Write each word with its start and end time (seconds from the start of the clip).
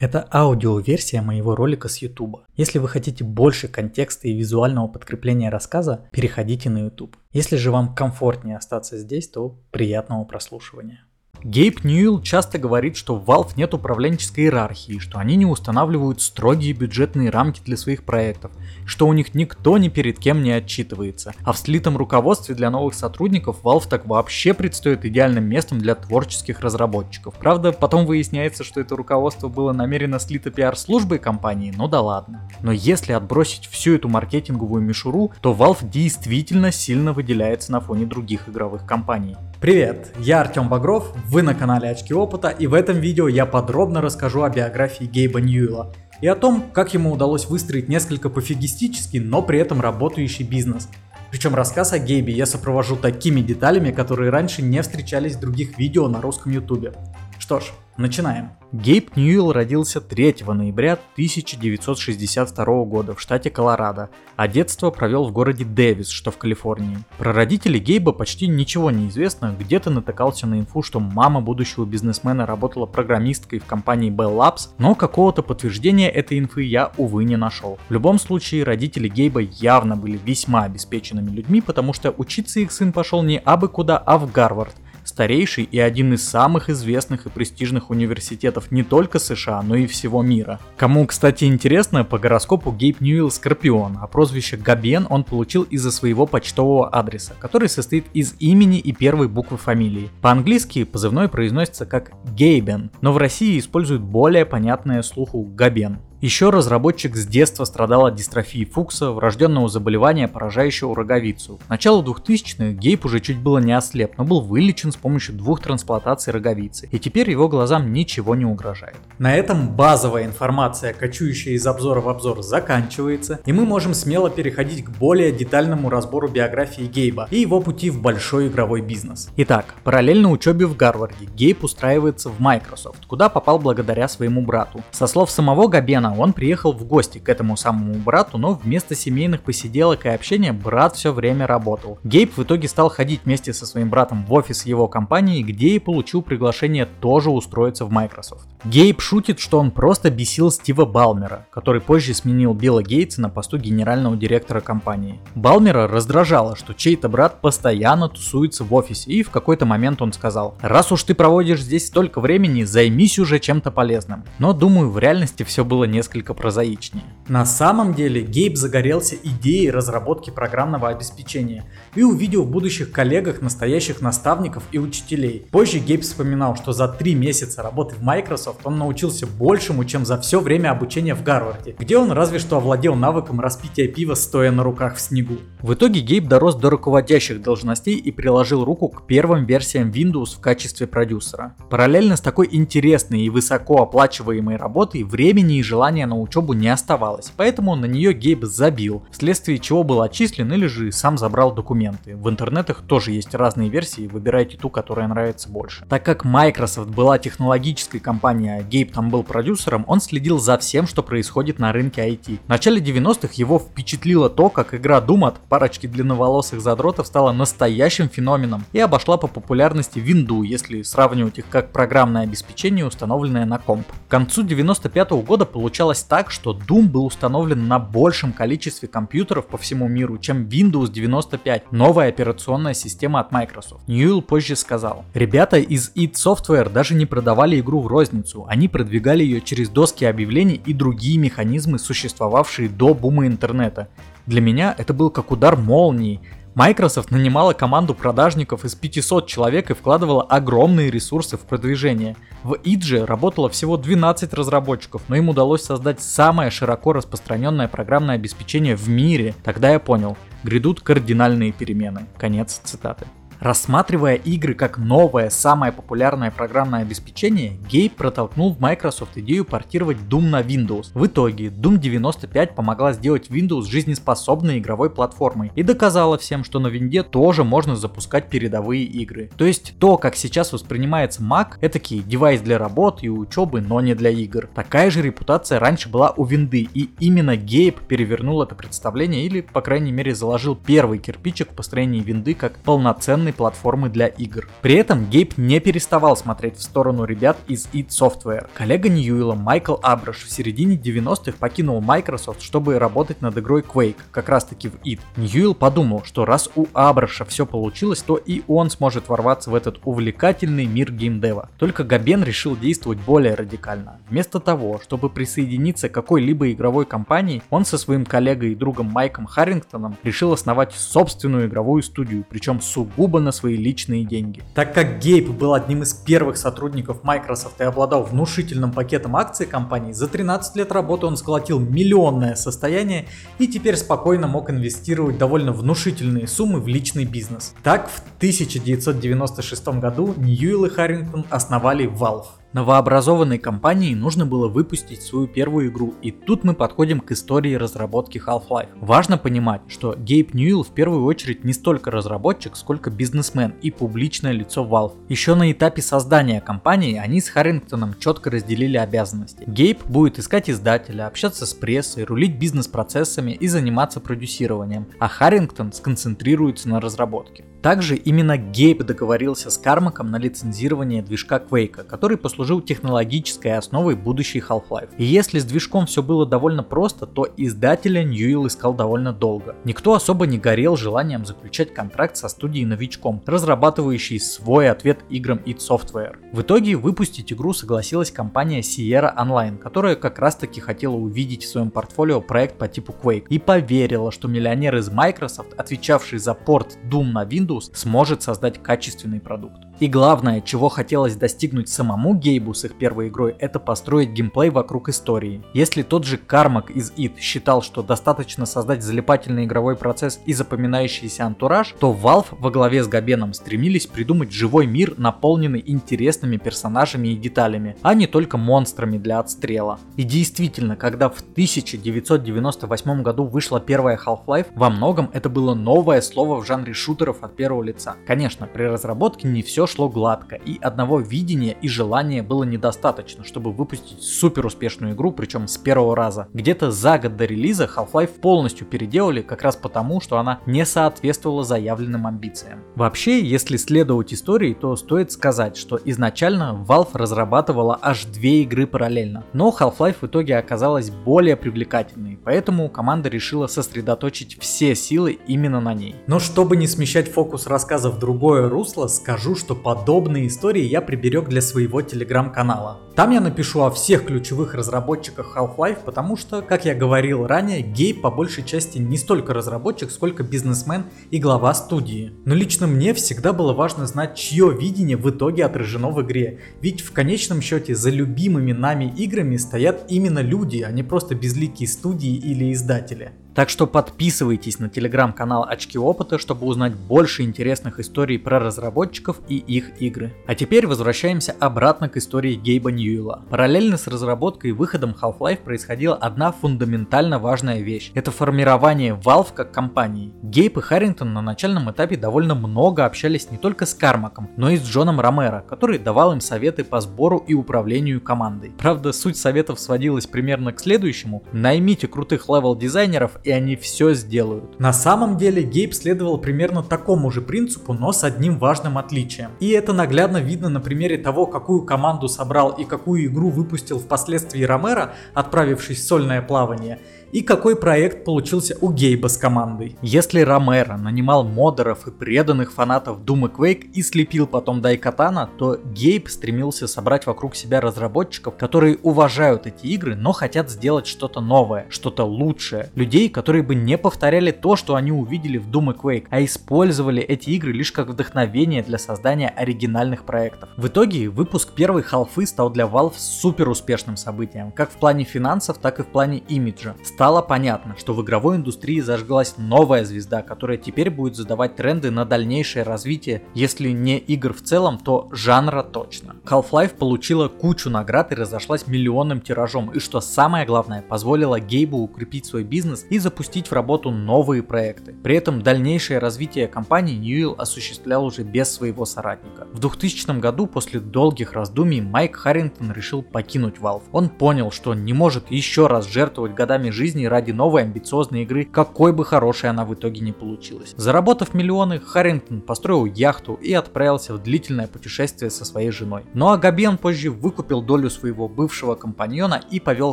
Это 0.00 0.28
аудиоверсия 0.32 1.22
моего 1.22 1.56
ролика 1.56 1.88
с 1.88 1.98
YouTube. 1.98 2.44
Если 2.54 2.78
вы 2.78 2.86
хотите 2.86 3.24
больше 3.24 3.66
контекста 3.66 4.28
и 4.28 4.32
визуального 4.32 4.86
подкрепления 4.86 5.50
рассказа, 5.50 6.06
переходите 6.12 6.70
на 6.70 6.84
YouTube. 6.84 7.16
Если 7.32 7.56
же 7.56 7.72
вам 7.72 7.96
комфортнее 7.96 8.58
остаться 8.58 8.96
здесь, 8.96 9.28
то 9.28 9.58
приятного 9.72 10.24
прослушивания. 10.24 11.07
Гейб 11.44 11.84
Ньюилл 11.84 12.20
часто 12.20 12.58
говорит, 12.58 12.96
что 12.96 13.14
в 13.14 13.24
Valve 13.24 13.52
нет 13.56 13.72
управленческой 13.72 14.44
иерархии, 14.44 14.98
что 14.98 15.18
они 15.18 15.36
не 15.36 15.46
устанавливают 15.46 16.20
строгие 16.20 16.72
бюджетные 16.72 17.30
рамки 17.30 17.60
для 17.64 17.76
своих 17.76 18.04
проектов, 18.04 18.50
что 18.84 19.06
у 19.06 19.12
них 19.12 19.34
никто 19.34 19.78
ни 19.78 19.88
перед 19.88 20.18
кем 20.18 20.42
не 20.42 20.50
отчитывается. 20.50 21.34
А 21.44 21.52
в 21.52 21.58
слитом 21.58 21.96
руководстве 21.96 22.54
для 22.54 22.70
новых 22.70 22.94
сотрудников 22.94 23.62
Valve 23.62 23.88
так 23.88 24.06
вообще 24.06 24.52
предстоит 24.52 25.04
идеальным 25.04 25.44
местом 25.44 25.78
для 25.78 25.94
творческих 25.94 26.60
разработчиков. 26.60 27.34
Правда, 27.34 27.72
потом 27.72 28.04
выясняется, 28.04 28.64
что 28.64 28.80
это 28.80 28.96
руководство 28.96 29.48
было 29.48 29.72
намеренно 29.72 30.18
слито 30.18 30.50
пиар-службой 30.50 31.18
компании, 31.18 31.72
ну 31.76 31.86
да 31.86 32.00
ладно. 32.00 32.48
Но 32.62 32.72
если 32.72 33.12
отбросить 33.12 33.66
всю 33.66 33.94
эту 33.94 34.08
маркетинговую 34.08 34.82
мишуру, 34.82 35.32
то 35.40 35.52
Valve 35.52 35.88
действительно 35.88 36.72
сильно 36.72 37.12
выделяется 37.12 37.70
на 37.70 37.80
фоне 37.80 38.06
других 38.06 38.48
игровых 38.48 38.84
компаний. 38.84 39.36
Привет, 39.60 40.14
я 40.20 40.40
Артем 40.40 40.68
Багров, 40.68 41.12
вы 41.26 41.42
на 41.42 41.52
канале 41.52 41.90
Очки 41.90 42.14
Опыта 42.14 42.48
и 42.48 42.68
в 42.68 42.74
этом 42.74 43.00
видео 43.00 43.26
я 43.26 43.44
подробно 43.44 44.00
расскажу 44.00 44.44
о 44.44 44.50
биографии 44.50 45.02
Гейба 45.02 45.40
Ньюэлла 45.40 45.92
и 46.20 46.28
о 46.28 46.36
том, 46.36 46.70
как 46.72 46.94
ему 46.94 47.10
удалось 47.10 47.46
выстроить 47.46 47.88
несколько 47.88 48.30
пофигистический, 48.30 49.18
но 49.18 49.42
при 49.42 49.58
этом 49.58 49.80
работающий 49.80 50.44
бизнес. 50.44 50.88
Причем 51.32 51.56
рассказ 51.56 51.92
о 51.92 51.98
Гейбе 51.98 52.32
я 52.32 52.46
сопровожу 52.46 52.94
такими 52.94 53.40
деталями, 53.40 53.90
которые 53.90 54.30
раньше 54.30 54.62
не 54.62 54.80
встречались 54.80 55.34
в 55.34 55.40
других 55.40 55.76
видео 55.76 56.06
на 56.06 56.20
русском 56.20 56.52
ютубе. 56.52 56.92
Что 57.40 57.58
ж, 57.58 57.64
начинаем. 57.98 58.50
Гейб 58.70 59.16
Ньюэлл 59.16 59.52
родился 59.52 59.98
3 59.98 60.44
ноября 60.46 60.98
1962 61.14 62.84
года 62.84 63.14
в 63.14 63.20
штате 63.20 63.48
Колорадо, 63.48 64.10
а 64.36 64.46
детство 64.46 64.90
провел 64.90 65.26
в 65.26 65.32
городе 65.32 65.64
Дэвис, 65.64 66.10
что 66.10 66.30
в 66.30 66.36
Калифорнии. 66.36 66.98
Про 67.16 67.32
родителей 67.32 67.80
Гейба 67.80 68.12
почти 68.12 68.46
ничего 68.46 68.90
не 68.90 69.08
известно, 69.08 69.56
где-то 69.58 69.88
натыкался 69.88 70.46
на 70.46 70.60
инфу, 70.60 70.82
что 70.82 71.00
мама 71.00 71.40
будущего 71.40 71.86
бизнесмена 71.86 72.44
работала 72.44 72.84
программисткой 72.84 73.58
в 73.58 73.64
компании 73.64 74.10
Bell 74.10 74.36
Labs, 74.36 74.68
но 74.76 74.94
какого-то 74.94 75.42
подтверждения 75.42 76.10
этой 76.10 76.38
инфы 76.38 76.62
я, 76.62 76.92
увы, 76.98 77.24
не 77.24 77.36
нашел. 77.36 77.78
В 77.88 77.92
любом 77.92 78.18
случае, 78.18 78.64
родители 78.64 79.08
Гейба 79.08 79.40
явно 79.40 79.96
были 79.96 80.20
весьма 80.22 80.64
обеспеченными 80.64 81.30
людьми, 81.30 81.62
потому 81.62 81.94
что 81.94 82.14
учиться 82.18 82.60
их 82.60 82.70
сын 82.70 82.92
пошел 82.92 83.22
не 83.22 83.38
абы 83.38 83.68
куда, 83.68 83.96
а 83.96 84.18
в 84.18 84.30
Гарвард– 84.30 84.74
старейший 85.08 85.64
и 85.64 85.78
один 85.78 86.12
из 86.12 86.28
самых 86.28 86.68
известных 86.68 87.26
и 87.26 87.30
престижных 87.30 87.90
университетов 87.90 88.70
не 88.70 88.82
только 88.82 89.18
США, 89.18 89.62
но 89.62 89.74
и 89.74 89.86
всего 89.86 90.22
мира. 90.22 90.60
Кому, 90.76 91.06
кстати, 91.06 91.44
интересно, 91.44 92.04
по 92.04 92.18
гороскопу 92.18 92.70
Гейб 92.70 93.00
Ньюилл 93.00 93.30
Скорпион, 93.30 93.98
а 94.00 94.06
прозвище 94.06 94.56
Габен 94.56 95.06
он 95.08 95.24
получил 95.24 95.62
из-за 95.62 95.90
своего 95.90 96.26
почтового 96.26 96.88
адреса, 96.88 97.34
который 97.40 97.68
состоит 97.68 98.04
из 98.12 98.34
имени 98.38 98.78
и 98.78 98.92
первой 98.92 99.28
буквы 99.28 99.56
фамилии. 99.56 100.10
По-английски 100.20 100.84
позывной 100.84 101.28
произносится 101.28 101.86
как 101.86 102.12
Гейбен, 102.36 102.90
но 103.00 103.12
в 103.12 103.16
России 103.18 103.58
используют 103.58 104.02
более 104.02 104.44
понятное 104.44 105.02
слуху 105.02 105.42
Габен. 105.42 105.98
Еще 106.20 106.50
разработчик 106.50 107.14
с 107.14 107.24
детства 107.24 107.64
страдал 107.64 108.06
от 108.06 108.16
дистрофии 108.16 108.64
Фукса, 108.64 109.12
врожденного 109.12 109.68
заболевания, 109.68 110.26
поражающего 110.26 110.96
роговицу. 110.96 111.60
К 111.64 111.70
началу 111.70 112.02
2000-х 112.02 112.72
Гейб 112.72 113.04
уже 113.04 113.20
чуть 113.20 113.38
было 113.38 113.58
не 113.58 113.72
ослеп, 113.72 114.18
но 114.18 114.24
был 114.24 114.40
вылечен 114.40 114.90
с 114.90 114.96
помощью 114.96 115.36
двух 115.36 115.62
трансплантаций 115.62 116.32
роговицы, 116.32 116.88
и 116.90 116.98
теперь 116.98 117.30
его 117.30 117.48
глазам 117.48 117.92
ничего 117.92 118.34
не 118.34 118.44
угрожает. 118.44 118.96
На 119.18 119.36
этом 119.36 119.68
базовая 119.76 120.24
информация, 120.24 120.92
кочующая 120.92 121.52
из 121.52 121.64
обзора 121.64 122.00
в 122.00 122.08
обзор, 122.08 122.42
заканчивается, 122.42 123.38
и 123.46 123.52
мы 123.52 123.64
можем 123.64 123.94
смело 123.94 124.28
переходить 124.28 124.84
к 124.84 124.90
более 124.90 125.30
детальному 125.30 125.88
разбору 125.88 126.26
биографии 126.26 126.82
Гейба 126.82 127.28
и 127.30 127.38
его 127.38 127.60
пути 127.60 127.90
в 127.90 128.02
большой 128.02 128.48
игровой 128.48 128.80
бизнес. 128.80 129.30
Итак, 129.36 129.66
параллельно 129.84 130.32
учебе 130.32 130.66
в 130.66 130.76
Гарварде 130.76 131.26
Гейб 131.26 131.62
устраивается 131.62 132.28
в 132.28 132.40
Microsoft, 132.40 133.06
куда 133.06 133.28
попал 133.28 133.60
благодаря 133.60 134.08
своему 134.08 134.44
брату. 134.44 134.80
Со 134.90 135.06
слов 135.06 135.30
самого 135.30 135.68
Габена, 135.68 136.07
Ивана, 136.08 136.20
он 136.20 136.32
приехал 136.32 136.72
в 136.72 136.84
гости 136.84 137.18
к 137.18 137.28
этому 137.28 137.56
самому 137.56 137.94
брату, 137.94 138.38
но 138.38 138.54
вместо 138.54 138.94
семейных 138.94 139.42
посиделок 139.42 140.06
и 140.06 140.08
общения 140.08 140.52
брат 140.52 140.96
все 140.96 141.12
время 141.12 141.46
работал. 141.46 141.98
Гейб 142.04 142.36
в 142.36 142.42
итоге 142.42 142.68
стал 142.68 142.88
ходить 142.88 143.22
вместе 143.24 143.52
со 143.52 143.66
своим 143.66 143.90
братом 143.90 144.24
в 144.24 144.32
офис 144.32 144.66
его 144.66 144.88
компании, 144.88 145.42
где 145.42 145.68
и 145.68 145.78
получил 145.78 146.22
приглашение 146.22 146.86
тоже 147.00 147.30
устроиться 147.30 147.84
в 147.84 147.90
Microsoft. 147.90 148.46
Гейб 148.64 149.00
шутит, 149.00 149.38
что 149.38 149.58
он 149.58 149.70
просто 149.70 150.10
бесил 150.10 150.50
Стива 150.50 150.84
Балмера, 150.84 151.46
который 151.50 151.80
позже 151.80 152.14
сменил 152.14 152.54
Билла 152.54 152.82
Гейтса 152.82 153.20
на 153.20 153.28
посту 153.28 153.58
генерального 153.58 154.16
директора 154.16 154.60
компании. 154.60 155.20
Балмера 155.34 155.86
раздражало, 155.86 156.56
что 156.56 156.74
чей-то 156.74 157.08
брат 157.08 157.40
постоянно 157.40 158.08
тусуется 158.08 158.64
в 158.64 158.74
офисе, 158.74 159.10
и 159.10 159.22
в 159.22 159.30
какой-то 159.30 159.66
момент 159.66 160.02
он 160.02 160.12
сказал, 160.12 160.56
раз 160.60 160.90
уж 160.92 161.02
ты 161.04 161.14
проводишь 161.14 161.62
здесь 161.62 161.86
столько 161.86 162.20
времени, 162.20 162.64
займись 162.64 163.18
уже 163.18 163.38
чем-то 163.38 163.70
полезным. 163.70 164.24
Но 164.38 164.52
думаю, 164.52 164.90
в 164.90 164.98
реальности 164.98 165.42
все 165.42 165.64
было 165.64 165.84
не 165.84 165.97
несколько 165.98 166.32
прозаичнее. 166.32 167.02
На 167.26 167.44
самом 167.44 167.92
деле 167.92 168.22
Гейб 168.22 168.56
загорелся 168.56 169.16
идеей 169.20 169.68
разработки 169.72 170.30
программного 170.30 170.90
обеспечения 170.90 171.64
и 171.96 172.04
увидел 172.04 172.44
в 172.44 172.50
будущих 172.50 172.92
коллегах 172.92 173.42
настоящих 173.42 174.00
наставников 174.00 174.62
и 174.70 174.78
учителей. 174.78 175.48
Позже 175.50 175.80
Гейб 175.80 176.02
вспоминал, 176.02 176.54
что 176.54 176.70
за 176.70 176.86
три 176.86 177.16
месяца 177.16 177.62
работы 177.62 177.96
в 177.96 178.02
Microsoft 178.02 178.60
он 178.62 178.78
научился 178.78 179.26
большему, 179.26 179.84
чем 179.84 180.06
за 180.06 180.20
все 180.20 180.38
время 180.38 180.70
обучения 180.70 181.16
в 181.16 181.24
Гарварде, 181.24 181.74
где 181.76 181.98
он 181.98 182.12
разве 182.12 182.38
что 182.38 182.58
овладел 182.58 182.94
навыком 182.94 183.40
распития 183.40 183.88
пива 183.88 184.14
стоя 184.14 184.52
на 184.52 184.62
руках 184.62 184.94
в 184.94 185.00
снегу. 185.00 185.38
В 185.60 185.74
итоге 185.74 186.00
Гейб 186.00 186.28
дорос 186.28 186.54
до 186.54 186.70
руководящих 186.70 187.42
должностей 187.42 187.96
и 187.96 188.12
приложил 188.12 188.64
руку 188.64 188.88
к 188.88 189.04
первым 189.08 189.46
версиям 189.46 189.90
Windows 189.90 190.36
в 190.36 190.40
качестве 190.40 190.86
продюсера. 190.86 191.56
Параллельно 191.68 192.14
с 192.14 192.20
такой 192.20 192.48
интересной 192.52 193.22
и 193.22 193.30
высоко 193.30 193.82
оплачиваемой 193.82 194.56
работой 194.56 195.02
времени 195.02 195.58
и 195.58 195.62
желания 195.62 195.87
желания 195.88 196.06
на 196.06 196.20
учебу 196.20 196.52
не 196.52 196.68
оставалось, 196.68 197.32
поэтому 197.34 197.74
на 197.74 197.86
нее 197.86 198.12
Гейб 198.12 198.44
забил, 198.44 199.02
вследствие 199.10 199.58
чего 199.58 199.84
был 199.84 200.02
отчислен 200.02 200.52
или 200.52 200.66
же 200.66 200.92
сам 200.92 201.16
забрал 201.16 201.52
документы. 201.52 202.14
В 202.14 202.28
интернетах 202.28 202.82
тоже 202.86 203.12
есть 203.12 203.34
разные 203.34 203.70
версии, 203.70 204.06
выбирайте 204.06 204.58
ту, 204.58 204.68
которая 204.68 205.08
нравится 205.08 205.48
больше. 205.48 205.86
Так 205.88 206.04
как 206.04 206.26
Microsoft 206.26 206.90
была 206.90 207.18
технологической 207.18 208.00
компанией, 208.00 208.60
а 208.60 208.62
Гейб 208.62 208.92
там 208.92 209.08
был 209.08 209.22
продюсером, 209.22 209.84
он 209.86 210.02
следил 210.02 210.38
за 210.38 210.58
всем, 210.58 210.86
что 210.86 211.02
происходит 211.02 211.58
на 211.58 211.72
рынке 211.72 212.06
IT. 212.06 212.40
В 212.44 212.48
начале 212.48 212.82
90-х 212.82 213.32
его 213.36 213.58
впечатлило 213.58 214.28
то, 214.28 214.50
как 214.50 214.74
игра 214.74 215.00
Doom 215.00 215.26
от 215.26 215.38
парочки 215.48 215.86
длинноволосых 215.86 216.60
задротов 216.60 217.06
стала 217.06 217.32
настоящим 217.32 218.10
феноменом 218.10 218.64
и 218.72 218.78
обошла 218.78 219.16
по 219.16 219.26
популярности 219.26 219.98
Windows, 219.98 220.44
если 220.44 220.82
сравнивать 220.82 221.38
их 221.38 221.46
как 221.48 221.72
программное 221.72 222.24
обеспечение, 222.24 222.84
установленное 222.84 223.46
на 223.46 223.58
комп. 223.58 223.86
К 224.06 224.10
концу 224.10 224.42
95 224.42 225.12
-го 225.12 225.22
года 225.22 225.46
получил 225.46 225.77
получалось 225.78 226.02
так, 226.02 226.32
что 226.32 226.58
Doom 226.68 226.88
был 226.88 227.06
установлен 227.06 227.68
на 227.68 227.78
большем 227.78 228.32
количестве 228.32 228.88
компьютеров 228.88 229.46
по 229.46 229.56
всему 229.58 229.86
миру, 229.86 230.18
чем 230.18 230.48
Windows 230.48 230.90
95, 230.90 231.70
новая 231.70 232.08
операционная 232.08 232.74
система 232.74 233.20
от 233.20 233.30
Microsoft. 233.30 233.86
Ньюэлл 233.86 234.22
позже 234.22 234.56
сказал, 234.56 235.04
ребята 235.14 235.58
из 235.58 235.92
id 235.94 236.14
Software 236.14 236.68
даже 236.68 236.96
не 236.96 237.06
продавали 237.06 237.60
игру 237.60 237.80
в 237.80 237.86
розницу, 237.86 238.44
они 238.48 238.66
продвигали 238.66 239.22
ее 239.22 239.40
через 239.40 239.68
доски 239.68 240.04
объявлений 240.04 240.60
и 240.66 240.72
другие 240.74 241.16
механизмы, 241.16 241.78
существовавшие 241.78 242.68
до 242.68 242.92
бума 242.92 243.28
интернета. 243.28 243.86
Для 244.26 244.40
меня 244.40 244.74
это 244.76 244.92
был 244.92 245.10
как 245.10 245.30
удар 245.30 245.56
молнии, 245.56 246.20
Microsoft 246.58 247.12
нанимала 247.12 247.52
команду 247.52 247.94
продажников 247.94 248.64
из 248.64 248.74
500 248.74 249.28
человек 249.28 249.70
и 249.70 249.74
вкладывала 249.74 250.24
огромные 250.24 250.90
ресурсы 250.90 251.36
в 251.36 251.42
продвижение. 251.42 252.16
В 252.42 252.56
Идже 252.64 253.06
работало 253.06 253.48
всего 253.48 253.76
12 253.76 254.34
разработчиков, 254.34 255.02
но 255.06 255.14
им 255.14 255.28
удалось 255.28 255.62
создать 255.62 256.00
самое 256.00 256.50
широко 256.50 256.94
распространенное 256.94 257.68
программное 257.68 258.16
обеспечение 258.16 258.74
в 258.74 258.88
мире. 258.88 259.36
Тогда 259.44 259.70
я 259.70 259.78
понял, 259.78 260.16
грядут 260.42 260.80
кардинальные 260.80 261.52
перемены. 261.52 262.06
Конец 262.16 262.60
цитаты. 262.64 263.06
Рассматривая 263.40 264.16
игры 264.16 264.54
как 264.54 264.78
новое, 264.78 265.30
самое 265.30 265.72
популярное 265.72 266.32
программное 266.32 266.82
обеспечение, 266.82 267.52
Гейб 267.68 267.94
протолкнул 267.94 268.52
в 268.52 268.58
Microsoft 268.60 269.16
идею 269.18 269.44
портировать 269.44 269.98
Doom 269.98 270.22
на 270.22 270.40
Windows. 270.40 270.88
В 270.92 271.06
итоге 271.06 271.46
Doom 271.46 271.78
95 271.78 272.56
помогла 272.56 272.92
сделать 272.92 273.28
Windows 273.30 273.62
жизнеспособной 273.62 274.58
игровой 274.58 274.90
платформой 274.90 275.52
и 275.54 275.62
доказала 275.62 276.18
всем, 276.18 276.42
что 276.42 276.58
на 276.58 276.66
винде 276.66 277.04
тоже 277.04 277.44
можно 277.44 277.76
запускать 277.76 278.28
передовые 278.28 278.82
игры. 278.82 279.30
То 279.36 279.44
есть 279.44 279.74
то, 279.78 279.98
как 279.98 280.16
сейчас 280.16 280.52
воспринимается 280.52 281.22
Mac, 281.22 281.58
это 281.60 281.78
девайс 281.78 282.40
для 282.40 282.58
работы 282.58 283.06
и 283.06 283.08
учебы, 283.08 283.60
но 283.60 283.80
не 283.80 283.94
для 283.94 284.10
игр. 284.10 284.48
Такая 284.52 284.90
же 284.90 285.00
репутация 285.00 285.60
раньше 285.60 285.88
была 285.88 286.12
у 286.16 286.24
винды, 286.24 286.68
и 286.74 286.90
именно 286.98 287.36
Гейб 287.36 287.78
перевернул 287.82 288.42
это 288.42 288.56
представление 288.56 289.24
или, 289.24 289.42
по 289.42 289.60
крайней 289.60 289.92
мере, 289.92 290.12
заложил 290.12 290.56
первый 290.56 290.98
кирпичик 290.98 291.52
в 291.52 291.54
построении 291.54 292.00
винды 292.00 292.34
как 292.34 292.58
полноценный 292.58 293.27
современной 293.28 293.32
платформы 293.32 293.88
для 293.88 294.06
игр. 294.06 294.48
При 294.62 294.74
этом 294.74 295.06
Гейб 295.06 295.38
не 295.38 295.60
переставал 295.60 296.16
смотреть 296.16 296.56
в 296.56 296.62
сторону 296.62 297.04
ребят 297.04 297.36
из 297.48 297.66
id 297.72 297.88
Software. 297.88 298.46
Коллега 298.54 298.88
Ньюила 298.88 299.34
Майкл 299.34 299.76
Абраш 299.82 300.24
в 300.24 300.30
середине 300.30 300.76
90-х 300.76 301.36
покинул 301.38 301.80
Microsoft, 301.80 302.42
чтобы 302.42 302.78
работать 302.78 303.22
над 303.22 303.36
игрой 303.38 303.62
Quake, 303.62 303.96
как 304.10 304.28
раз 304.28 304.44
таки 304.44 304.68
в 304.68 304.74
id. 304.84 305.00
Ньюил 305.16 305.54
подумал, 305.54 306.02
что 306.04 306.24
раз 306.24 306.50
у 306.56 306.66
Абраша 306.72 307.24
все 307.24 307.46
получилось, 307.46 308.02
то 308.02 308.16
и 308.16 308.42
он 308.48 308.70
сможет 308.70 309.08
ворваться 309.08 309.50
в 309.50 309.54
этот 309.54 309.78
увлекательный 309.84 310.66
мир 310.66 310.92
геймдева. 310.92 311.48
Только 311.58 311.84
Габен 311.84 312.24
решил 312.24 312.56
действовать 312.56 312.98
более 312.98 313.34
радикально. 313.34 313.98
Вместо 314.08 314.40
того, 314.40 314.80
чтобы 314.82 315.10
присоединиться 315.10 315.88
к 315.88 315.92
какой-либо 315.92 316.50
игровой 316.50 316.86
компании, 316.86 317.42
он 317.50 317.64
со 317.64 317.78
своим 317.78 318.04
коллегой 318.04 318.52
и 318.52 318.54
другом 318.54 318.86
Майком 318.86 319.26
Харрингтоном 319.26 319.96
решил 320.02 320.32
основать 320.32 320.72
собственную 320.72 321.46
игровую 321.46 321.82
студию, 321.82 322.24
причем 322.28 322.60
сугубо 322.60 323.17
на 323.20 323.32
свои 323.32 323.56
личные 323.56 324.04
деньги. 324.04 324.42
Так 324.54 324.74
как 324.74 324.98
Гейб 324.98 325.28
был 325.30 325.54
одним 325.54 325.82
из 325.82 325.94
первых 325.94 326.36
сотрудников 326.36 327.04
Microsoft 327.04 327.60
и 327.60 327.64
обладал 327.64 328.04
внушительным 328.04 328.72
пакетом 328.72 329.16
акций 329.16 329.46
компании, 329.46 329.92
за 329.92 330.08
13 330.08 330.56
лет 330.56 330.72
работы 330.72 331.06
он 331.06 331.16
сколотил 331.16 331.58
миллионное 331.58 332.34
состояние 332.34 333.06
и 333.38 333.46
теперь 333.46 333.76
спокойно 333.76 334.26
мог 334.26 334.50
инвестировать 334.50 335.18
довольно 335.18 335.52
внушительные 335.52 336.26
суммы 336.26 336.60
в 336.60 336.68
личный 336.68 337.04
бизнес. 337.04 337.54
Так, 337.62 337.88
в 337.88 338.00
1996 338.18 339.68
году 339.80 340.14
Ньюилл 340.16 340.66
и 340.66 340.70
Харрингтон 340.70 341.26
основали 341.30 341.86
Valve. 341.86 342.37
Новообразованной 342.54 343.38
компании 343.38 343.94
нужно 343.94 344.24
было 344.24 344.48
выпустить 344.48 345.02
свою 345.02 345.26
первую 345.26 345.68
игру, 345.68 345.94
и 346.00 346.10
тут 346.10 346.44
мы 346.44 346.54
подходим 346.54 347.00
к 347.00 347.12
истории 347.12 347.52
разработки 347.52 348.16
Half-Life. 348.16 348.70
Важно 348.80 349.18
понимать, 349.18 349.60
что 349.68 349.94
Гейб 349.94 350.32
Ньюилл 350.32 350.62
в 350.62 350.70
первую 350.70 351.04
очередь 351.04 351.44
не 351.44 351.52
столько 351.52 351.90
разработчик, 351.90 352.56
сколько 352.56 352.88
бизнесмен 352.88 353.52
и 353.60 353.70
публичное 353.70 354.32
лицо 354.32 354.64
Valve. 354.64 354.94
Еще 355.10 355.34
на 355.34 355.52
этапе 355.52 355.82
создания 355.82 356.40
компании 356.40 356.96
они 356.96 357.20
с 357.20 357.28
Харрингтоном 357.28 357.94
четко 357.98 358.30
разделили 358.30 358.78
обязанности. 358.78 359.44
Гейб 359.46 359.84
будет 359.84 360.18
искать 360.18 360.48
издателя, 360.48 361.06
общаться 361.06 361.44
с 361.44 361.52
прессой, 361.52 362.04
рулить 362.04 362.38
бизнес-процессами 362.38 363.32
и 363.32 363.46
заниматься 363.46 364.00
продюсированием, 364.00 364.86
а 364.98 365.08
Харрингтон 365.08 365.74
сконцентрируется 365.74 366.70
на 366.70 366.80
разработке. 366.80 367.44
Также 367.62 367.96
именно 367.96 368.36
Гейб 368.38 368.84
договорился 368.84 369.50
с 369.50 369.58
Кармаком 369.58 370.10
на 370.12 370.16
лицензирование 370.16 371.02
движка 371.02 371.38
Quake, 371.38 371.82
который 371.84 372.16
послужил 372.38 372.60
технологической 372.60 373.58
основой 373.58 373.96
будущей 373.96 374.38
Half-Life. 374.38 374.90
И 374.96 375.04
если 375.04 375.40
с 375.40 375.44
движком 375.44 375.86
все 375.86 376.04
было 376.04 376.24
довольно 376.24 376.62
просто, 376.62 377.04
то 377.04 377.26
издателя 377.36 378.04
Ньюилл 378.04 378.46
искал 378.46 378.74
довольно 378.74 379.12
долго. 379.12 379.56
Никто 379.64 379.94
особо 379.94 380.24
не 380.28 380.38
горел 380.38 380.76
желанием 380.76 381.26
заключать 381.26 381.74
контракт 381.74 382.16
со 382.16 382.28
студией 382.28 382.64
новичком, 382.64 383.20
разрабатывающей 383.26 384.20
свой 384.20 384.70
ответ 384.70 385.00
играм 385.10 385.40
id 385.44 385.58
Software. 385.58 386.14
В 386.32 386.42
итоге 386.42 386.76
выпустить 386.76 387.32
игру 387.32 387.52
согласилась 387.52 388.12
компания 388.12 388.60
Sierra 388.60 389.12
Online, 389.16 389.58
которая 389.58 389.96
как 389.96 390.20
раз 390.20 390.36
таки 390.36 390.60
хотела 390.60 390.94
увидеть 390.94 391.42
в 391.42 391.48
своем 391.48 391.72
портфолио 391.72 392.20
проект 392.20 392.56
по 392.56 392.68
типу 392.68 392.94
Quake 393.02 393.26
и 393.30 393.40
поверила, 393.40 394.12
что 394.12 394.28
миллионер 394.28 394.76
из 394.76 394.88
Microsoft, 394.90 395.54
отвечавший 395.56 396.20
за 396.20 396.34
порт 396.34 396.78
Doom 396.88 397.10
на 397.10 397.24
Windows 397.24 397.74
сможет 397.74 398.22
создать 398.22 398.62
качественный 398.62 399.18
продукт. 399.18 399.67
И 399.80 399.86
главное, 399.86 400.40
чего 400.40 400.68
хотелось 400.68 401.14
достигнуть 401.14 401.68
самому 401.68 402.14
Гейбу 402.14 402.52
с 402.52 402.64
их 402.64 402.74
первой 402.74 403.08
игрой, 403.08 403.36
это 403.38 403.60
построить 403.60 404.10
геймплей 404.10 404.50
вокруг 404.50 404.88
истории. 404.88 405.40
Если 405.54 405.82
тот 405.82 406.04
же 406.04 406.16
Кармак 406.16 406.70
из 406.70 406.90
id 406.96 407.20
считал, 407.20 407.62
что 407.62 407.84
достаточно 407.84 408.44
создать 408.44 408.82
залипательный 408.82 409.44
игровой 409.44 409.76
процесс 409.76 410.18
и 410.26 410.32
запоминающийся 410.32 411.26
антураж, 411.26 411.76
то 411.78 411.92
Valve 411.92 412.26
во 412.32 412.50
главе 412.50 412.82
с 412.82 412.88
Габеном 412.88 413.34
стремились 413.34 413.86
придумать 413.86 414.32
живой 414.32 414.66
мир, 414.66 414.94
наполненный 414.96 415.62
интересными 415.64 416.38
персонажами 416.38 417.08
и 417.08 417.16
деталями, 417.16 417.76
а 417.82 417.94
не 417.94 418.08
только 418.08 418.36
монстрами 418.36 418.98
для 418.98 419.20
отстрела. 419.20 419.78
И 419.94 420.02
действительно, 420.02 420.74
когда 420.74 421.08
в 421.08 421.20
1998 421.20 423.02
году 423.02 423.26
вышла 423.26 423.60
первая 423.60 423.96
Half-Life, 423.96 424.48
во 424.56 424.70
многом 424.70 425.08
это 425.12 425.28
было 425.28 425.54
новое 425.54 426.00
слово 426.00 426.40
в 426.40 426.46
жанре 426.46 426.72
шутеров 426.72 427.22
от 427.22 427.36
первого 427.36 427.62
лица. 427.62 427.94
Конечно, 428.08 428.48
при 428.48 428.64
разработке 428.64 429.28
не 429.28 429.42
все 429.42 429.67
шло 429.68 429.88
гладко, 429.88 430.34
и 430.34 430.58
одного 430.60 430.98
видения 430.98 431.56
и 431.62 431.68
желания 431.68 432.22
было 432.22 432.42
недостаточно, 432.42 433.24
чтобы 433.24 433.52
выпустить 433.52 434.02
супер 434.02 434.46
успешную 434.46 434.94
игру, 434.94 435.12
причем 435.12 435.46
с 435.46 435.56
первого 435.56 435.94
раза. 435.94 436.28
Где-то 436.32 436.70
за 436.70 436.98
год 436.98 437.16
до 437.16 437.24
релиза 437.24 437.68
Half-Life 437.72 438.20
полностью 438.20 438.66
переделали 438.66 439.22
как 439.22 439.42
раз 439.42 439.54
потому, 439.56 440.00
что 440.00 440.18
она 440.18 440.40
не 440.46 440.64
соответствовала 440.64 441.44
заявленным 441.44 442.06
амбициям. 442.06 442.64
Вообще, 442.74 443.22
если 443.22 443.56
следовать 443.56 444.12
истории, 444.12 444.54
то 444.54 444.74
стоит 444.76 445.12
сказать, 445.12 445.56
что 445.56 445.78
изначально 445.84 446.64
Valve 446.66 446.90
разрабатывала 446.94 447.78
аж 447.80 448.06
две 448.06 448.42
игры 448.42 448.66
параллельно, 448.66 449.24
но 449.32 449.54
Half-Life 449.56 449.96
в 450.00 450.06
итоге 450.06 450.38
оказалась 450.38 450.90
более 450.90 451.36
привлекательной, 451.36 452.18
поэтому 452.24 452.68
команда 452.68 453.08
решила 453.08 453.46
сосредоточить 453.46 454.38
все 454.40 454.74
силы 454.74 455.18
именно 455.26 455.60
на 455.60 455.74
ней. 455.74 455.94
Но 456.06 456.18
чтобы 456.18 456.56
не 456.56 456.66
смещать 456.66 457.10
фокус 457.10 457.46
рассказа 457.46 457.90
в 457.90 457.98
другое 457.98 458.48
русло, 458.48 458.86
скажу, 458.86 459.34
что 459.34 459.54
подобные 459.58 460.28
истории 460.28 460.62
я 460.62 460.80
приберег 460.80 461.28
для 461.28 461.40
своего 461.40 461.82
телеграм-канала. 461.82 462.80
Там 462.94 463.12
я 463.12 463.20
напишу 463.20 463.62
о 463.62 463.70
всех 463.70 464.06
ключевых 464.06 464.54
разработчиках 464.54 465.36
Half-Life, 465.36 465.84
потому 465.84 466.16
что, 466.16 466.42
как 466.42 466.64
я 466.64 466.74
говорил 466.74 467.26
ранее, 467.26 467.60
Гейб 467.62 468.00
по 468.00 468.10
большей 468.10 468.44
части 468.44 468.78
не 468.78 468.96
столько 468.96 469.34
разработчик, 469.34 469.90
сколько 469.90 470.24
бизнесмен 470.24 470.86
и 471.10 471.18
глава 471.18 471.54
студии. 471.54 472.12
Но 472.24 472.34
лично 472.34 472.66
мне 472.66 472.94
всегда 472.94 473.32
было 473.32 473.52
важно 473.52 473.86
знать, 473.86 474.16
чье 474.16 474.52
видение 474.52 474.96
в 474.96 475.08
итоге 475.08 475.44
отражено 475.44 475.90
в 475.90 476.02
игре. 476.02 476.40
Ведь 476.60 476.80
в 476.80 476.92
конечном 476.92 477.40
счете 477.40 477.74
за 477.74 477.90
любимыми 477.90 478.52
нами 478.52 478.92
играми 478.96 479.36
стоят 479.36 479.84
именно 479.88 480.20
люди, 480.20 480.62
а 480.62 480.72
не 480.72 480.82
просто 480.82 481.14
безликие 481.14 481.68
студии 481.68 482.16
или 482.16 482.52
издатели. 482.52 483.12
Так 483.38 483.50
что 483.50 483.68
подписывайтесь 483.68 484.58
на 484.58 484.68
телеграм-канал 484.68 485.46
Очки 485.48 485.78
Опыта, 485.78 486.18
чтобы 486.18 486.44
узнать 486.44 486.74
больше 486.74 487.22
интересных 487.22 487.78
историй 487.78 488.18
про 488.18 488.40
разработчиков 488.40 489.20
и 489.28 489.36
их 489.36 489.80
игры. 489.80 490.12
А 490.26 490.34
теперь 490.34 490.66
возвращаемся 490.66 491.36
обратно 491.38 491.88
к 491.88 491.96
истории 491.98 492.34
Гейба 492.34 492.72
Ньюэлла. 492.72 493.22
Параллельно 493.30 493.76
с 493.76 493.86
разработкой 493.86 494.50
и 494.50 494.52
выходом 494.52 494.92
Half-Life 495.00 495.44
происходила 495.44 495.94
одна 495.94 496.32
фундаментально 496.32 497.20
важная 497.20 497.60
вещь. 497.60 497.92
Это 497.94 498.10
формирование 498.10 499.00
Valve 499.00 499.32
как 499.32 499.52
компании. 499.52 500.12
Гейб 500.24 500.58
и 500.58 500.60
Харрингтон 500.60 501.14
на 501.14 501.22
начальном 501.22 501.70
этапе 501.70 501.96
довольно 501.96 502.34
много 502.34 502.86
общались 502.86 503.30
не 503.30 503.38
только 503.38 503.66
с 503.66 503.74
Кармаком, 503.74 504.30
но 504.36 504.50
и 504.50 504.56
с 504.56 504.64
Джоном 504.68 504.98
Ромеро, 505.00 505.44
который 505.48 505.78
давал 505.78 506.12
им 506.12 506.20
советы 506.20 506.64
по 506.64 506.80
сбору 506.80 507.18
и 507.18 507.34
управлению 507.34 508.00
командой. 508.00 508.50
Правда, 508.58 508.92
суть 508.92 509.16
советов 509.16 509.60
сводилась 509.60 510.08
примерно 510.08 510.52
к 510.52 510.58
следующему. 510.58 511.22
Наймите 511.30 511.86
крутых 511.86 512.28
левел-дизайнеров 512.28 513.12
и 513.28 513.30
они 513.30 513.56
все 513.56 513.92
сделают. 513.92 514.58
На 514.58 514.72
самом 514.72 515.18
деле 515.18 515.42
Гейб 515.42 515.74
следовал 515.74 516.16
примерно 516.16 516.62
такому 516.62 517.10
же 517.10 517.20
принципу, 517.20 517.74
но 517.74 517.92
с 517.92 518.02
одним 518.02 518.38
важным 518.38 518.78
отличием. 518.78 519.32
И 519.38 519.50
это 519.50 519.74
наглядно 519.74 520.16
видно 520.16 520.48
на 520.48 520.60
примере 520.60 520.96
того, 520.96 521.26
какую 521.26 521.62
команду 521.62 522.08
собрал 522.08 522.52
и 522.52 522.64
какую 522.64 523.04
игру 523.04 523.28
выпустил 523.28 523.78
впоследствии 523.78 524.42
Ромеро, 524.42 524.94
отправившись 525.12 525.80
в 525.80 525.86
сольное 525.86 526.22
плавание– 526.22 526.80
и 527.12 527.22
какой 527.22 527.56
проект 527.56 528.04
получился 528.04 528.56
у 528.60 528.70
Гейба 528.70 529.08
с 529.08 529.16
командой. 529.16 529.76
Если 529.82 530.20
Ромеро 530.20 530.76
нанимал 530.76 531.24
модеров 531.24 531.86
и 531.86 531.90
преданных 531.90 532.52
фанатов 532.52 532.98
Doom 533.00 533.28
и 533.28 533.32
Quake 533.32 533.70
и 533.72 533.82
слепил 533.82 534.26
потом 534.26 534.60
Дайкатана, 534.60 535.30
то 535.38 535.56
Гейб 535.56 536.08
стремился 536.08 536.68
собрать 536.68 537.06
вокруг 537.06 537.34
себя 537.34 537.60
разработчиков, 537.60 538.36
которые 538.36 538.78
уважают 538.82 539.46
эти 539.46 539.66
игры, 539.66 539.94
но 539.94 540.12
хотят 540.12 540.50
сделать 540.50 540.86
что-то 540.86 541.20
новое, 541.20 541.66
что-то 541.70 542.04
лучшее. 542.04 542.70
Людей, 542.74 543.08
которые 543.18 543.42
бы 543.42 543.56
не 543.56 543.76
повторяли 543.76 544.30
то, 544.30 544.54
что 544.54 544.76
они 544.76 544.92
увидели 544.92 545.38
в 545.38 545.48
Doom 545.48 545.74
и 545.74 545.76
Quake, 545.76 546.06
а 546.08 546.24
использовали 546.24 547.02
эти 547.02 547.30
игры 547.30 547.50
лишь 547.50 547.72
как 547.72 547.88
вдохновение 547.88 548.62
для 548.62 548.78
создания 548.78 549.28
оригинальных 549.30 550.04
проектов. 550.04 550.50
В 550.56 550.68
итоге 550.68 551.08
выпуск 551.08 551.52
первой 551.52 551.82
халфы 551.82 552.26
стал 552.26 552.48
для 552.48 552.66
Valve 552.66 552.94
супер 552.96 553.48
успешным 553.48 553.96
событием, 553.96 554.52
как 554.52 554.70
в 554.70 554.76
плане 554.76 555.02
финансов, 555.02 555.58
так 555.58 555.80
и 555.80 555.82
в 555.82 555.88
плане 555.88 556.18
имиджа 556.28 556.76
стало 556.84 557.20
понятно, 557.20 557.74
что 557.76 557.92
в 557.92 558.04
игровой 558.04 558.36
индустрии 558.36 558.78
зажглась 558.78 559.34
новая 559.36 559.84
звезда, 559.84 560.22
которая 560.22 560.56
теперь 560.56 560.88
будет 560.88 561.16
задавать 561.16 561.56
тренды 561.56 561.90
на 561.90 562.04
дальнейшее 562.04 562.62
развитие, 562.62 563.22
если 563.34 563.70
не 563.70 563.98
игр 563.98 564.32
в 564.32 564.42
целом, 564.42 564.78
то 564.78 565.08
жанра 565.10 565.64
точно. 565.64 566.14
Half-Life 566.24 566.76
получила 566.76 567.26
кучу 567.26 567.68
наград 567.68 568.12
и 568.12 568.14
разошлась 568.14 568.68
миллионным 568.68 569.20
тиражом, 569.20 569.72
и 569.72 569.80
что 569.80 570.00
самое 570.00 570.46
главное, 570.46 570.82
позволила 570.82 571.40
Гейбу 571.40 571.78
укрепить 571.78 572.24
свой 572.24 572.44
бизнес 572.44 572.86
и 572.88 572.97
запустить 572.98 573.48
в 573.48 573.52
работу 573.52 573.90
новые 573.90 574.42
проекты. 574.42 574.94
При 575.02 575.16
этом 575.16 575.42
дальнейшее 575.42 575.98
развитие 575.98 576.48
компании 576.48 576.96
Ньюилл 576.96 577.34
осуществлял 577.38 578.04
уже 578.04 578.22
без 578.22 578.50
своего 578.50 578.84
соратника. 578.84 579.46
В 579.52 579.58
2000 579.58 580.18
году 580.20 580.46
после 580.46 580.80
долгих 580.80 581.32
раздумий 581.32 581.80
Майк 581.80 582.16
Харрингтон 582.16 582.72
решил 582.72 583.02
покинуть 583.02 583.56
Valve. 583.56 583.82
Он 583.92 584.08
понял, 584.08 584.50
что 584.50 584.74
не 584.74 584.92
может 584.92 585.30
еще 585.30 585.66
раз 585.66 585.86
жертвовать 585.86 586.34
годами 586.34 586.70
жизни 586.70 587.06
ради 587.06 587.32
новой 587.32 587.62
амбициозной 587.62 588.22
игры, 588.22 588.44
какой 588.44 588.92
бы 588.92 589.04
хорошей 589.04 589.50
она 589.50 589.64
в 589.64 589.74
итоге 589.74 590.00
не 590.00 590.12
получилась. 590.12 590.74
Заработав 590.76 591.34
миллионы, 591.34 591.80
Харрингтон 591.80 592.40
построил 592.40 592.84
яхту 592.84 593.34
и 593.34 593.52
отправился 593.52 594.14
в 594.14 594.22
длительное 594.22 594.66
путешествие 594.66 595.30
со 595.30 595.44
своей 595.44 595.70
женой. 595.70 596.04
Ну 596.14 596.28
а 596.28 596.36
Габен 596.36 596.78
позже 596.78 597.10
выкупил 597.10 597.62
долю 597.62 597.90
своего 597.90 598.28
бывшего 598.28 598.74
компаньона 598.74 599.42
и 599.50 599.60
повел 599.60 599.92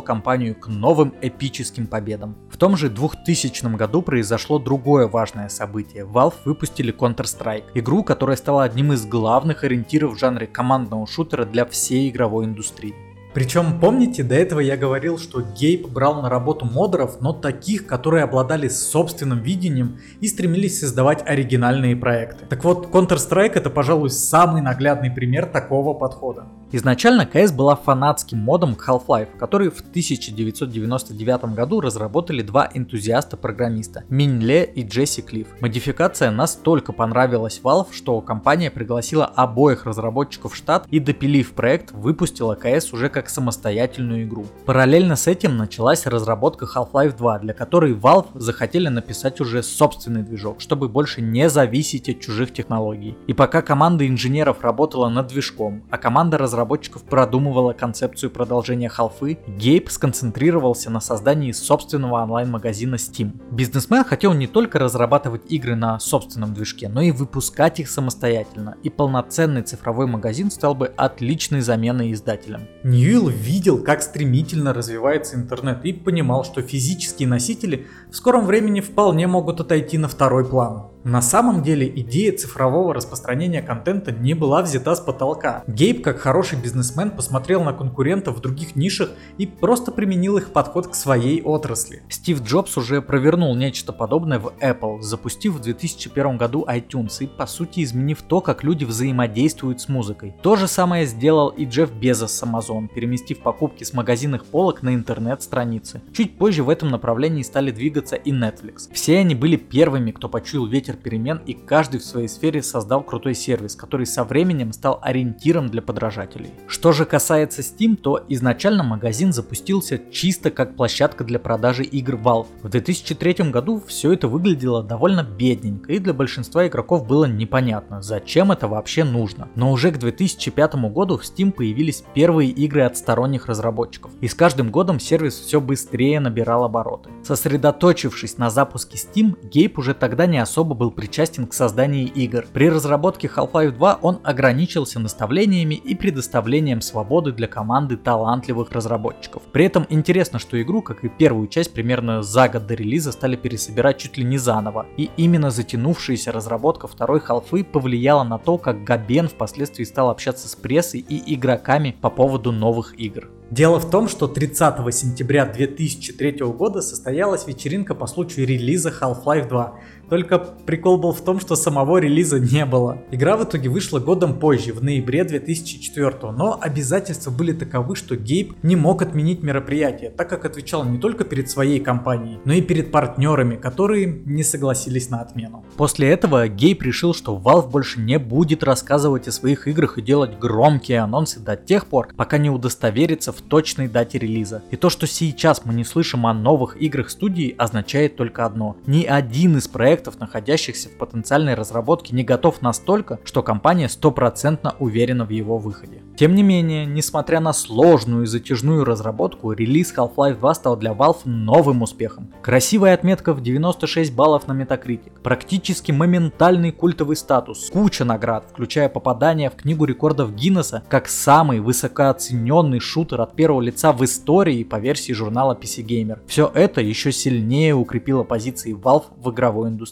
компанию 0.00 0.54
к 0.54 0.68
новым 0.68 1.14
эпическим 1.20 1.86
победам. 1.86 2.36
В 2.50 2.56
том 2.56 2.76
же 2.76 2.88
2000 2.96 3.76
году 3.76 4.02
произошло 4.02 4.58
другое 4.58 5.06
важное 5.06 5.48
событие. 5.48 6.04
Valve 6.04 6.34
выпустили 6.44 6.94
Counter-Strike, 6.94 7.72
игру, 7.74 8.02
которая 8.02 8.36
стала 8.36 8.64
одним 8.64 8.92
из 8.92 9.04
главных 9.04 9.64
ориентиров 9.64 10.14
в 10.14 10.18
жанре 10.18 10.46
командного 10.46 11.06
шутера 11.06 11.44
для 11.44 11.66
всей 11.66 12.08
игровой 12.08 12.46
индустрии. 12.46 12.94
Причем, 13.34 13.78
помните, 13.80 14.22
до 14.22 14.34
этого 14.34 14.60
я 14.60 14.78
говорил, 14.78 15.18
что 15.18 15.42
Гейб 15.42 15.88
брал 15.88 16.22
на 16.22 16.30
работу 16.30 16.64
модеров, 16.64 17.20
но 17.20 17.34
таких, 17.34 17.86
которые 17.86 18.24
обладали 18.24 18.66
собственным 18.68 19.42
видением 19.42 19.98
и 20.22 20.26
стремились 20.28 20.80
создавать 20.80 21.22
оригинальные 21.28 21.96
проекты. 21.96 22.46
Так 22.46 22.64
вот, 22.64 22.86
Counter-Strike 22.86 23.52
это, 23.56 23.68
пожалуй, 23.68 24.08
самый 24.08 24.62
наглядный 24.62 25.10
пример 25.10 25.44
такого 25.44 25.92
подхода. 25.92 26.46
Изначально 26.76 27.22
CS 27.22 27.54
была 27.54 27.74
фанатским 27.74 28.36
модом 28.36 28.76
Half-Life, 28.76 29.38
который 29.38 29.70
в 29.70 29.80
1999 29.80 31.54
году 31.54 31.80
разработали 31.80 32.42
два 32.42 32.68
энтузиаста-программиста 32.70 34.04
Мин 34.10 34.40
Ле 34.40 34.64
и 34.64 34.86
Джесси 34.86 35.22
Клифф. 35.22 35.48
Модификация 35.62 36.30
настолько 36.30 36.92
понравилась 36.92 37.62
Valve, 37.64 37.86
что 37.92 38.20
компания 38.20 38.70
пригласила 38.70 39.24
обоих 39.24 39.86
разработчиков 39.86 40.52
в 40.52 40.56
штат 40.56 40.86
и 40.90 41.00
допилив 41.00 41.52
проект, 41.52 41.92
выпустила 41.92 42.54
CS 42.62 42.92
уже 42.92 43.08
как 43.08 43.30
самостоятельную 43.30 44.24
игру. 44.24 44.44
Параллельно 44.66 45.16
с 45.16 45.28
этим 45.28 45.56
началась 45.56 46.04
разработка 46.04 46.66
Half-Life 46.66 47.16
2, 47.16 47.38
для 47.38 47.54
которой 47.54 47.94
Valve 47.94 48.26
захотели 48.34 48.88
написать 48.88 49.40
уже 49.40 49.62
собственный 49.62 50.24
движок, 50.24 50.60
чтобы 50.60 50.90
больше 50.90 51.22
не 51.22 51.48
зависеть 51.48 52.10
от 52.10 52.20
чужих 52.20 52.52
технологий. 52.52 53.16
И 53.26 53.32
пока 53.32 53.62
команда 53.62 54.06
инженеров 54.06 54.60
работала 54.60 55.08
над 55.08 55.28
движком, 55.28 55.82
а 55.90 55.96
команда 55.96 56.36
разработчиков 56.36 56.65
разработчиков 56.66 57.04
продумывала 57.04 57.72
концепцию 57.72 58.30
продолжения 58.30 58.88
халфы, 58.88 59.38
Гейб 59.46 59.88
сконцентрировался 59.88 60.90
на 60.90 61.00
создании 61.00 61.52
собственного 61.52 62.22
онлайн-магазина 62.22 62.96
Steam. 62.96 63.40
Бизнесмен 63.52 64.02
хотел 64.02 64.32
не 64.32 64.48
только 64.48 64.80
разрабатывать 64.80 65.42
игры 65.48 65.76
на 65.76 66.00
собственном 66.00 66.54
движке, 66.54 66.88
но 66.88 67.00
и 67.02 67.12
выпускать 67.12 67.78
их 67.78 67.88
самостоятельно, 67.88 68.76
и 68.82 68.90
полноценный 68.90 69.62
цифровой 69.62 70.06
магазин 70.06 70.50
стал 70.50 70.74
бы 70.74 70.88
отличной 70.96 71.60
заменой 71.60 72.12
издателям. 72.12 72.62
Ньюилл 72.82 73.28
видел, 73.28 73.78
как 73.78 74.02
стремительно 74.02 74.74
развивается 74.74 75.36
интернет 75.36 75.84
и 75.84 75.92
понимал, 75.92 76.44
что 76.44 76.62
физические 76.62 77.28
носители 77.28 77.86
в 78.10 78.16
скором 78.16 78.44
времени 78.44 78.80
вполне 78.80 79.28
могут 79.28 79.60
отойти 79.60 79.98
на 79.98 80.08
второй 80.08 80.44
план. 80.44 80.95
На 81.06 81.22
самом 81.22 81.62
деле 81.62 81.88
идея 82.00 82.36
цифрового 82.36 82.92
распространения 82.92 83.62
контента 83.62 84.10
не 84.10 84.34
была 84.34 84.60
взята 84.60 84.96
с 84.96 84.98
потолка. 84.98 85.62
Гейб, 85.68 86.02
как 86.02 86.18
хороший 86.18 86.60
бизнесмен, 86.60 87.12
посмотрел 87.12 87.62
на 87.62 87.72
конкурентов 87.72 88.36
в 88.36 88.40
других 88.40 88.74
нишах 88.74 89.10
и 89.38 89.46
просто 89.46 89.92
применил 89.92 90.36
их 90.36 90.50
подход 90.50 90.88
к 90.88 90.96
своей 90.96 91.42
отрасли. 91.42 92.02
Стив 92.08 92.42
Джобс 92.42 92.76
уже 92.76 93.00
провернул 93.02 93.54
нечто 93.54 93.92
подобное 93.92 94.40
в 94.40 94.52
Apple, 94.60 95.00
запустив 95.00 95.52
в 95.52 95.60
2001 95.60 96.38
году 96.38 96.66
iTunes 96.68 97.18
и 97.20 97.28
по 97.28 97.46
сути 97.46 97.84
изменив 97.84 98.22
то, 98.22 98.40
как 98.40 98.64
люди 98.64 98.84
взаимодействуют 98.84 99.80
с 99.80 99.88
музыкой. 99.88 100.34
То 100.42 100.56
же 100.56 100.66
самое 100.66 101.06
сделал 101.06 101.50
и 101.50 101.66
Джефф 101.66 101.92
Безос 101.92 102.32
с 102.32 102.42
Amazon, 102.42 102.88
переместив 102.92 103.38
покупки 103.38 103.84
с 103.84 103.92
магазинных 103.92 104.44
полок 104.44 104.82
на 104.82 104.92
интернет-страницы. 104.92 106.02
Чуть 106.12 106.36
позже 106.36 106.64
в 106.64 106.68
этом 106.68 106.88
направлении 106.88 107.44
стали 107.44 107.70
двигаться 107.70 108.16
и 108.16 108.32
Netflix. 108.32 108.92
Все 108.92 109.18
они 109.18 109.36
были 109.36 109.54
первыми, 109.54 110.10
кто 110.10 110.28
почуял 110.28 110.66
ветер 110.66 110.95
перемен 110.96 111.40
и 111.46 111.54
каждый 111.54 112.00
в 112.00 112.04
своей 112.04 112.28
сфере 112.28 112.62
создал 112.62 113.02
крутой 113.02 113.34
сервис, 113.34 113.76
который 113.76 114.06
со 114.06 114.24
временем 114.24 114.72
стал 114.72 114.98
ориентиром 115.02 115.68
для 115.68 115.82
подражателей. 115.82 116.50
Что 116.66 116.92
же 116.92 117.04
касается 117.04 117.62
Steam, 117.62 117.96
то 117.96 118.24
изначально 118.28 118.82
магазин 118.82 119.32
запустился 119.32 120.00
чисто 120.10 120.50
как 120.50 120.76
площадка 120.76 121.24
для 121.24 121.38
продажи 121.38 121.84
игр 121.84 122.14
Valve. 122.14 122.46
В 122.62 122.68
2003 122.68 123.50
году 123.50 123.82
все 123.86 124.12
это 124.12 124.28
выглядело 124.28 124.82
довольно 124.82 125.22
бедненько 125.22 125.92
и 125.92 125.98
для 125.98 126.12
большинства 126.12 126.66
игроков 126.66 127.06
было 127.06 127.26
непонятно, 127.26 128.02
зачем 128.02 128.52
это 128.52 128.68
вообще 128.68 129.04
нужно. 129.04 129.48
Но 129.54 129.72
уже 129.72 129.90
к 129.90 129.98
2005 129.98 130.74
году 130.90 131.18
в 131.18 131.22
Steam 131.22 131.52
появились 131.52 132.04
первые 132.14 132.50
игры 132.50 132.82
от 132.82 132.96
сторонних 132.96 133.46
разработчиков, 133.46 134.10
и 134.20 134.28
с 134.28 134.34
каждым 134.34 134.70
годом 134.70 135.00
сервис 135.00 135.34
все 135.38 135.60
быстрее 135.60 136.20
набирал 136.20 136.64
обороты. 136.64 137.10
Сосредоточившись 137.22 138.38
на 138.38 138.50
запуске 138.50 138.96
Steam, 138.96 139.36
Гейб 139.48 139.78
уже 139.78 139.94
тогда 139.94 140.26
не 140.26 140.38
особо 140.38 140.74
был 140.74 140.85
был 140.86 140.92
причастен 140.92 141.48
к 141.48 141.52
созданию 141.52 142.06
игр. 142.12 142.46
При 142.52 142.70
разработке 142.70 143.26
Half-Life 143.26 143.72
2 143.72 143.98
он 144.02 144.20
ограничился 144.22 145.00
наставлениями 145.00 145.74
и 145.74 145.96
предоставлением 145.96 146.80
свободы 146.80 147.32
для 147.32 147.48
команды 147.48 147.96
талантливых 147.96 148.70
разработчиков. 148.70 149.42
При 149.50 149.64
этом 149.64 149.84
интересно, 149.88 150.38
что 150.38 150.62
игру, 150.62 150.82
как 150.82 151.02
и 151.02 151.08
первую 151.08 151.48
часть, 151.48 151.72
примерно 151.72 152.22
за 152.22 152.48
год 152.48 152.68
до 152.68 152.74
релиза 152.74 153.10
стали 153.10 153.34
пересобирать 153.34 153.98
чуть 153.98 154.16
ли 154.16 154.22
не 154.22 154.38
заново. 154.38 154.86
И 154.96 155.10
именно 155.16 155.50
затянувшаяся 155.50 156.30
разработка 156.30 156.86
второй 156.86 157.18
Half 157.18 157.64
повлияла 157.64 158.22
на 158.22 158.38
то, 158.38 158.56
как 158.56 158.84
Габен 158.84 159.26
впоследствии 159.26 159.82
стал 159.82 160.10
общаться 160.10 160.48
с 160.48 160.54
прессой 160.54 161.00
и 161.00 161.34
игроками 161.34 161.96
по 162.00 162.10
поводу 162.10 162.52
новых 162.52 162.96
игр. 162.96 163.28
Дело 163.50 163.78
в 163.78 163.88
том, 163.90 164.08
что 164.08 164.26
30 164.26 164.92
сентября 164.92 165.46
2003 165.46 166.38
года 166.46 166.80
состоялась 166.80 167.46
вечеринка 167.46 167.94
по 167.94 168.08
случаю 168.08 168.44
релиза 168.44 168.90
Half-Life 168.90 169.48
2. 169.48 169.78
Только 170.08 170.38
прикол 170.38 170.98
был 170.98 171.12
в 171.12 171.20
том, 171.20 171.40
что 171.40 171.56
самого 171.56 171.98
релиза 171.98 172.38
не 172.38 172.64
было. 172.64 172.98
Игра 173.10 173.36
в 173.36 173.44
итоге 173.44 173.68
вышла 173.68 173.98
годом 173.98 174.38
позже, 174.38 174.72
в 174.72 174.82
ноябре 174.82 175.24
2004, 175.24 176.32
но 176.32 176.58
обязательства 176.60 177.30
были 177.30 177.52
таковы, 177.52 177.96
что 177.96 178.16
Гейб 178.16 178.54
не 178.62 178.76
мог 178.76 179.02
отменить 179.02 179.42
мероприятие, 179.42 180.10
так 180.10 180.28
как 180.28 180.44
отвечал 180.44 180.84
не 180.84 180.98
только 180.98 181.24
перед 181.24 181.50
своей 181.50 181.80
компанией, 181.80 182.38
но 182.44 182.52
и 182.52 182.62
перед 182.62 182.90
партнерами, 182.92 183.56
которые 183.56 184.06
не 184.06 184.42
согласились 184.42 185.10
на 185.10 185.20
отмену. 185.20 185.64
После 185.76 186.08
этого 186.08 186.48
Гейб 186.48 186.82
решил, 186.82 187.14
что 187.14 187.36
Valve 187.36 187.70
больше 187.70 188.00
не 188.00 188.18
будет 188.18 188.62
рассказывать 188.62 189.28
о 189.28 189.32
своих 189.32 189.68
играх 189.68 189.98
и 189.98 190.02
делать 190.02 190.38
громкие 190.38 191.00
анонсы 191.00 191.40
до 191.40 191.56
тех 191.56 191.86
пор, 191.86 192.08
пока 192.16 192.38
не 192.38 192.50
удостоверится 192.50 193.32
в 193.32 193.40
точной 193.40 193.88
дате 193.88 194.18
релиза. 194.18 194.62
И 194.70 194.76
то, 194.76 194.90
что 194.90 195.06
сейчас 195.06 195.64
мы 195.64 195.74
не 195.74 195.84
слышим 195.84 196.26
о 196.26 196.34
новых 196.34 196.80
играх 196.80 197.10
студии, 197.10 197.54
означает 197.58 198.16
только 198.16 198.44
одно. 198.44 198.76
Ни 198.86 199.04
один 199.04 199.56
из 199.56 199.68
проектов, 199.68 199.95
находящихся 200.18 200.88
в 200.88 200.98
потенциальной 200.98 201.54
разработке, 201.54 202.14
не 202.14 202.24
готов 202.24 202.62
настолько, 202.62 203.18
что 203.24 203.42
компания 203.42 203.88
стопроцентно 203.88 204.74
уверена 204.78 205.24
в 205.24 205.30
его 205.30 205.58
выходе. 205.58 206.02
Тем 206.16 206.34
не 206.34 206.42
менее, 206.42 206.86
несмотря 206.86 207.40
на 207.40 207.52
сложную 207.52 208.22
и 208.22 208.26
затяжную 208.26 208.84
разработку, 208.84 209.52
релиз 209.52 209.92
Half-Life 209.94 210.38
2 210.38 210.54
стал 210.54 210.76
для 210.76 210.92
Valve 210.92 211.20
новым 211.24 211.82
успехом. 211.82 212.32
Красивая 212.40 212.94
отметка 212.94 213.34
в 213.34 213.42
96 213.42 214.14
баллов 214.14 214.48
на 214.48 214.52
Metacritic, 214.52 215.20
практически 215.22 215.92
моментальный 215.92 216.72
культовый 216.72 217.16
статус, 217.16 217.68
куча 217.70 218.04
наград, 218.04 218.46
включая 218.50 218.88
попадание 218.88 219.50
в 219.50 219.56
книгу 219.56 219.84
рекордов 219.84 220.34
Гиннесса 220.34 220.82
как 220.88 221.08
самый 221.08 221.60
высокооцененный 221.60 222.80
шутер 222.80 223.20
от 223.20 223.36
первого 223.36 223.60
лица 223.60 223.92
в 223.92 224.02
истории 224.04 224.64
по 224.64 224.76
версии 224.76 225.12
журнала 225.12 225.54
PC 225.54 225.84
Gamer. 225.84 226.20
Все 226.26 226.50
это 226.54 226.80
еще 226.80 227.12
сильнее 227.12 227.74
укрепило 227.74 228.22
позиции 228.22 228.74
Valve 228.74 229.04
в 229.16 229.30
игровой 229.30 229.68
индустрии. 229.68 229.85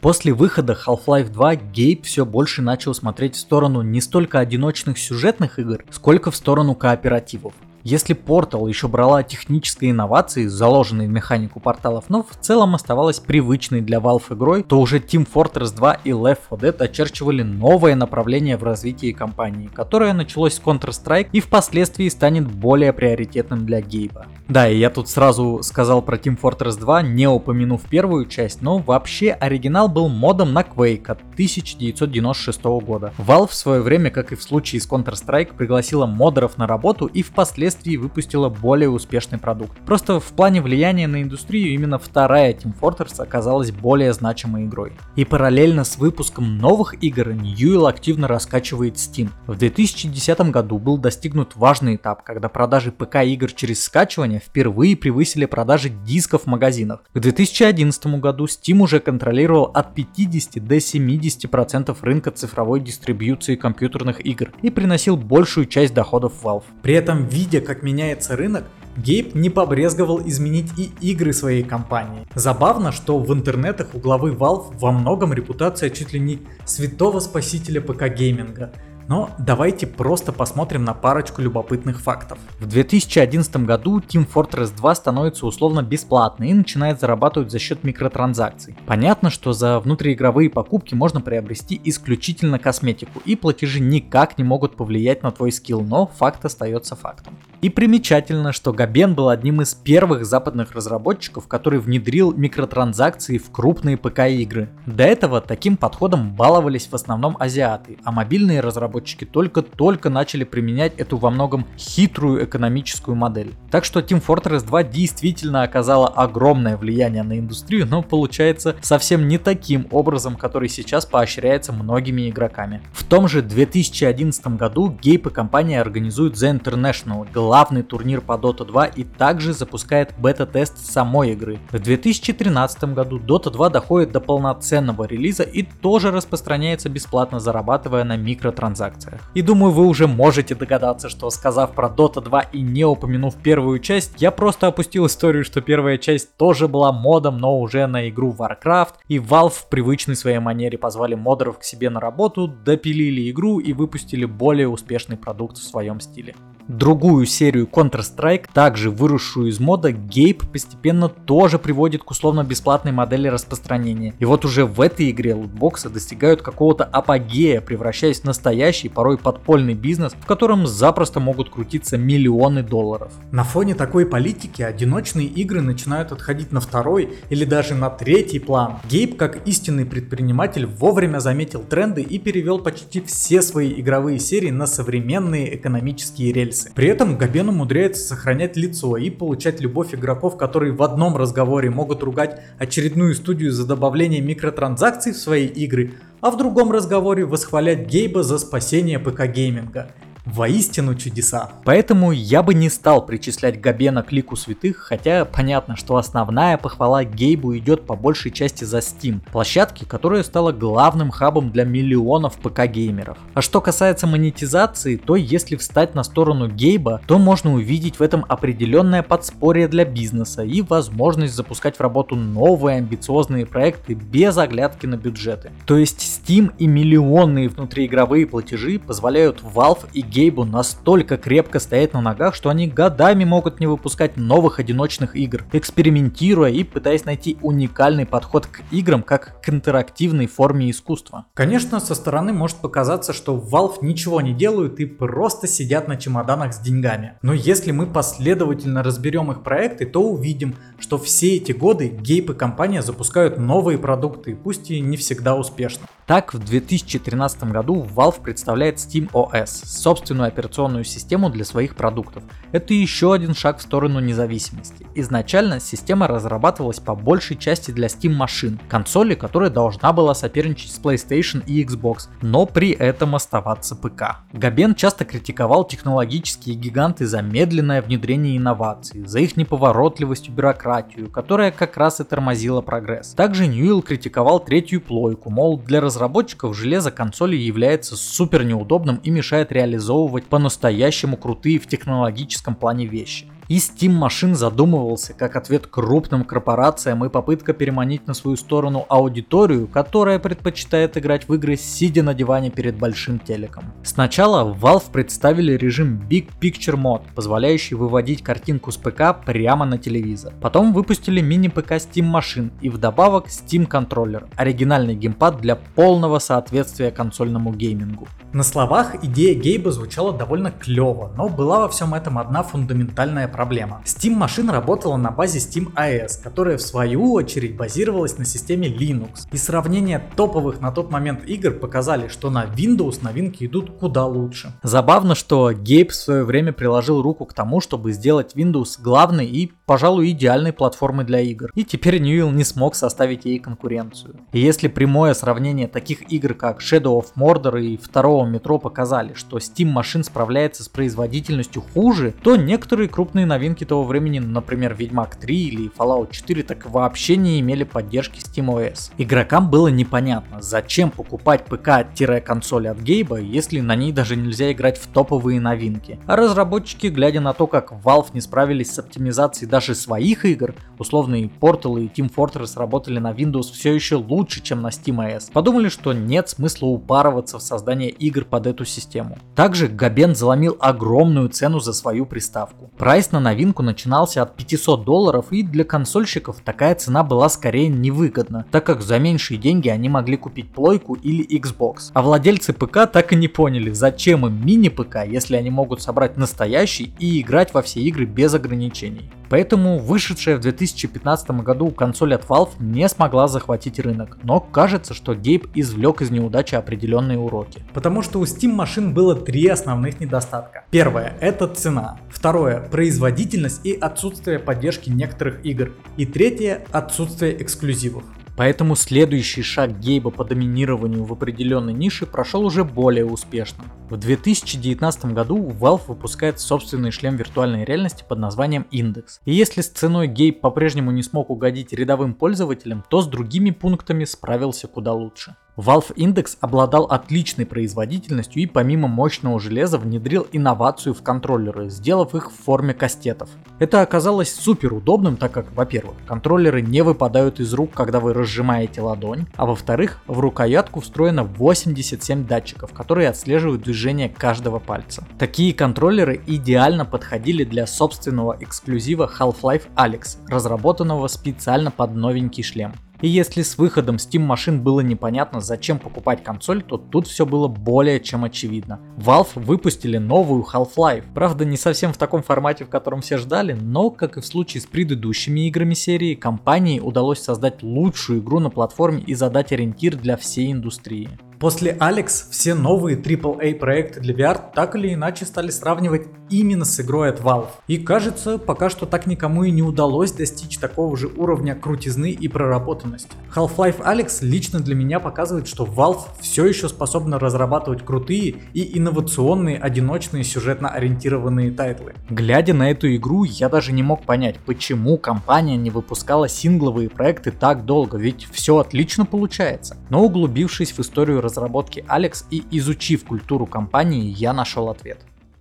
После 0.00 0.32
выхода 0.32 0.76
Half-Life 0.86 1.30
2 1.30 1.56
Гейб 1.56 2.04
все 2.04 2.24
больше 2.24 2.62
начал 2.62 2.94
смотреть 2.94 3.34
в 3.34 3.40
сторону 3.40 3.82
не 3.82 4.00
столько 4.00 4.38
одиночных 4.38 4.98
сюжетных 4.98 5.58
игр, 5.58 5.84
сколько 5.90 6.30
в 6.30 6.36
сторону 6.36 6.74
кооперативов. 6.74 7.54
Если 7.84 8.14
Portal 8.14 8.68
еще 8.68 8.86
брала 8.86 9.24
технические 9.24 9.90
инновации, 9.90 10.46
заложенные 10.46 11.08
в 11.08 11.10
механику 11.10 11.58
порталов, 11.58 12.04
но 12.08 12.22
в 12.22 12.36
целом 12.40 12.76
оставалась 12.76 13.18
привычной 13.18 13.80
для 13.80 13.98
Valve 13.98 14.34
игрой, 14.34 14.62
то 14.62 14.78
уже 14.78 14.98
Team 14.98 15.26
Fortress 15.32 15.74
2 15.74 15.94
и 16.04 16.10
Left 16.10 16.42
4 16.48 16.70
Dead 16.70 16.80
очерчивали 16.80 17.42
новое 17.42 17.96
направление 17.96 18.56
в 18.56 18.62
развитии 18.62 19.10
компании, 19.10 19.66
которое 19.66 20.12
началось 20.12 20.54
с 20.54 20.60
Counter-Strike 20.60 21.30
и 21.32 21.40
впоследствии 21.40 22.08
станет 22.08 22.46
более 22.46 22.92
приоритетным 22.92 23.66
для 23.66 23.80
Гейба. 23.80 24.26
Да, 24.46 24.68
и 24.68 24.78
я 24.78 24.88
тут 24.88 25.08
сразу 25.08 25.60
сказал 25.64 26.02
про 26.02 26.16
Team 26.18 26.38
Fortress 26.40 26.78
2, 26.78 27.02
не 27.02 27.26
упомянув 27.26 27.82
первую 27.82 28.26
часть, 28.26 28.62
но 28.62 28.78
вообще 28.78 29.32
оригинал 29.32 29.88
был 29.88 30.08
модом 30.08 30.52
на 30.52 30.60
Quake 30.62 31.06
от 31.08 31.20
1996 31.32 32.62
года. 32.62 33.12
Valve 33.18 33.48
в 33.48 33.54
свое 33.54 33.80
время, 33.80 34.10
как 34.10 34.30
и 34.30 34.36
в 34.36 34.42
случае 34.44 34.80
с 34.80 34.88
Counter-Strike, 34.88 35.56
пригласила 35.56 36.06
модеров 36.06 36.58
на 36.58 36.68
работу 36.68 37.06
и 37.06 37.22
впоследствии 37.22 37.71
впоследствии 37.72 37.96
выпустила 37.96 38.48
более 38.48 38.90
успешный 38.90 39.38
продукт. 39.38 39.78
Просто 39.86 40.20
в 40.20 40.32
плане 40.32 40.60
влияния 40.60 41.06
на 41.06 41.22
индустрию 41.22 41.72
именно 41.72 41.98
вторая 41.98 42.52
Team 42.52 42.72
Fortress 42.78 43.20
оказалась 43.20 43.70
более 43.70 44.12
значимой 44.12 44.64
игрой. 44.64 44.92
И 45.16 45.24
параллельно 45.24 45.84
с 45.84 45.96
выпуском 45.96 46.58
новых 46.58 47.02
игр 47.02 47.30
Newell 47.30 47.88
активно 47.88 48.28
раскачивает 48.28 48.96
Steam. 48.96 49.30
В 49.46 49.56
2010 49.56 50.40
году 50.50 50.78
был 50.78 50.98
достигнут 50.98 51.56
важный 51.56 51.96
этап, 51.96 52.22
когда 52.22 52.48
продажи 52.48 52.92
ПК 52.92 53.16
игр 53.24 53.50
через 53.52 53.84
скачивание 53.84 54.40
впервые 54.40 54.96
превысили 54.96 55.46
продажи 55.46 55.88
дисков 55.88 56.42
в 56.42 56.46
магазинах. 56.46 57.04
К 57.14 57.20
2011 57.20 58.06
году 58.20 58.44
Steam 58.44 58.80
уже 58.80 59.00
контролировал 59.00 59.70
от 59.74 59.94
50 59.94 60.64
до 60.64 60.76
70% 60.76 61.96
рынка 62.02 62.30
цифровой 62.30 62.80
дистрибьюции 62.80 63.56
компьютерных 63.56 64.24
игр 64.24 64.52
и 64.62 64.70
приносил 64.70 65.16
большую 65.16 65.66
часть 65.66 65.94
доходов 65.94 66.32
Valve. 66.42 66.64
При 66.82 66.94
этом, 66.94 67.26
видя, 67.26 67.61
как 67.62 67.82
меняется 67.82 68.36
рынок, 68.36 68.64
Гейб 68.96 69.34
не 69.34 69.48
побрезговал 69.48 70.20
изменить 70.26 70.70
и 70.76 70.90
игры 71.00 71.32
своей 71.32 71.62
компании. 71.62 72.26
Забавно, 72.34 72.92
что 72.92 73.18
в 73.18 73.32
интернетах 73.32 73.94
у 73.94 73.98
главы 73.98 74.32
Valve 74.32 74.76
во 74.78 74.92
многом 74.92 75.32
репутация 75.32 75.88
чуть 75.88 76.12
ли 76.12 76.20
не 76.20 76.40
святого 76.66 77.20
спасителя 77.20 77.80
ПК-гейминга– 77.80 78.70
но 79.08 79.30
давайте 79.38 79.86
просто 79.86 80.32
посмотрим 80.32 80.84
на 80.84 80.94
парочку 80.94 81.42
любопытных 81.42 82.00
фактов. 82.00 82.38
В 82.60 82.66
2011 82.66 83.56
году 83.58 84.00
Team 84.00 84.26
Fortress 84.32 84.74
2 84.74 84.94
становится 84.94 85.46
условно 85.46 85.82
бесплатной 85.82 86.48
и 86.48 86.54
начинает 86.54 87.00
зарабатывать 87.00 87.50
за 87.50 87.58
счет 87.58 87.84
микротранзакций. 87.84 88.76
Понятно, 88.86 89.30
что 89.30 89.52
за 89.52 89.80
внутриигровые 89.80 90.50
покупки 90.50 90.94
можно 90.94 91.20
приобрести 91.20 91.80
исключительно 91.84 92.58
косметику, 92.58 93.20
и 93.24 93.36
платежи 93.36 93.80
никак 93.80 94.38
не 94.38 94.44
могут 94.44 94.76
повлиять 94.76 95.22
на 95.22 95.30
твой 95.30 95.52
скилл, 95.52 95.82
но 95.82 96.06
факт 96.06 96.44
остается 96.44 96.96
фактом. 96.96 97.36
И 97.62 97.68
примечательно, 97.68 98.52
что 98.52 98.72
Габен 98.72 99.14
был 99.14 99.28
одним 99.28 99.62
из 99.62 99.72
первых 99.72 100.26
западных 100.26 100.72
разработчиков, 100.72 101.46
который 101.46 101.78
внедрил 101.78 102.32
микротранзакции 102.32 103.38
в 103.38 103.52
крупные 103.52 103.96
ПК-игры. 103.96 104.68
До 104.84 105.04
этого 105.04 105.40
таким 105.40 105.76
подходом 105.76 106.34
баловались 106.34 106.88
в 106.90 106.94
основном 106.94 107.36
азиаты, 107.38 107.98
а 108.02 108.10
мобильные 108.10 108.58
разработчики 108.58 109.24
только-только 109.24 110.10
начали 110.10 110.42
применять 110.42 110.94
эту 110.96 111.18
во 111.18 111.30
многом 111.30 111.68
хитрую 111.78 112.44
экономическую 112.44 113.14
модель. 113.14 113.54
Так 113.70 113.84
что 113.84 114.00
Team 114.00 114.20
Fortress 114.20 114.66
2 114.66 114.82
действительно 114.82 115.62
оказала 115.62 116.08
огромное 116.08 116.76
влияние 116.76 117.22
на 117.22 117.38
индустрию, 117.38 117.86
но 117.86 118.02
получается 118.02 118.74
совсем 118.82 119.28
не 119.28 119.38
таким 119.38 119.86
образом, 119.92 120.34
который 120.34 120.68
сейчас 120.68 121.06
поощряется 121.06 121.72
многими 121.72 122.28
игроками. 122.28 122.82
В 122.92 123.04
том 123.04 123.28
же 123.28 123.40
2011 123.40 124.48
году 124.56 124.98
Гейп 125.00 125.28
и 125.28 125.30
компания 125.30 125.80
организуют 125.80 126.34
The 126.34 126.60
International, 126.60 127.28
главный 127.52 127.82
турнир 127.82 128.22
по 128.22 128.38
Dota 128.38 128.64
2 128.64 128.86
и 128.86 129.04
также 129.04 129.52
запускает 129.52 130.14
бета-тест 130.16 130.78
самой 130.90 131.32
игры. 131.32 131.58
В 131.70 131.78
2013 131.78 132.84
году 132.94 133.18
Dota 133.18 133.50
2 133.50 133.68
доходит 133.68 134.10
до 134.10 134.20
полноценного 134.20 135.04
релиза 135.04 135.42
и 135.42 135.62
тоже 135.62 136.10
распространяется 136.10 136.88
бесплатно, 136.88 137.40
зарабатывая 137.40 138.04
на 138.04 138.16
микротранзакциях. 138.16 139.20
И 139.34 139.42
думаю, 139.42 139.70
вы 139.70 139.86
уже 139.86 140.06
можете 140.06 140.54
догадаться, 140.54 141.10
что 141.10 141.28
сказав 141.28 141.72
про 141.72 141.88
Dota 141.88 142.22
2 142.22 142.40
и 142.54 142.62
не 142.62 142.86
упомянув 142.86 143.36
первую 143.36 143.80
часть, 143.80 144.22
я 144.22 144.30
просто 144.30 144.68
опустил 144.68 145.04
историю, 145.04 145.44
что 145.44 145.60
первая 145.60 145.98
часть 145.98 146.34
тоже 146.38 146.68
была 146.68 146.90
модом, 146.90 147.36
но 147.36 147.60
уже 147.60 147.86
на 147.86 148.08
игру 148.08 148.34
Warcraft, 148.34 148.94
и 149.08 149.18
Valve 149.18 149.50
в 149.50 149.68
привычной 149.68 150.16
своей 150.16 150.38
манере 150.38 150.78
позвали 150.78 151.16
модеров 151.16 151.58
к 151.58 151.64
себе 151.64 151.90
на 151.90 152.00
работу, 152.00 152.48
допилили 152.48 153.30
игру 153.30 153.58
и 153.58 153.74
выпустили 153.74 154.24
более 154.24 154.68
успешный 154.68 155.18
продукт 155.18 155.58
в 155.58 155.62
своем 155.62 156.00
стиле. 156.00 156.34
Другую 156.68 157.26
серию 157.26 157.68
Counter-Strike, 157.70 158.46
также 158.52 158.90
выросшую 158.90 159.48
из 159.48 159.58
мода, 159.58 159.90
Гейб 159.90 160.44
постепенно 160.52 161.08
тоже 161.08 161.58
приводит 161.58 162.04
к 162.04 162.10
условно-бесплатной 162.10 162.92
модели 162.92 163.26
распространения. 163.26 164.14
И 164.20 164.24
вот 164.24 164.44
уже 164.44 164.64
в 164.64 164.80
этой 164.80 165.10
игре 165.10 165.34
лутбоксы 165.34 165.88
достигают 165.88 166.42
какого-то 166.42 166.84
апогея, 166.84 167.60
превращаясь 167.60 168.20
в 168.20 168.24
настоящий, 168.24 168.88
порой 168.88 169.18
подпольный 169.18 169.74
бизнес, 169.74 170.12
в 170.12 170.24
котором 170.24 170.66
запросто 170.68 171.18
могут 171.18 171.50
крутиться 171.50 171.98
миллионы 171.98 172.62
долларов. 172.62 173.12
На 173.32 173.42
фоне 173.42 173.74
такой 173.74 174.06
политики 174.06 174.62
одиночные 174.62 175.26
игры 175.26 175.62
начинают 175.62 176.12
отходить 176.12 176.52
на 176.52 176.60
второй 176.60 177.14
или 177.28 177.44
даже 177.44 177.74
на 177.74 177.90
третий 177.90 178.38
план. 178.38 178.78
Гейб, 178.88 179.16
как 179.16 179.46
истинный 179.48 179.84
предприниматель, 179.84 180.66
вовремя 180.66 181.18
заметил 181.18 181.64
тренды 181.64 182.02
и 182.02 182.18
перевел 182.18 182.60
почти 182.60 183.00
все 183.00 183.42
свои 183.42 183.72
игровые 183.80 184.20
серии 184.20 184.50
на 184.50 184.66
современные 184.66 185.56
экономические 185.56 186.32
рельсы 186.32 186.51
рельсы. 186.52 186.70
При 186.74 186.88
этом 186.88 187.16
Габен 187.16 187.48
умудряется 187.48 188.06
сохранять 188.06 188.56
лицо 188.56 188.96
и 188.96 189.10
получать 189.10 189.60
любовь 189.60 189.94
игроков, 189.94 190.36
которые 190.36 190.72
в 190.72 190.82
одном 190.82 191.16
разговоре 191.16 191.70
могут 191.70 192.02
ругать 192.02 192.40
очередную 192.58 193.14
студию 193.14 193.52
за 193.52 193.66
добавление 193.66 194.20
микротранзакций 194.20 195.12
в 195.12 195.16
свои 195.16 195.46
игры, 195.46 195.94
а 196.20 196.30
в 196.30 196.36
другом 196.36 196.70
разговоре 196.70 197.24
восхвалять 197.24 197.86
Гейба 197.86 198.22
за 198.22 198.38
спасение 198.38 198.98
ПК-гейминга. 198.98 199.92
Воистину 200.24 200.94
чудеса. 200.94 201.50
Поэтому 201.64 202.12
я 202.12 202.44
бы 202.44 202.54
не 202.54 202.70
стал 202.70 203.04
причислять 203.04 203.60
Габена 203.60 204.04
к 204.04 204.12
лику 204.12 204.36
святых, 204.36 204.76
хотя 204.76 205.24
понятно, 205.24 205.74
что 205.74 205.96
основная 205.96 206.58
похвала 206.58 207.02
Гейбу 207.02 207.56
идет 207.58 207.86
по 207.86 207.96
большей 207.96 208.30
части 208.30 208.62
за 208.62 208.78
Steam, 208.78 209.18
площадки, 209.32 209.84
которая 209.84 210.22
стала 210.22 210.52
главным 210.52 211.10
хабом 211.10 211.50
для 211.50 211.64
миллионов 211.64 212.38
ПК-геймеров. 212.38 213.18
А 213.34 213.42
что 213.42 213.60
касается 213.60 214.06
монетизации, 214.06 214.96
то 214.96 215.16
если 215.16 215.56
встать 215.56 215.96
на 215.96 216.04
сторону 216.04 216.48
Гейба, 216.48 217.00
то 217.08 217.18
можно 217.18 217.52
увидеть 217.54 217.98
в 217.98 218.02
этом 218.02 218.24
определенное 218.28 219.02
подспорье 219.02 219.66
для 219.66 219.84
бизнеса 219.84 220.44
и 220.44 220.62
возможность 220.62 221.34
запускать 221.34 221.76
в 221.76 221.80
работу 221.80 222.14
новые 222.14 222.76
амбициозные 222.76 223.44
проекты 223.44 223.94
без 223.94 224.38
оглядки 224.38 224.86
на 224.86 224.96
бюджеты. 224.96 225.50
То 225.66 225.76
есть 225.76 225.98
Steam 225.98 226.52
и 226.58 226.68
миллионные 226.68 227.48
внутриигровые 227.48 228.28
платежи 228.28 228.78
позволяют 228.78 229.42
Valve 229.42 229.88
и 229.92 230.11
Гейбу 230.12 230.44
настолько 230.44 231.16
крепко 231.16 231.58
стоять 231.58 231.94
на 231.94 232.02
ногах, 232.02 232.34
что 232.34 232.50
они 232.50 232.66
годами 232.66 233.24
могут 233.24 233.60
не 233.60 233.66
выпускать 233.66 234.18
новых 234.18 234.60
одиночных 234.60 235.16
игр, 235.16 235.44
экспериментируя 235.52 236.50
и 236.50 236.64
пытаясь 236.64 237.06
найти 237.06 237.38
уникальный 237.40 238.04
подход 238.04 238.46
к 238.46 238.60
играм 238.70 239.02
как 239.02 239.40
к 239.40 239.48
интерактивной 239.48 240.26
форме 240.26 240.70
искусства. 240.70 241.24
Конечно, 241.32 241.80
со 241.80 241.94
стороны 241.94 242.34
может 242.34 242.58
показаться, 242.58 243.14
что 243.14 243.36
Valve 243.36 243.78
ничего 243.80 244.20
не 244.20 244.34
делают 244.34 244.80
и 244.80 244.84
просто 244.84 245.46
сидят 245.46 245.88
на 245.88 245.96
чемоданах 245.96 246.52
с 246.52 246.58
деньгами. 246.58 247.14
Но 247.22 247.32
если 247.32 247.72
мы 247.72 247.86
последовательно 247.86 248.82
разберем 248.82 249.30
их 249.30 249.42
проекты, 249.42 249.86
то 249.86 250.02
увидим, 250.02 250.56
что 250.78 250.98
все 250.98 251.36
эти 251.36 251.52
годы 251.52 251.88
Гейб 251.88 252.30
и 252.30 252.34
компания 252.34 252.82
запускают 252.82 253.38
новые 253.38 253.78
продукты, 253.78 254.36
пусть 254.36 254.70
и 254.70 254.80
не 254.80 254.98
всегда 254.98 255.36
успешно. 255.36 255.86
Так, 256.06 256.34
в 256.34 256.38
2013 256.38 257.44
году 257.44 257.86
Valve 257.94 258.20
представляет 258.22 258.76
Steam 258.76 259.10
OS, 259.12 259.64
собственную 260.02 260.26
операционную 260.26 260.84
систему 260.84 261.30
для 261.30 261.44
своих 261.44 261.76
продуктов. 261.76 262.24
Это 262.50 262.74
еще 262.74 263.14
один 263.14 263.34
шаг 263.34 263.58
в 263.58 263.62
сторону 263.62 264.00
независимости. 264.00 264.84
Изначально 264.94 265.58
система 265.58 266.06
разрабатывалась 266.06 266.78
по 266.78 266.94
большей 266.94 267.36
части 267.36 267.70
для 267.70 267.88
Steam 267.88 268.12
машин, 268.12 268.60
консоли, 268.68 269.14
которая 269.14 269.50
должна 269.50 269.92
была 269.92 270.14
соперничать 270.14 270.72
с 270.72 270.80
PlayStation 270.80 271.42
и 271.46 271.64
Xbox, 271.64 272.08
но 272.20 272.44
при 272.46 272.70
этом 272.70 273.14
оставаться 273.14 273.74
ПК. 273.74 274.18
Габен 274.32 274.74
часто 274.74 275.04
критиковал 275.04 275.64
технологические 275.66 276.56
гиганты 276.56 277.06
за 277.06 277.22
медленное 277.22 277.80
внедрение 277.80 278.36
инноваций, 278.36 279.06
за 279.06 279.20
их 279.20 279.36
неповоротливость 279.36 280.28
и 280.28 280.30
бюрократию, 280.30 281.10
которая 281.10 281.50
как 281.50 281.76
раз 281.76 282.00
и 282.00 282.04
тормозила 282.04 282.60
прогресс. 282.60 283.14
Также 283.14 283.46
Ньюэлл 283.46 283.82
критиковал 283.82 284.40
третью 284.40 284.80
плойку, 284.80 285.30
мол, 285.30 285.58
для 285.58 285.80
разработчиков 285.80 286.56
железо 286.56 286.90
консоли 286.90 287.36
является 287.36 287.96
супер 287.96 288.44
неудобным 288.44 288.96
и 288.96 289.10
мешает 289.10 289.52
реализовывать 289.52 290.26
по-настоящему 290.26 291.16
крутые 291.16 291.58
в 291.58 291.66
технологическом 291.66 292.54
плане 292.54 292.86
вещи. 292.86 293.31
И 293.48 293.58
Steam 293.58 293.90
машин 293.90 294.34
задумывался 294.34 295.14
как 295.14 295.36
ответ 295.36 295.66
крупным 295.66 296.24
корпорациям 296.24 297.04
и 297.04 297.08
попытка 297.08 297.52
переманить 297.52 298.06
на 298.06 298.14
свою 298.14 298.36
сторону 298.36 298.86
аудиторию, 298.88 299.66
которая 299.66 300.18
предпочитает 300.18 300.96
играть 300.96 301.28
в 301.28 301.34
игры 301.34 301.56
сидя 301.56 302.02
на 302.02 302.14
диване 302.14 302.50
перед 302.50 302.76
большим 302.76 303.18
телеком. 303.18 303.64
Сначала 303.82 304.52
Valve 304.54 304.90
представили 304.90 305.52
режим 305.52 306.00
Big 306.08 306.28
Picture 306.40 306.76
Mode, 306.76 307.02
позволяющий 307.14 307.74
выводить 307.74 308.22
картинку 308.22 308.70
с 308.70 308.76
ПК 308.76 309.14
прямо 309.24 309.64
на 309.64 309.78
телевизор. 309.78 310.32
Потом 310.40 310.72
выпустили 310.72 311.20
мини-ПК 311.20 311.72
Steam 311.72 312.04
машин 312.04 312.52
и 312.60 312.68
вдобавок 312.68 313.26
Steam 313.26 313.66
контроллер, 313.66 314.26
оригинальный 314.36 314.94
геймпад 314.94 315.40
для 315.40 315.56
полного 315.56 316.18
соответствия 316.18 316.90
консольному 316.90 317.52
геймингу. 317.52 318.08
На 318.32 318.44
словах 318.44 319.04
идея 319.04 319.34
Гейба 319.34 319.72
звучала 319.72 320.12
довольно 320.12 320.50
клево, 320.50 321.12
но 321.16 321.28
была 321.28 321.60
во 321.60 321.68
всем 321.68 321.92
этом 321.92 322.18
одна 322.18 322.42
фундаментальная 322.42 323.28
проблема. 323.32 323.82
Steam 323.84 324.14
машина 324.14 324.52
работала 324.52 324.96
на 324.96 325.10
базе 325.10 325.38
Steam 325.38 325.72
AS, 325.74 326.22
которая 326.22 326.58
в 326.58 326.62
свою 326.62 327.12
очередь 327.12 327.56
базировалась 327.56 328.18
на 328.18 328.24
системе 328.24 328.68
Linux. 328.68 329.26
И 329.32 329.36
сравнение 329.36 330.02
топовых 330.16 330.60
на 330.60 330.70
тот 330.70 330.90
момент 330.90 331.24
игр 331.26 331.52
показали, 331.52 332.08
что 332.08 332.30
на 332.30 332.44
Windows 332.44 332.98
новинки 333.02 333.44
идут 333.44 333.78
куда 333.78 334.06
лучше. 334.06 334.52
Забавно, 334.62 335.14
что 335.14 335.52
Гейб 335.52 335.90
в 335.90 335.94
свое 335.94 336.24
время 336.24 336.52
приложил 336.52 337.02
руку 337.02 337.24
к 337.24 337.32
тому, 337.32 337.60
чтобы 337.60 337.92
сделать 337.92 338.34
Windows 338.34 338.80
главной 338.80 339.26
и, 339.26 339.52
пожалуй, 339.66 340.10
идеальной 340.10 340.52
платформой 340.52 341.04
для 341.04 341.20
игр. 341.20 341.50
И 341.54 341.64
теперь 341.64 342.00
Ньюилл 342.00 342.30
не 342.30 342.44
смог 342.44 342.74
составить 342.74 343.24
ей 343.24 343.38
конкуренцию. 343.38 344.16
И 344.32 344.40
если 344.40 344.68
прямое 344.68 345.14
сравнение 345.14 345.68
таких 345.68 346.10
игр, 346.12 346.34
как 346.34 346.60
Shadow 346.60 347.00
of 347.00 347.06
Mordor 347.16 347.60
и 347.60 347.76
второго 347.76 348.26
метро 348.26 348.58
показали, 348.58 349.14
что 349.14 349.38
Steam 349.38 349.66
машин 349.66 350.04
справляется 350.04 350.62
с 350.64 350.68
производительностью 350.68 351.62
хуже, 351.74 352.14
то 352.22 352.36
некоторые 352.36 352.88
крупные 353.22 353.26
новинки 353.26 353.64
того 353.64 353.84
времени, 353.84 354.18
например 354.18 354.74
Ведьмак 354.74 355.16
3 355.16 355.36
или 355.36 355.70
Fallout 355.76 356.10
4, 356.10 356.42
так 356.42 356.66
вообще 356.66 357.16
не 357.16 357.40
имели 357.40 357.64
поддержки 357.64 358.18
SteamOS. 358.18 358.92
Игрокам 358.98 359.50
было 359.50 359.68
непонятно, 359.68 360.42
зачем 360.42 360.90
покупать 360.90 361.44
ПК-консоль 361.46 362.68
от 362.68 362.78
Гейба, 362.78 363.18
если 363.18 363.60
на 363.60 363.76
ней 363.76 363.92
даже 363.92 364.16
нельзя 364.16 364.50
играть 364.50 364.78
в 364.78 364.86
топовые 364.88 365.40
новинки. 365.40 365.98
А 366.06 366.16
разработчики, 366.16 366.88
глядя 366.88 367.20
на 367.20 367.32
то, 367.32 367.46
как 367.46 367.72
Valve 367.72 368.08
не 368.12 368.20
справились 368.20 368.72
с 368.72 368.78
оптимизацией 368.78 369.48
даже 369.48 369.74
своих 369.74 370.24
игр, 370.24 370.54
условные 370.78 371.30
Portal 371.40 371.80
и 371.80 371.88
Team 371.88 372.10
Fortress 372.14 372.58
работали 372.58 372.98
на 372.98 373.12
Windows 373.12 373.52
все 373.52 373.72
еще 373.74 373.96
лучше, 373.96 374.42
чем 374.42 374.62
на 374.62 374.68
SteamOS, 374.68 375.30
подумали, 375.32 375.68
что 375.68 375.92
нет 375.92 376.28
смысла 376.28 376.66
упарываться 376.66 377.38
в 377.38 377.42
создание 377.42 377.90
игр 377.90 378.24
под 378.24 378.46
эту 378.46 378.64
систему. 378.64 379.18
Также 379.36 379.68
Габен 379.68 380.14
заломил 380.14 380.56
огромную 380.60 381.28
цену 381.28 381.60
за 381.60 381.72
свою 381.72 382.06
приставку. 382.06 382.70
Прайс 382.78 383.11
на 383.12 383.20
новинку 383.20 383.62
начинался 383.62 384.22
от 384.22 384.36
500 384.36 384.84
долларов 384.84 385.26
и 385.30 385.42
для 385.42 385.64
консольщиков 385.64 386.40
такая 386.44 386.74
цена 386.74 387.02
была 387.02 387.28
скорее 387.28 387.68
невыгодна, 387.68 388.46
так 388.50 388.64
как 388.64 388.82
за 388.82 388.98
меньшие 388.98 389.38
деньги 389.38 389.68
они 389.68 389.88
могли 389.88 390.16
купить 390.16 390.50
плойку 390.50 390.94
или 390.94 391.24
Xbox. 391.38 391.90
А 391.92 392.02
владельцы 392.02 392.52
ПК 392.52 392.90
так 392.90 393.12
и 393.12 393.16
не 393.16 393.28
поняли, 393.28 393.70
зачем 393.70 394.26
им 394.26 394.44
мини-ПК, 394.44 395.06
если 395.06 395.36
они 395.36 395.50
могут 395.50 395.82
собрать 395.82 396.16
настоящий 396.16 396.92
и 396.98 397.20
играть 397.20 397.54
во 397.54 397.62
все 397.62 397.80
игры 397.80 398.04
без 398.04 398.34
ограничений. 398.34 399.10
Поэтому 399.32 399.78
вышедшая 399.78 400.36
в 400.36 400.40
2015 400.40 401.30
году 401.40 401.70
консоль 401.70 402.14
от 402.14 402.26
Valve 402.26 402.50
не 402.58 402.86
смогла 402.86 403.28
захватить 403.28 403.80
рынок, 403.80 404.18
но 404.24 404.40
кажется, 404.40 404.92
что 404.92 405.14
Гейб 405.14 405.46
извлек 405.54 406.02
из 406.02 406.10
неудачи 406.10 406.54
определенные 406.54 407.16
уроки. 407.16 407.64
Потому 407.72 408.02
что 408.02 408.20
у 408.20 408.24
Steam 408.24 408.52
машин 408.52 408.92
было 408.92 409.14
три 409.16 409.46
основных 409.46 410.00
недостатка. 410.00 410.64
Первое– 410.70 411.16
это 411.22 411.48
цена. 411.48 411.98
Второе– 412.10 412.68
производительность 412.70 413.64
и 413.64 413.72
отсутствие 413.72 414.38
поддержки 414.38 414.90
некоторых 414.90 415.42
игр. 415.46 415.70
И 415.96 416.04
третье– 416.04 416.66
отсутствие 416.70 417.42
эксклюзивов. 417.42 418.04
Поэтому 418.36 418.76
следующий 418.76 419.42
шаг 419.42 419.78
Гейба 419.78 420.10
по 420.10 420.24
доминированию 420.24 421.04
в 421.04 421.12
определенной 421.12 421.74
нише 421.74 422.06
прошел 422.06 422.44
уже 422.44 422.64
более 422.64 423.04
успешно. 423.04 423.64
В 423.90 423.96
2019 423.96 425.06
году 425.06 425.50
Valve 425.50 425.82
выпускает 425.88 426.40
собственный 426.40 426.90
шлем 426.90 427.16
виртуальной 427.16 427.64
реальности 427.64 428.04
под 428.08 428.18
названием 428.18 428.66
Index. 428.72 429.20
И 429.26 429.34
если 429.34 429.60
с 429.60 429.68
ценой 429.68 430.06
Гейб 430.06 430.40
по-прежнему 430.40 430.90
не 430.92 431.02
смог 431.02 431.28
угодить 431.28 431.72
рядовым 431.72 432.14
пользователям, 432.14 432.84
то 432.88 433.02
с 433.02 433.06
другими 433.06 433.50
пунктами 433.50 434.04
справился 434.04 434.66
куда 434.66 434.92
лучше. 434.92 435.36
Valve 435.58 435.94
Index 435.96 436.38
обладал 436.40 436.84
отличной 436.84 437.44
производительностью 437.44 438.42
и 438.42 438.46
помимо 438.46 438.88
мощного 438.88 439.38
железа 439.38 439.76
внедрил 439.76 440.26
инновацию 440.32 440.94
в 440.94 441.02
контроллеры, 441.02 441.68
сделав 441.68 442.14
их 442.14 442.30
в 442.30 442.44
форме 442.44 442.72
кастетов. 442.72 443.28
Это 443.58 443.82
оказалось 443.82 444.34
супер 444.34 444.72
удобным, 444.72 445.18
так 445.18 445.32
как, 445.32 445.52
во-первых, 445.52 445.96
контроллеры 446.06 446.62
не 446.62 446.82
выпадают 446.82 447.38
из 447.38 447.52
рук, 447.52 447.72
когда 447.74 448.00
вы 448.00 448.14
разжимаете 448.14 448.80
ладонь, 448.80 449.26
а 449.36 449.44
во-вторых, 449.44 449.98
в 450.06 450.20
рукоятку 450.20 450.80
встроено 450.80 451.22
87 451.22 452.26
датчиков, 452.26 452.72
которые 452.72 453.10
отслеживают 453.10 453.62
движение 453.62 454.08
каждого 454.08 454.58
пальца. 454.58 455.06
Такие 455.18 455.52
контроллеры 455.52 456.22
идеально 456.26 456.86
подходили 456.86 457.44
для 457.44 457.66
собственного 457.66 458.38
эксклюзива 458.40 459.10
Half-Life 459.18 459.64
Alyx, 459.76 460.16
разработанного 460.28 461.08
специально 461.08 461.70
под 461.70 461.94
новенький 461.94 462.42
шлем. 462.42 462.72
И 463.02 463.08
если 463.08 463.42
с 463.42 463.58
выходом 463.58 463.96
Steam 463.96 464.20
машин 464.20 464.62
было 464.62 464.80
непонятно, 464.80 465.40
зачем 465.40 465.80
покупать 465.80 466.22
консоль, 466.22 466.62
то 466.62 466.78
тут 466.78 467.08
все 467.08 467.26
было 467.26 467.48
более 467.48 467.98
чем 467.98 468.22
очевидно. 468.22 468.78
Valve 468.96 469.30
выпустили 469.34 469.98
новую 469.98 470.44
Half-Life. 470.44 471.04
Правда, 471.12 471.44
не 471.44 471.56
совсем 471.56 471.92
в 471.92 471.98
таком 471.98 472.22
формате, 472.22 472.64
в 472.64 472.68
котором 472.68 473.00
все 473.00 473.18
ждали, 473.18 473.54
но, 473.54 473.90
как 473.90 474.16
и 474.16 474.20
в 474.20 474.26
случае 474.26 474.60
с 474.60 474.66
предыдущими 474.66 475.48
играми 475.48 475.74
серии, 475.74 476.14
компании 476.14 476.78
удалось 476.78 477.20
создать 477.20 477.64
лучшую 477.64 478.20
игру 478.20 478.38
на 478.38 478.50
платформе 478.50 479.02
и 479.04 479.14
задать 479.14 479.52
ориентир 479.52 479.96
для 479.96 480.16
всей 480.16 480.52
индустрии. 480.52 481.08
После 481.42 481.72
Alyx 481.72 482.30
все 482.30 482.54
новые 482.54 482.96
AAA 482.96 483.56
проекты 483.56 483.98
для 483.98 484.14
VR 484.14 484.40
так 484.54 484.76
или 484.76 484.94
иначе 484.94 485.24
стали 485.24 485.50
сравнивать 485.50 486.06
именно 486.30 486.64
с 486.64 486.78
игрой 486.78 487.10
от 487.10 487.18
Valve. 487.18 487.48
И 487.66 487.78
кажется, 487.78 488.38
пока 488.38 488.70
что 488.70 488.86
так 488.86 489.06
никому 489.06 489.42
и 489.42 489.50
не 489.50 489.60
удалось 489.60 490.12
достичь 490.12 490.58
такого 490.58 490.96
же 490.96 491.08
уровня 491.08 491.56
крутизны 491.56 492.12
и 492.12 492.28
проработанности. 492.28 493.10
Half-Life 493.34 493.82
Alyx 493.84 494.18
лично 494.20 494.60
для 494.60 494.76
меня 494.76 495.00
показывает, 495.00 495.48
что 495.48 495.64
Valve 495.64 496.04
все 496.20 496.46
еще 496.46 496.68
способна 496.68 497.18
разрабатывать 497.18 497.84
крутые 497.84 498.36
и 498.54 498.78
инновационные 498.78 499.58
одиночные 499.58 500.22
сюжетно 500.22 500.68
ориентированные 500.68 501.50
тайтлы. 501.50 501.94
Глядя 502.08 502.54
на 502.54 502.70
эту 502.70 502.94
игру, 502.94 503.24
я 503.24 503.48
даже 503.48 503.72
не 503.72 503.82
мог 503.82 504.04
понять, 504.04 504.38
почему 504.46 504.96
компания 504.96 505.56
не 505.56 505.70
выпускала 505.70 506.28
сингловые 506.28 506.88
проекты 506.88 507.32
так 507.32 507.64
долго, 507.64 507.98
ведь 507.98 508.28
все 508.30 508.58
отлично 508.58 509.04
получается. 509.06 509.76
Но 509.90 510.04
углубившись 510.04 510.70
в 510.70 510.78
историю 510.78 511.20
разработки 511.32 511.84
Alyx 511.88 512.24
и 512.30 512.44
изучив 512.50 513.04
культуру 513.04 513.46
компании, 513.46 514.14
я 514.16 514.34
нашел 514.34 514.68
ответ. 514.68 514.98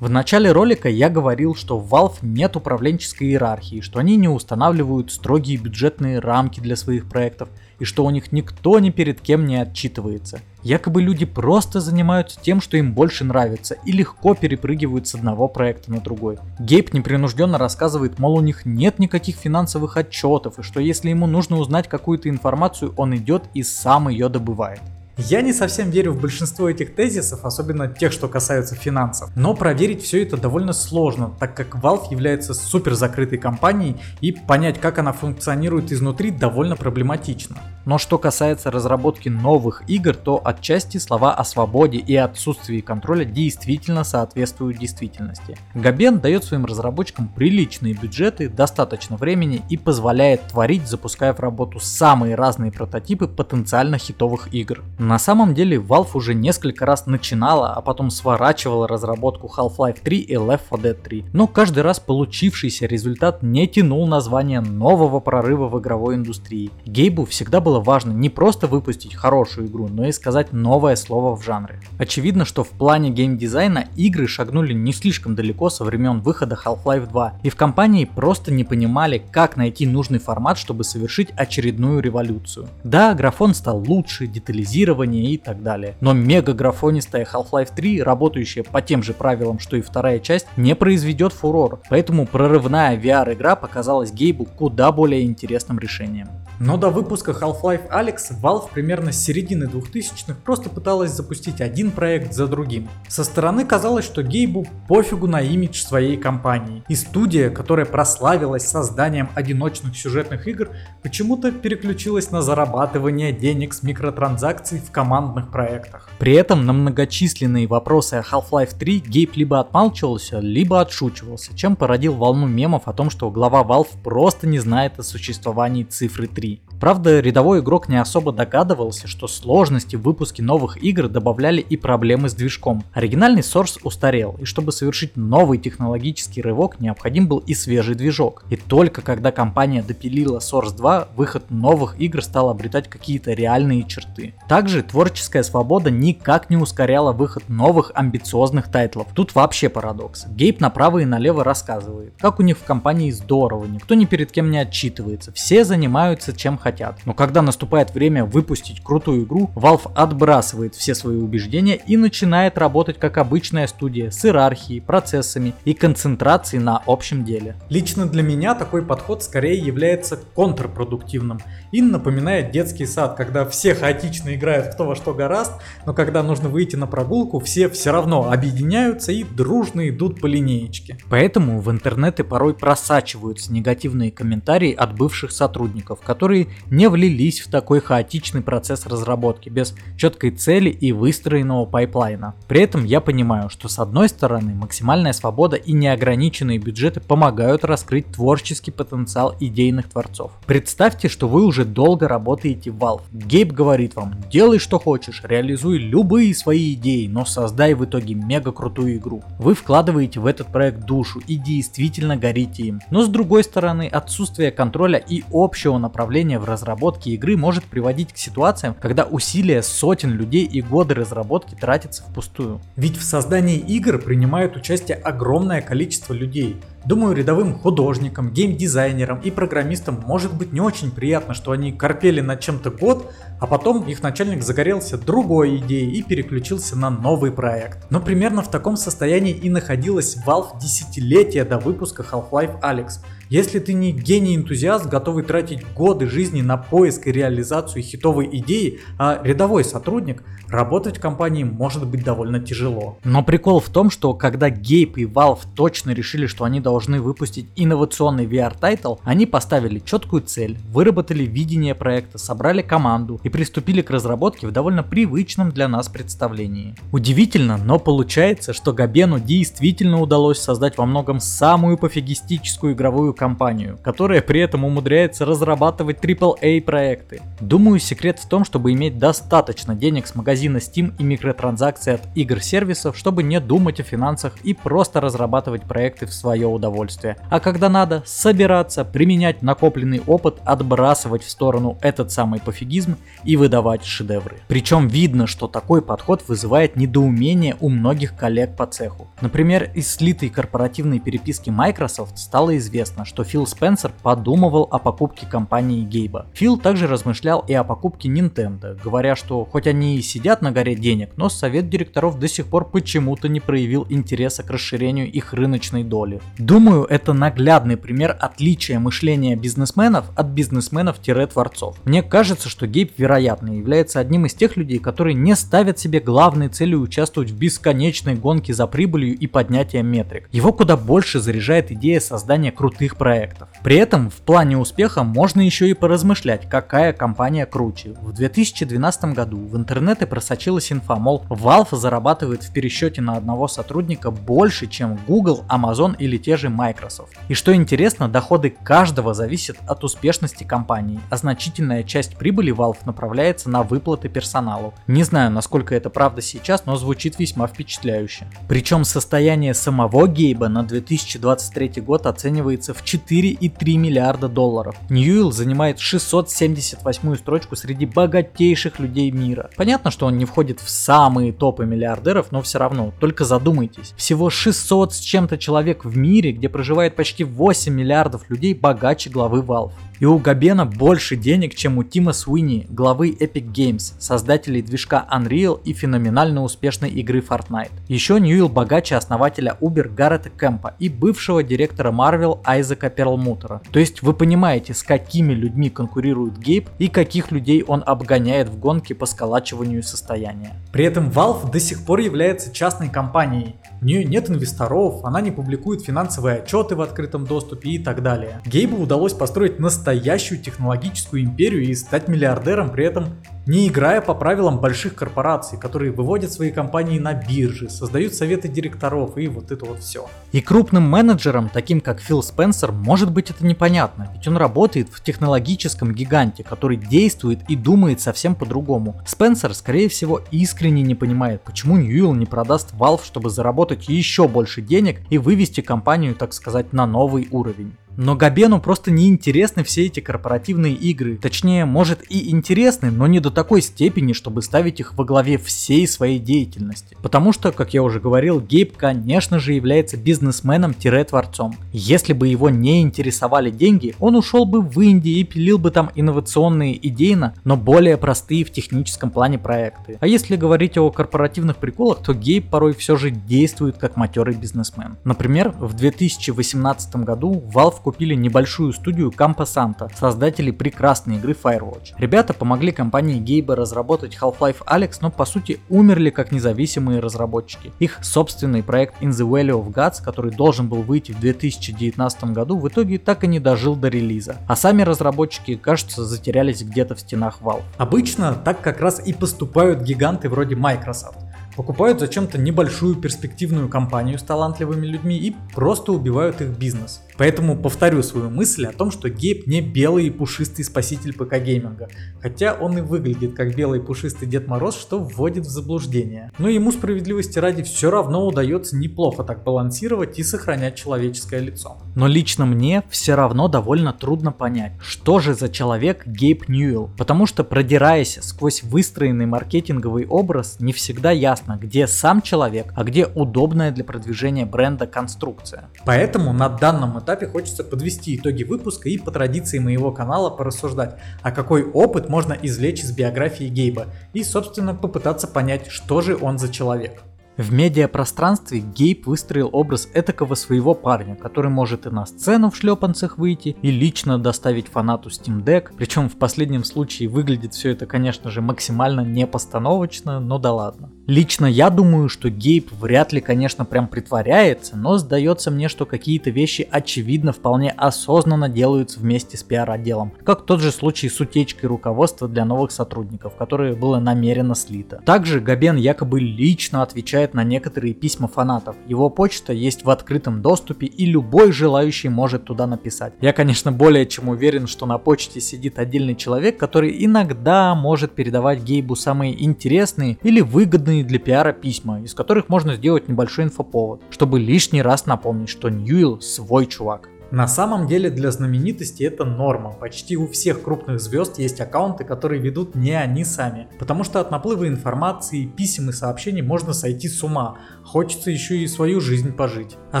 В 0.00 0.10
начале 0.10 0.50
ролика 0.50 0.88
я 0.88 1.08
говорил, 1.08 1.54
что 1.54 1.78
в 1.78 1.88
Valve 1.92 2.16
нет 2.22 2.56
управленческой 2.56 3.28
иерархии, 3.28 3.80
что 3.80 4.00
они 4.00 4.16
не 4.16 4.28
устанавливают 4.28 5.12
строгие 5.12 5.56
бюджетные 5.56 6.18
рамки 6.18 6.58
для 6.58 6.74
своих 6.74 7.08
проектов 7.08 7.48
и 7.78 7.84
что 7.84 8.04
у 8.04 8.10
них 8.10 8.32
никто 8.32 8.80
ни 8.80 8.90
перед 8.90 9.20
кем 9.20 9.46
не 9.46 9.56
отчитывается. 9.56 10.40
Якобы 10.64 11.00
люди 11.00 11.26
просто 11.26 11.80
занимаются 11.80 12.40
тем, 12.42 12.60
что 12.60 12.76
им 12.76 12.92
больше 12.92 13.24
нравится 13.24 13.76
и 13.84 13.92
легко 13.92 14.34
перепрыгивают 14.34 15.06
с 15.06 15.14
одного 15.14 15.46
проекта 15.46 15.92
на 15.92 16.00
другой. 16.00 16.38
Гейб 16.58 16.92
непринужденно 16.92 17.56
рассказывает, 17.56 18.18
мол 18.18 18.34
у 18.34 18.40
них 18.40 18.66
нет 18.66 18.98
никаких 18.98 19.36
финансовых 19.36 19.96
отчетов 19.96 20.58
и 20.58 20.62
что 20.62 20.80
если 20.80 21.10
ему 21.10 21.26
нужно 21.26 21.56
узнать 21.56 21.88
какую-то 21.88 22.28
информацию, 22.28 22.92
он 22.96 23.14
идет 23.14 23.44
и 23.54 23.62
сам 23.62 24.08
ее 24.08 24.28
добывает. 24.28 24.80
Я 25.16 25.42
не 25.42 25.52
совсем 25.52 25.90
верю 25.90 26.12
в 26.12 26.20
большинство 26.20 26.68
этих 26.68 26.96
тезисов, 26.96 27.44
особенно 27.44 27.86
тех, 27.86 28.10
что 28.10 28.26
касаются 28.26 28.74
финансов. 28.74 29.30
Но 29.36 29.54
проверить 29.54 30.02
все 30.02 30.24
это 30.24 30.36
довольно 30.36 30.72
сложно, 30.72 31.32
так 31.38 31.56
как 31.56 31.76
Valve 31.76 32.10
является 32.10 32.52
супер 32.52 32.94
закрытой 32.94 33.38
компанией 33.38 33.96
и 34.20 34.32
понять, 34.32 34.80
как 34.80 34.98
она 34.98 35.12
функционирует 35.12 35.92
изнутри, 35.92 36.32
довольно 36.32 36.74
проблематично. 36.74 37.58
Но 37.84 37.98
что 37.98 38.18
касается 38.18 38.72
разработки 38.72 39.28
новых 39.28 39.82
игр, 39.88 40.14
то 40.14 40.40
отчасти 40.44 40.98
слова 40.98 41.34
о 41.34 41.44
свободе 41.44 41.98
и 41.98 42.16
отсутствии 42.16 42.80
контроля 42.80 43.24
действительно 43.24 44.02
соответствуют 44.02 44.78
действительности. 44.78 45.56
Габен 45.74 46.18
дает 46.18 46.42
своим 46.42 46.64
разработчикам 46.64 47.28
приличные 47.28 47.94
бюджеты, 47.94 48.48
достаточно 48.48 49.16
времени 49.16 49.62
и 49.68 49.76
позволяет 49.76 50.48
творить, 50.48 50.88
запуская 50.88 51.34
в 51.34 51.40
работу 51.40 51.78
самые 51.78 52.34
разные 52.34 52.72
прототипы 52.72 53.28
потенциально 53.28 53.98
хитовых 53.98 54.52
игр. 54.52 54.82
На 55.04 55.18
самом 55.18 55.52
деле 55.52 55.76
Valve 55.76 56.12
уже 56.14 56.32
несколько 56.32 56.86
раз 56.86 57.04
начинала, 57.04 57.74
а 57.74 57.82
потом 57.82 58.08
сворачивала 58.08 58.88
разработку 58.88 59.52
Half-Life 59.54 59.98
3 60.02 60.18
и 60.18 60.34
Left 60.34 60.62
4 60.70 60.82
Dead 60.82 60.94
3, 60.94 61.24
но 61.34 61.46
каждый 61.46 61.82
раз 61.82 62.00
получившийся 62.00 62.86
результат 62.86 63.42
не 63.42 63.68
тянул 63.68 64.06
название 64.06 64.62
нового 64.62 65.20
прорыва 65.20 65.68
в 65.68 65.78
игровой 65.78 66.14
индустрии. 66.14 66.70
Гейбу 66.86 67.26
всегда 67.26 67.60
было 67.60 67.80
важно 67.80 68.12
не 68.12 68.30
просто 68.30 68.66
выпустить 68.66 69.14
хорошую 69.14 69.66
игру, 69.66 69.88
но 69.88 70.06
и 70.06 70.12
сказать 70.12 70.54
новое 70.54 70.96
слово 70.96 71.36
в 71.36 71.44
жанре. 71.44 71.80
Очевидно, 71.98 72.46
что 72.46 72.64
в 72.64 72.70
плане 72.70 73.10
геймдизайна 73.10 73.88
игры 73.96 74.26
шагнули 74.26 74.72
не 74.72 74.94
слишком 74.94 75.34
далеко 75.34 75.68
со 75.68 75.84
времен 75.84 76.20
выхода 76.20 76.58
Half-Life 76.64 77.10
2, 77.10 77.40
и 77.42 77.50
в 77.50 77.56
компании 77.56 78.06
просто 78.06 78.50
не 78.50 78.64
понимали, 78.64 79.22
как 79.30 79.58
найти 79.58 79.86
нужный 79.86 80.18
формат, 80.18 80.56
чтобы 80.56 80.82
совершить 80.82 81.28
очередную 81.36 82.00
революцию. 82.00 82.68
Да, 82.84 83.12
графон 83.12 83.52
стал 83.52 83.84
лучше, 83.86 84.26
детализирован, 84.26 84.93
кодирование 84.94 85.32
и 85.32 85.38
так 85.38 85.62
далее. 85.62 85.96
Но 86.00 86.12
мега-графонистая 86.12 87.26
Half-Life 87.30 87.70
3, 87.74 88.02
работающая 88.02 88.62
по 88.62 88.80
тем 88.80 89.02
же 89.02 89.12
правилам, 89.12 89.58
что 89.58 89.76
и 89.76 89.80
вторая 89.80 90.18
часть, 90.18 90.46
не 90.56 90.74
произведет 90.74 91.32
фурор, 91.32 91.80
поэтому 91.88 92.26
прорывная 92.26 92.96
VR-игра 92.96 93.56
показалась 93.56 94.12
Гейбу 94.12 94.44
куда 94.44 94.92
более 94.92 95.24
интересным 95.24 95.78
решением. 95.78 96.28
Но 96.60 96.76
до 96.76 96.90
выпуска 96.90 97.32
Half-Life 97.32 97.90
Alex 97.90 98.40
Valve 98.40 98.70
примерно 98.72 99.10
с 99.10 99.20
середины 99.20 99.64
2000-х 99.64 100.36
просто 100.44 100.70
пыталась 100.70 101.10
запустить 101.10 101.60
один 101.60 101.90
проект 101.90 102.32
за 102.32 102.46
другим. 102.46 102.88
Со 103.08 103.24
стороны 103.24 103.64
казалось, 103.64 104.04
что 104.04 104.22
Гейбу 104.22 104.66
пофигу 104.86 105.26
на 105.26 105.40
имидж 105.40 105.82
своей 105.82 106.16
компании. 106.16 106.84
И 106.88 106.94
студия, 106.94 107.50
которая 107.50 107.86
прославилась 107.86 108.66
созданием 108.66 109.30
одиночных 109.34 109.96
сюжетных 109.96 110.46
игр, 110.46 110.68
почему-то 111.02 111.50
переключилась 111.50 112.30
на 112.30 112.40
зарабатывание 112.40 113.32
денег 113.32 113.74
с 113.74 113.82
микротранзакций 113.82 114.80
в 114.84 114.92
командных 114.92 115.50
проектах. 115.50 116.08
При 116.20 116.34
этом 116.34 116.64
на 116.64 116.72
многочисленные 116.72 117.66
вопросы 117.66 118.14
о 118.14 118.22
Half-Life 118.22 118.78
3 118.78 119.00
Гейб 119.00 119.34
либо 119.34 119.58
отмалчивался, 119.58 120.38
либо 120.38 120.80
отшучивался, 120.80 121.56
чем 121.56 121.74
породил 121.74 122.14
волну 122.14 122.46
мемов 122.46 122.86
о 122.86 122.92
том, 122.92 123.10
что 123.10 123.28
глава 123.30 123.64
Valve 123.64 124.00
просто 124.04 124.46
не 124.46 124.60
знает 124.60 125.00
о 125.00 125.02
существовании 125.02 125.82
цифры 125.82 126.28
3 126.28 126.44
3. 126.44 126.60
Правда, 126.80 127.20
рядовой 127.20 127.60
игрок 127.60 127.88
не 127.88 128.00
особо 128.00 128.32
догадывался, 128.32 129.08
что 129.08 129.26
сложности 129.26 129.96
в 129.96 130.02
выпуске 130.02 130.42
новых 130.42 130.82
игр 130.82 131.08
добавляли 131.08 131.60
и 131.60 131.76
проблемы 131.76 132.28
с 132.28 132.34
движком. 132.34 132.84
Оригинальный 132.92 133.42
Source 133.42 133.78
устарел, 133.82 134.36
и 134.38 134.44
чтобы 134.44 134.72
совершить 134.72 135.16
новый 135.16 135.58
технологический 135.58 136.42
рывок, 136.42 136.80
необходим 136.80 137.26
был 137.26 137.38
и 137.38 137.54
свежий 137.54 137.94
движок. 137.94 138.44
И 138.50 138.56
только 138.56 139.02
когда 139.02 139.32
компания 139.32 139.82
допилила 139.82 140.38
Source 140.38 140.76
2, 140.76 141.08
выход 141.16 141.50
новых 141.50 141.98
игр 142.00 142.22
стал 142.22 142.50
обретать 142.50 142.88
какие-то 142.88 143.32
реальные 143.32 143.84
черты. 143.84 144.34
Также 144.48 144.82
творческая 144.82 145.42
свобода 145.42 145.90
никак 145.90 146.50
не 146.50 146.56
ускоряла 146.56 147.12
выход 147.12 147.48
новых 147.48 147.92
амбициозных 147.94 148.70
тайтлов. 148.70 149.08
Тут 149.14 149.34
вообще 149.34 149.68
парадокс. 149.68 150.26
Гейб 150.26 150.60
направо 150.60 150.98
и 150.98 151.04
налево 151.04 151.44
рассказывает, 151.44 152.14
как 152.18 152.40
у 152.40 152.42
них 152.42 152.58
в 152.58 152.64
компании 152.64 153.10
здорово, 153.10 153.64
никто 153.66 153.94
ни 153.94 154.04
перед 154.04 154.32
кем 154.32 154.50
не 154.50 154.58
отчитывается, 154.58 155.32
все 155.32 155.64
занимаются 155.64 156.34
чем 156.34 156.58
хотят. 156.64 156.98
Но 157.04 157.12
когда 157.12 157.42
наступает 157.42 157.94
время 157.94 158.24
выпустить 158.24 158.82
крутую 158.82 159.24
игру, 159.24 159.50
Valve 159.54 159.92
отбрасывает 159.94 160.74
все 160.74 160.94
свои 160.94 161.16
убеждения 161.16 161.76
и 161.76 161.98
начинает 161.98 162.56
работать 162.56 162.98
как 162.98 163.18
обычная 163.18 163.66
студия 163.66 164.10
с 164.10 164.24
иерархией, 164.24 164.80
процессами 164.80 165.52
и 165.66 165.74
концентрацией 165.74 166.62
на 166.62 166.82
общем 166.86 167.22
деле. 167.24 167.56
Лично 167.68 168.06
для 168.06 168.22
меня 168.22 168.54
такой 168.54 168.82
подход 168.82 169.22
скорее 169.22 169.58
является 169.58 170.18
контрпродуктивным 170.34 171.40
и 171.70 171.82
напоминает 171.82 172.50
детский 172.50 172.86
сад, 172.86 173.14
когда 173.14 173.44
все 173.44 173.74
хаотично 173.74 174.34
играют 174.34 174.74
кто 174.74 174.86
во 174.86 174.96
что 174.96 175.12
горазд, 175.12 175.52
но 175.84 175.92
когда 175.92 176.22
нужно 176.22 176.48
выйти 176.48 176.76
на 176.76 176.86
прогулку, 176.86 177.40
все 177.40 177.68
все 177.68 177.90
равно 177.92 178.32
объединяются 178.32 179.12
и 179.12 179.22
дружно 179.22 179.88
идут 179.90 180.20
по 180.20 180.26
линеечке. 180.26 180.96
Поэтому 181.10 181.60
в 181.60 181.70
интернеты 181.70 182.24
порой 182.24 182.54
просачиваются 182.54 183.52
негативные 183.52 184.10
комментарии 184.10 184.72
от 184.72 184.96
бывших 184.96 185.30
сотрудников, 185.30 186.00
которые 186.00 186.48
не 186.70 186.88
влились 186.88 187.40
в 187.40 187.50
такой 187.50 187.80
хаотичный 187.80 188.42
процесс 188.42 188.86
разработки 188.86 189.48
без 189.48 189.74
четкой 189.96 190.30
цели 190.30 190.70
и 190.70 190.92
выстроенного 190.92 191.66
пайплайна. 191.66 192.34
При 192.48 192.62
этом 192.62 192.84
я 192.84 193.00
понимаю, 193.00 193.50
что 193.50 193.68
с 193.68 193.78
одной 193.78 194.08
стороны 194.08 194.54
максимальная 194.54 195.12
свобода 195.12 195.56
и 195.56 195.72
неограниченные 195.72 196.58
бюджеты 196.58 197.00
помогают 197.00 197.64
раскрыть 197.64 198.08
творческий 198.08 198.70
потенциал 198.70 199.34
идейных 199.40 199.88
творцов. 199.88 200.32
Представьте, 200.46 201.08
что 201.08 201.28
вы 201.28 201.44
уже 201.44 201.64
долго 201.64 202.08
работаете 202.08 202.70
в 202.70 202.78
Valve. 202.78 203.02
Гейб 203.12 203.52
говорит 203.52 203.96
вам, 203.96 204.14
делай 204.30 204.58
что 204.58 204.78
хочешь, 204.78 205.22
реализуй 205.24 205.78
любые 205.78 206.34
свои 206.34 206.74
идеи, 206.74 207.06
но 207.06 207.24
создай 207.24 207.74
в 207.74 207.84
итоге 207.84 208.14
мега 208.14 208.52
крутую 208.52 208.96
игру. 208.96 209.22
Вы 209.38 209.54
вкладываете 209.54 210.20
в 210.20 210.26
этот 210.26 210.48
проект 210.48 210.84
душу 210.84 211.20
и 211.26 211.36
действительно 211.36 212.16
горите 212.16 212.64
им. 212.64 212.80
Но 212.90 213.02
с 213.02 213.08
другой 213.08 213.44
стороны, 213.44 213.86
отсутствие 213.86 214.50
контроля 214.50 214.98
и 214.98 215.22
общего 215.32 215.78
направления 215.78 216.38
в 216.44 216.46
разработки 216.46 217.08
игры 217.08 217.36
может 217.36 217.64
приводить 217.64 218.12
к 218.12 218.18
ситуациям, 218.18 218.76
когда 218.78 219.04
усилия 219.04 219.62
сотен 219.62 220.10
людей 220.10 220.44
и 220.44 220.60
годы 220.60 220.94
разработки 220.94 221.54
тратятся 221.54 222.02
впустую. 222.02 222.60
Ведь 222.76 222.98
в 222.98 223.02
создании 223.02 223.56
игр 223.58 223.98
принимает 223.98 224.54
участие 224.56 224.98
огромное 224.98 225.62
количество 225.62 226.12
людей, 226.12 226.60
Думаю, 226.86 227.16
рядовым 227.16 227.58
художникам, 227.58 228.30
геймдизайнерам 228.30 229.18
и 229.20 229.30
программистам 229.30 230.04
может 230.06 230.34
быть 230.34 230.52
не 230.52 230.60
очень 230.60 230.90
приятно, 230.90 231.32
что 231.32 231.52
они 231.52 231.72
корпели 231.72 232.20
над 232.20 232.40
чем-то 232.40 232.70
год, 232.70 233.10
а 233.40 233.46
потом 233.46 233.84
их 233.88 234.02
начальник 234.02 234.42
загорелся 234.42 234.98
другой 234.98 235.56
идеей 235.56 235.92
и 235.92 236.02
переключился 236.02 236.76
на 236.76 236.90
новый 236.90 237.32
проект. 237.32 237.90
Но 237.90 238.00
примерно 238.00 238.42
в 238.42 238.50
таком 238.50 238.76
состоянии 238.76 239.32
и 239.32 239.48
находилась 239.48 240.18
Valve 240.26 240.60
десятилетия 240.60 241.44
до 241.44 241.58
выпуска 241.58 242.02
Half-Life 242.02 242.60
Alyx. 242.60 243.00
Если 243.34 243.58
ты 243.58 243.72
не 243.72 243.90
гений-энтузиаст, 243.90 244.86
готовый 244.86 245.24
тратить 245.24 245.66
годы 245.74 246.06
жизни 246.06 246.40
на 246.40 246.56
поиск 246.56 247.08
и 247.08 247.10
реализацию 247.10 247.82
хитовой 247.82 248.28
идеи, 248.30 248.78
а 248.96 249.20
рядовой 249.24 249.64
сотрудник, 249.64 250.22
работать 250.48 250.98
в 250.98 251.00
компании 251.00 251.42
может 251.42 251.84
быть 251.84 252.04
довольно 252.04 252.38
тяжело. 252.38 252.96
Но 253.02 253.24
прикол 253.24 253.58
в 253.58 253.70
том, 253.70 253.90
что 253.90 254.14
когда 254.14 254.50
Гейб 254.50 254.98
и 254.98 255.04
Valve 255.04 255.40
точно 255.56 255.90
решили, 255.90 256.26
что 256.26 256.44
они 256.44 256.60
должны 256.60 257.00
выпустить 257.00 257.48
инновационный 257.56 258.24
VR-тайтл, 258.24 258.98
они 259.02 259.26
поставили 259.26 259.80
четкую 259.80 260.22
цель, 260.22 260.56
выработали 260.70 261.24
видение 261.24 261.74
проекта, 261.74 262.18
собрали 262.18 262.62
команду 262.62 263.20
и 263.24 263.30
приступили 263.30 263.82
к 263.82 263.90
разработке 263.90 264.46
в 264.46 264.52
довольно 264.52 264.84
привычном 264.84 265.50
для 265.50 265.66
нас 265.66 265.88
представлении. 265.88 266.76
Удивительно, 266.92 267.56
но 267.56 267.80
получается, 267.80 268.52
что 268.52 268.72
Габену 268.72 269.18
действительно 269.18 270.00
удалось 270.00 270.38
создать 270.38 270.78
во 270.78 270.86
многом 270.86 271.18
самую 271.18 271.78
пофигистическую 271.78 272.74
игровую 272.74 273.12
компанию, 273.24 273.78
которая 273.82 274.20
при 274.20 274.40
этом 274.40 274.66
умудряется 274.66 275.24
разрабатывать 275.24 276.04
AAA 276.04 276.60
проекты. 276.60 277.22
Думаю, 277.40 277.78
секрет 277.78 278.18
в 278.18 278.28
том, 278.28 278.44
чтобы 278.44 278.72
иметь 278.72 278.98
достаточно 278.98 279.74
денег 279.74 280.06
с 280.06 280.14
магазина 280.14 280.58
Steam 280.58 280.92
и 280.98 281.04
микротранзакций 281.04 281.94
от 281.94 282.02
игр-сервисов, 282.14 282.98
чтобы 282.98 283.22
не 283.22 283.40
думать 283.40 283.80
о 283.80 283.82
финансах 283.82 284.34
и 284.44 284.52
просто 284.52 285.00
разрабатывать 285.00 285.62
проекты 285.62 286.04
в 286.04 286.12
свое 286.12 286.46
удовольствие. 286.46 287.16
А 287.30 287.40
когда 287.40 287.70
надо, 287.70 288.02
собираться, 288.04 288.84
применять 288.84 289.40
накопленный 289.40 290.02
опыт, 290.06 290.42
отбрасывать 290.44 291.22
в 291.22 291.30
сторону 291.30 291.78
этот 291.80 292.12
самый 292.12 292.40
пофигизм 292.40 292.98
и 293.24 293.38
выдавать 293.38 293.86
шедевры. 293.86 294.36
Причем 294.48 294.88
видно, 294.88 295.26
что 295.26 295.48
такой 295.48 295.80
подход 295.80 296.22
вызывает 296.28 296.76
недоумение 296.76 297.56
у 297.60 297.70
многих 297.70 298.14
коллег 298.16 298.54
по 298.54 298.66
цеху. 298.66 299.08
Например, 299.22 299.70
из 299.74 299.90
слитой 299.90 300.28
корпоративной 300.28 300.98
переписки 300.98 301.48
Microsoft 301.48 302.18
стало 302.18 302.58
известно, 302.58 303.03
что 303.04 303.24
Фил 303.24 303.46
Спенсер 303.46 303.92
подумывал 304.02 304.68
о 304.70 304.78
покупке 304.78 305.26
компании 305.26 305.82
Гейба. 305.82 306.26
Фил 306.34 306.58
также 306.58 306.86
размышлял 306.86 307.44
и 307.46 307.52
о 307.52 307.64
покупке 307.64 308.08
Nintendo, 308.08 308.78
говоря, 308.82 309.16
что 309.16 309.44
хоть 309.44 309.66
они 309.66 309.96
и 309.96 310.02
сидят 310.02 310.42
на 310.42 310.52
горе 310.52 310.74
денег, 310.74 311.10
но 311.16 311.28
совет 311.28 311.68
директоров 311.68 312.18
до 312.18 312.28
сих 312.28 312.46
пор 312.46 312.70
почему-то 312.70 313.28
не 313.28 313.40
проявил 313.40 313.86
интереса 313.88 314.42
к 314.42 314.50
расширению 314.50 315.10
их 315.10 315.32
рыночной 315.32 315.84
доли. 315.84 316.20
Думаю, 316.38 316.84
это 316.84 317.12
наглядный 317.12 317.76
пример 317.76 318.16
отличия 318.18 318.78
мышления 318.78 319.36
бизнесменов 319.36 320.10
от 320.16 320.26
бизнесменов-творцов. 320.26 321.76
Мне 321.84 322.02
кажется, 322.02 322.48
что 322.48 322.66
Гейб, 322.66 322.92
вероятно, 322.98 323.50
является 323.56 324.00
одним 324.00 324.26
из 324.26 324.34
тех 324.34 324.56
людей, 324.56 324.78
которые 324.78 325.14
не 325.14 325.34
ставят 325.36 325.78
себе 325.78 326.00
главной 326.00 326.48
целью 326.48 326.80
участвовать 326.80 327.30
в 327.30 327.38
бесконечной 327.38 328.14
гонке 328.14 328.54
за 328.54 328.66
прибылью 328.66 329.16
и 329.16 329.26
поднятием 329.26 329.86
метрик. 329.86 330.28
Его 330.32 330.52
куда 330.52 330.76
больше 330.76 331.20
заряжает 331.20 331.70
идея 331.70 332.00
создания 332.00 332.52
крутых 332.52 332.93
проектов. 332.94 333.48
При 333.62 333.76
этом 333.76 334.10
в 334.10 334.16
плане 334.16 334.58
успеха 334.58 335.04
можно 335.04 335.40
еще 335.40 335.68
и 335.68 335.74
поразмышлять, 335.74 336.48
какая 336.48 336.92
компания 336.92 337.46
круче. 337.46 337.94
В 338.02 338.12
2012 338.12 339.04
году 339.14 339.38
в 339.38 339.56
интернете 339.56 340.06
просочилась 340.06 340.70
инфа, 340.70 340.96
мол, 340.96 341.24
Valve 341.28 341.76
зарабатывает 341.76 342.42
в 342.42 342.52
пересчете 342.52 343.00
на 343.00 343.16
одного 343.16 343.48
сотрудника 343.48 344.10
больше, 344.10 344.66
чем 344.66 344.98
Google, 345.06 345.44
Amazon 345.48 345.96
или 345.98 346.16
те 346.18 346.36
же 346.36 346.48
Microsoft. 346.48 347.14
И 347.28 347.34
что 347.34 347.54
интересно, 347.54 348.08
доходы 348.08 348.50
каждого 348.50 349.14
зависят 349.14 349.56
от 349.66 349.82
успешности 349.84 350.44
компании, 350.44 351.00
а 351.10 351.16
значительная 351.16 351.82
часть 351.82 352.16
прибыли 352.16 352.54
Valve 352.54 352.78
направляется 352.84 353.48
на 353.50 353.62
выплаты 353.62 354.08
персоналу. 354.08 354.74
Не 354.86 355.02
знаю, 355.02 355.30
насколько 355.30 355.74
это 355.74 355.90
правда 355.90 356.22
сейчас, 356.22 356.66
но 356.66 356.76
звучит 356.76 357.18
весьма 357.18 357.46
впечатляюще. 357.46 358.26
Причем 358.48 358.84
состояние 358.84 359.54
самого 359.54 360.06
Гейба 360.06 360.48
на 360.48 360.62
2023 360.62 361.82
год 361.82 362.06
оценивается 362.06 362.74
в 362.74 362.83
4,3 362.84 363.76
миллиарда 363.76 364.28
долларов. 364.28 364.76
Ньюилл 364.88 365.32
занимает 365.32 365.78
678 365.78 367.16
строчку 367.16 367.56
среди 367.56 367.86
богатейших 367.86 368.78
людей 368.78 369.10
мира. 369.10 369.50
Понятно, 369.56 369.90
что 369.90 370.06
он 370.06 370.18
не 370.18 370.24
входит 370.24 370.60
в 370.60 370.68
самые 370.68 371.32
топы 371.32 371.66
миллиардеров, 371.66 372.30
но 372.30 372.42
все 372.42 372.58
равно, 372.58 372.92
только 373.00 373.24
задумайтесь. 373.24 373.94
Всего 373.96 374.30
600 374.30 374.94
с 374.94 374.98
чем-то 375.00 375.38
человек 375.38 375.84
в 375.84 375.96
мире, 375.96 376.32
где 376.32 376.48
проживает 376.48 376.96
почти 376.96 377.24
8 377.24 377.72
миллиардов 377.72 378.28
людей 378.28 378.54
богаче 378.54 379.10
главы 379.10 379.40
Valve. 379.40 379.72
И 380.00 380.06
у 380.06 380.18
Габена 380.18 380.66
больше 380.66 381.16
денег, 381.16 381.54
чем 381.54 381.78
у 381.78 381.84
Тима 381.84 382.12
Суини, 382.12 382.66
главы 382.68 383.10
Epic 383.10 383.52
Games, 383.52 383.94
создателей 383.98 384.60
движка 384.60 385.06
Unreal 385.10 385.60
и 385.64 385.72
феноменально 385.72 386.42
успешной 386.42 386.90
игры 386.90 387.20
Fortnite. 387.20 387.70
Еще 387.88 388.20
Ньюилл 388.20 388.48
богаче 388.48 388.96
основателя 388.96 389.56
Uber 389.60 389.88
Гаррета 389.88 390.30
Кэмпа 390.30 390.74
и 390.78 390.88
бывшего 390.88 391.42
директора 391.42 391.92
Marvel 391.92 392.42
Айзека 392.74 392.90
Перлмутера. 392.90 393.62
То 393.70 393.78
есть 393.78 394.02
вы 394.02 394.12
понимаете, 394.14 394.74
с 394.74 394.82
какими 394.82 395.32
людьми 395.32 395.70
конкурирует 395.70 396.38
Гейб 396.38 396.68
и 396.78 396.88
каких 396.88 397.30
людей 397.30 397.62
он 397.62 397.82
обгоняет 397.86 398.48
в 398.48 398.58
гонке 398.58 398.94
по 398.94 399.06
сколачиванию 399.06 399.82
состояния. 399.82 400.54
При 400.72 400.84
этом 400.84 401.08
Valve 401.08 401.50
до 401.50 401.60
сих 401.60 401.84
пор 401.84 402.00
является 402.00 402.52
частной 402.52 402.88
компанией. 402.88 403.56
Нее 403.84 404.02
нет 404.02 404.30
инвесторов, 404.30 405.04
она 405.04 405.20
не 405.20 405.30
публикует 405.30 405.82
финансовые 405.82 406.38
отчеты 406.38 406.74
в 406.74 406.80
открытом 406.80 407.26
доступе 407.26 407.68
и 407.68 407.78
так 407.78 408.02
далее. 408.02 408.40
Гейбу 408.46 408.78
удалось 408.78 409.12
построить 409.12 409.58
настоящую 409.58 410.40
технологическую 410.40 411.22
империю 411.22 411.64
и 411.64 411.74
стать 411.74 412.08
миллиардером, 412.08 412.70
при 412.70 412.86
этом 412.86 413.10
не 413.46 413.68
играя 413.68 414.00
по 414.00 414.14
правилам 414.14 414.58
больших 414.58 414.94
корпораций, 414.94 415.58
которые 415.58 415.92
выводят 415.92 416.32
свои 416.32 416.50
компании 416.50 416.98
на 416.98 417.12
биржи, 417.12 417.68
создают 417.68 418.14
советы 418.14 418.48
директоров 418.48 419.18
и 419.18 419.28
вот 419.28 419.52
это 419.52 419.66
вот 419.66 419.80
все. 419.80 420.06
И 420.32 420.40
крупным 420.40 420.84
менеджерам, 420.84 421.50
таким 421.52 421.82
как 421.82 422.00
Фил 422.00 422.22
Спенсер, 422.22 422.72
может 422.72 423.12
быть 423.12 423.30
это 423.30 423.44
непонятно, 423.44 424.10
ведь 424.14 424.26
он 424.26 424.38
работает 424.38 424.88
в 424.90 425.02
технологическом 425.02 425.92
гиганте, 425.92 426.42
который 426.42 426.78
действует 426.78 427.40
и 427.48 427.54
думает 427.54 428.00
совсем 428.00 428.34
по-другому. 428.34 429.02
Спенсер, 429.06 429.52
скорее 429.52 429.90
всего, 429.90 430.22
искренне 430.30 430.82
не 430.82 430.94
понимает, 430.94 431.42
почему 431.42 431.76
Ньюилл 431.76 432.14
не 432.14 432.24
продаст 432.24 432.72
Valve, 432.72 433.04
чтобы 433.04 433.28
заработать 433.28 433.73
еще 433.82 434.28
больше 434.28 434.62
денег 434.62 435.00
и 435.10 435.18
вывести 435.18 435.60
компанию, 435.60 436.14
так 436.14 436.32
сказать, 436.32 436.72
на 436.72 436.86
новый 436.86 437.28
уровень. 437.30 437.76
Но 437.96 438.16
Габену 438.16 438.60
просто 438.60 438.90
не 438.90 439.08
интересны 439.08 439.64
все 439.64 439.86
эти 439.86 440.00
корпоративные 440.00 440.74
игры. 440.74 441.16
Точнее, 441.16 441.64
может 441.64 442.02
и 442.10 442.30
интересны, 442.30 442.90
но 442.90 443.06
не 443.06 443.20
до 443.20 443.30
такой 443.30 443.62
степени, 443.62 444.12
чтобы 444.12 444.42
ставить 444.42 444.80
их 444.80 444.94
во 444.94 445.04
главе 445.04 445.38
всей 445.38 445.86
своей 445.86 446.18
деятельности. 446.18 446.96
Потому 447.02 447.32
что, 447.32 447.52
как 447.52 447.74
я 447.74 447.82
уже 447.82 448.00
говорил, 448.00 448.40
Гейб, 448.40 448.76
конечно 448.76 449.38
же, 449.38 449.52
является 449.52 449.96
бизнесменом-творцом. 449.96 451.56
Если 451.72 452.12
бы 452.12 452.28
его 452.28 452.50
не 452.50 452.82
интересовали 452.82 453.50
деньги, 453.50 453.94
он 454.00 454.16
ушел 454.16 454.44
бы 454.44 454.60
в 454.60 454.80
Индию 454.80 455.18
и 455.18 455.24
пилил 455.24 455.58
бы 455.58 455.70
там 455.70 455.90
инновационные 455.94 456.74
идейно, 456.86 457.34
но 457.44 457.56
более 457.56 457.96
простые 457.96 458.44
в 458.44 458.50
техническом 458.50 459.10
плане 459.10 459.38
проекты. 459.38 459.98
А 460.00 460.06
если 460.06 460.36
говорить 460.36 460.76
о 460.78 460.90
корпоративных 460.90 461.56
приколах, 461.56 461.98
то 461.98 462.14
Гейб 462.14 462.48
порой 462.48 462.74
все 462.74 462.96
же 462.96 463.10
действует 463.10 463.78
как 463.78 463.96
матерый 463.96 464.34
бизнесмен. 464.34 464.96
Например, 465.04 465.54
в 465.58 465.74
2018 465.74 466.96
году 466.96 467.42
Valve 467.54 467.83
купили 467.84 468.14
небольшую 468.14 468.72
студию 468.72 469.10
Campo 469.10 469.44
Santa, 469.44 469.90
создатели 469.94 470.50
прекрасной 470.50 471.16
игры 471.16 471.36
Firewatch. 471.40 471.92
Ребята 471.98 472.32
помогли 472.32 472.72
компании 472.72 473.18
Гейба 473.18 473.54
разработать 473.54 474.16
Half-Life 474.20 474.64
Alex, 474.66 474.98
но 475.02 475.10
по 475.10 475.26
сути 475.26 475.60
умерли 475.68 476.08
как 476.08 476.32
независимые 476.32 477.00
разработчики. 477.00 477.72
Их 477.78 477.98
собственный 478.02 478.62
проект 478.62 479.02
In 479.02 479.10
the 479.10 479.28
Valley 479.28 479.50
of 479.50 479.70
Gods, 479.70 480.02
который 480.02 480.30
должен 480.30 480.68
был 480.68 480.80
выйти 480.82 481.12
в 481.12 481.20
2019 481.20 482.24
году, 482.32 482.58
в 482.58 482.66
итоге 482.68 482.98
так 482.98 483.22
и 483.22 483.26
не 483.26 483.38
дожил 483.38 483.76
до 483.76 483.88
релиза. 483.88 484.36
А 484.48 484.56
сами 484.56 484.80
разработчики, 484.80 485.56
кажется, 485.56 486.04
затерялись 486.04 486.62
где-то 486.62 486.94
в 486.94 487.00
стенах 487.00 487.40
Valve. 487.42 487.62
Обычно 487.76 488.32
так 488.32 488.62
как 488.62 488.80
раз 488.80 489.06
и 489.06 489.12
поступают 489.12 489.82
гиганты 489.82 490.30
вроде 490.30 490.56
Microsoft 490.56 491.18
покупают 491.56 492.00
зачем-то 492.00 492.38
небольшую 492.38 492.96
перспективную 492.96 493.68
компанию 493.68 494.18
с 494.18 494.22
талантливыми 494.22 494.86
людьми 494.86 495.16
и 495.16 495.34
просто 495.54 495.92
убивают 495.92 496.40
их 496.40 496.48
бизнес. 496.48 497.02
Поэтому 497.16 497.56
повторю 497.56 498.02
свою 498.02 498.28
мысль 498.30 498.66
о 498.66 498.72
том, 498.72 498.90
что 498.90 499.08
Гейб 499.08 499.46
не 499.46 499.60
белый 499.60 500.06
и 500.06 500.10
пушистый 500.10 500.64
спаситель 500.64 501.14
ПК 501.14 501.38
гейминга, 501.38 501.88
хотя 502.20 502.54
он 502.54 502.78
и 502.78 502.80
выглядит 502.80 503.34
как 503.34 503.54
белый 503.54 503.80
пушистый 503.80 504.26
Дед 504.26 504.48
Мороз, 504.48 504.76
что 504.76 504.98
вводит 504.98 505.46
в 505.46 505.48
заблуждение. 505.48 506.32
Но 506.38 506.48
ему 506.48 506.72
справедливости 506.72 507.38
ради 507.38 507.62
все 507.62 507.90
равно 507.90 508.26
удается 508.26 508.76
неплохо 508.76 509.22
так 509.22 509.44
балансировать 509.44 510.18
и 510.18 510.24
сохранять 510.24 510.74
человеческое 510.74 511.40
лицо. 511.40 511.78
Но 511.94 512.08
лично 512.08 512.46
мне 512.46 512.82
все 512.90 513.14
равно 513.14 513.48
довольно 513.48 513.92
трудно 513.92 514.32
понять, 514.32 514.72
что 514.80 515.20
же 515.20 515.34
за 515.34 515.48
человек 515.48 516.06
Гейб 516.06 516.48
Ньюэлл, 516.48 516.90
потому 516.98 517.26
что 517.26 517.44
продираясь 517.44 518.18
сквозь 518.22 518.62
выстроенный 518.62 519.26
маркетинговый 519.26 520.06
образ, 520.06 520.56
не 520.58 520.72
всегда 520.72 521.12
ясно, 521.12 521.58
где 521.60 521.86
сам 521.86 522.22
человек, 522.22 522.72
а 522.74 522.82
где 522.82 523.06
удобная 523.06 523.70
для 523.70 523.84
продвижения 523.84 524.46
бренда 524.46 524.86
конструкция. 524.86 525.68
Поэтому 525.84 526.32
на 526.32 526.48
данном 526.48 526.98
этапе 526.98 527.03
хочется 527.26 527.64
подвести 527.64 528.16
итоги 528.16 528.42
выпуска 528.42 528.88
и 528.88 528.98
по 528.98 529.10
традиции 529.10 529.58
моего 529.58 529.92
канала 529.92 530.30
порассуждать, 530.30 530.96
а 531.22 531.30
какой 531.30 531.64
опыт 531.64 532.08
можно 532.08 532.32
извлечь 532.32 532.80
из 532.80 532.92
биографии 532.92 533.44
Гейба 533.44 533.86
и 534.12 534.24
собственно 534.24 534.74
попытаться 534.74 535.26
понять, 535.26 535.68
что 535.68 536.00
же 536.00 536.16
он 536.20 536.38
за 536.38 536.48
человек. 536.52 537.02
В 537.36 537.52
медиапространстве 537.52 538.60
Гейб 538.60 539.06
выстроил 539.08 539.50
образ 539.52 539.88
этакого 539.92 540.36
своего 540.36 540.72
парня, 540.72 541.16
который 541.16 541.50
может 541.50 541.84
и 541.84 541.90
на 541.90 542.06
сцену 542.06 542.50
в 542.50 542.56
шлепанцах 542.56 543.18
выйти, 543.18 543.56
и 543.60 543.72
лично 543.72 544.20
доставить 544.20 544.68
фанату 544.68 545.08
Steam 545.08 545.42
Deck, 545.42 545.70
причем 545.76 546.08
в 546.08 546.16
последнем 546.16 546.62
случае 546.62 547.08
выглядит 547.08 547.52
все 547.52 547.70
это, 547.70 547.86
конечно 547.86 548.30
же, 548.30 548.40
максимально 548.40 549.00
непостановочно, 549.00 550.20
но 550.20 550.38
да 550.38 550.52
ладно. 550.52 550.90
Лично 551.08 551.46
я 551.46 551.70
думаю, 551.70 552.08
что 552.08 552.30
Гейб 552.30 552.70
вряд 552.72 553.12
ли, 553.12 553.20
конечно, 553.20 553.64
прям 553.64 553.88
притворяется, 553.88 554.76
но 554.76 554.96
сдается 554.96 555.50
мне, 555.50 555.68
что 555.68 555.86
какие-то 555.86 556.30
вещи 556.30 556.66
очевидно 556.70 557.32
вполне 557.32 557.72
осознанно 557.72 558.48
делаются 558.48 559.00
вместе 559.00 559.36
с 559.36 559.42
пиар-отделом, 559.42 560.12
как 560.24 560.46
тот 560.46 560.60
же 560.60 560.70
случай 560.70 561.08
с 561.08 561.20
утечкой 561.20 561.68
руководства 561.68 562.28
для 562.28 562.44
новых 562.44 562.70
сотрудников, 562.70 563.34
которое 563.34 563.74
было 563.74 563.98
намеренно 563.98 564.54
слито. 564.54 565.02
Также 565.04 565.40
Габен 565.40 565.76
якобы 565.76 566.20
лично 566.20 566.82
отвечает 566.82 567.23
на 567.32 567.44
некоторые 567.44 567.94
письма 567.94 568.28
фанатов. 568.28 568.76
Его 568.86 569.08
почта 569.08 569.54
есть 569.54 569.84
в 569.84 569.90
открытом 569.90 570.42
доступе 570.42 570.86
и 570.86 571.06
любой 571.06 571.52
желающий 571.52 572.10
может 572.10 572.44
туда 572.44 572.66
написать. 572.66 573.14
Я, 573.22 573.32
конечно, 573.32 573.72
более 573.72 574.04
чем 574.04 574.28
уверен, 574.28 574.66
что 574.66 574.84
на 574.84 574.98
почте 574.98 575.40
сидит 575.40 575.78
отдельный 575.78 576.16
человек, 576.16 576.58
который 576.58 577.04
иногда 577.04 577.74
может 577.74 578.12
передавать 578.12 578.62
Гейбу 578.62 578.96
самые 578.96 579.42
интересные 579.42 580.18
или 580.22 580.42
выгодные 580.42 581.04
для 581.04 581.18
пиара 581.18 581.52
письма, 581.52 582.02
из 582.02 582.12
которых 582.12 582.48
можно 582.48 582.74
сделать 582.74 583.08
небольшой 583.08 583.44
инфоповод, 583.44 584.02
чтобы 584.10 584.40
лишний 584.40 584.82
раз 584.82 585.06
напомнить, 585.06 585.48
что 585.48 585.70
Ньюилл 585.70 586.20
свой 586.20 586.66
чувак. 586.66 587.08
На 587.34 587.48
самом 587.48 587.88
деле 587.88 588.10
для 588.10 588.30
знаменитости 588.30 589.02
это 589.02 589.24
норма. 589.24 589.72
Почти 589.72 590.16
у 590.16 590.28
всех 590.28 590.62
крупных 590.62 591.00
звезд 591.00 591.40
есть 591.40 591.60
аккаунты, 591.60 592.04
которые 592.04 592.40
ведут 592.40 592.76
не 592.76 592.92
они 592.92 593.24
сами. 593.24 593.66
Потому 593.80 594.04
что 594.04 594.20
от 594.20 594.30
наплыва 594.30 594.68
информации, 594.68 595.44
писем 595.44 595.90
и 595.90 595.92
сообщений 595.92 596.42
можно 596.42 596.72
сойти 596.72 597.08
с 597.08 597.24
ума. 597.24 597.56
Хочется 597.82 598.30
еще 598.30 598.58
и 598.58 598.68
свою 598.68 599.00
жизнь 599.00 599.32
пожить. 599.32 599.76
А 599.90 600.00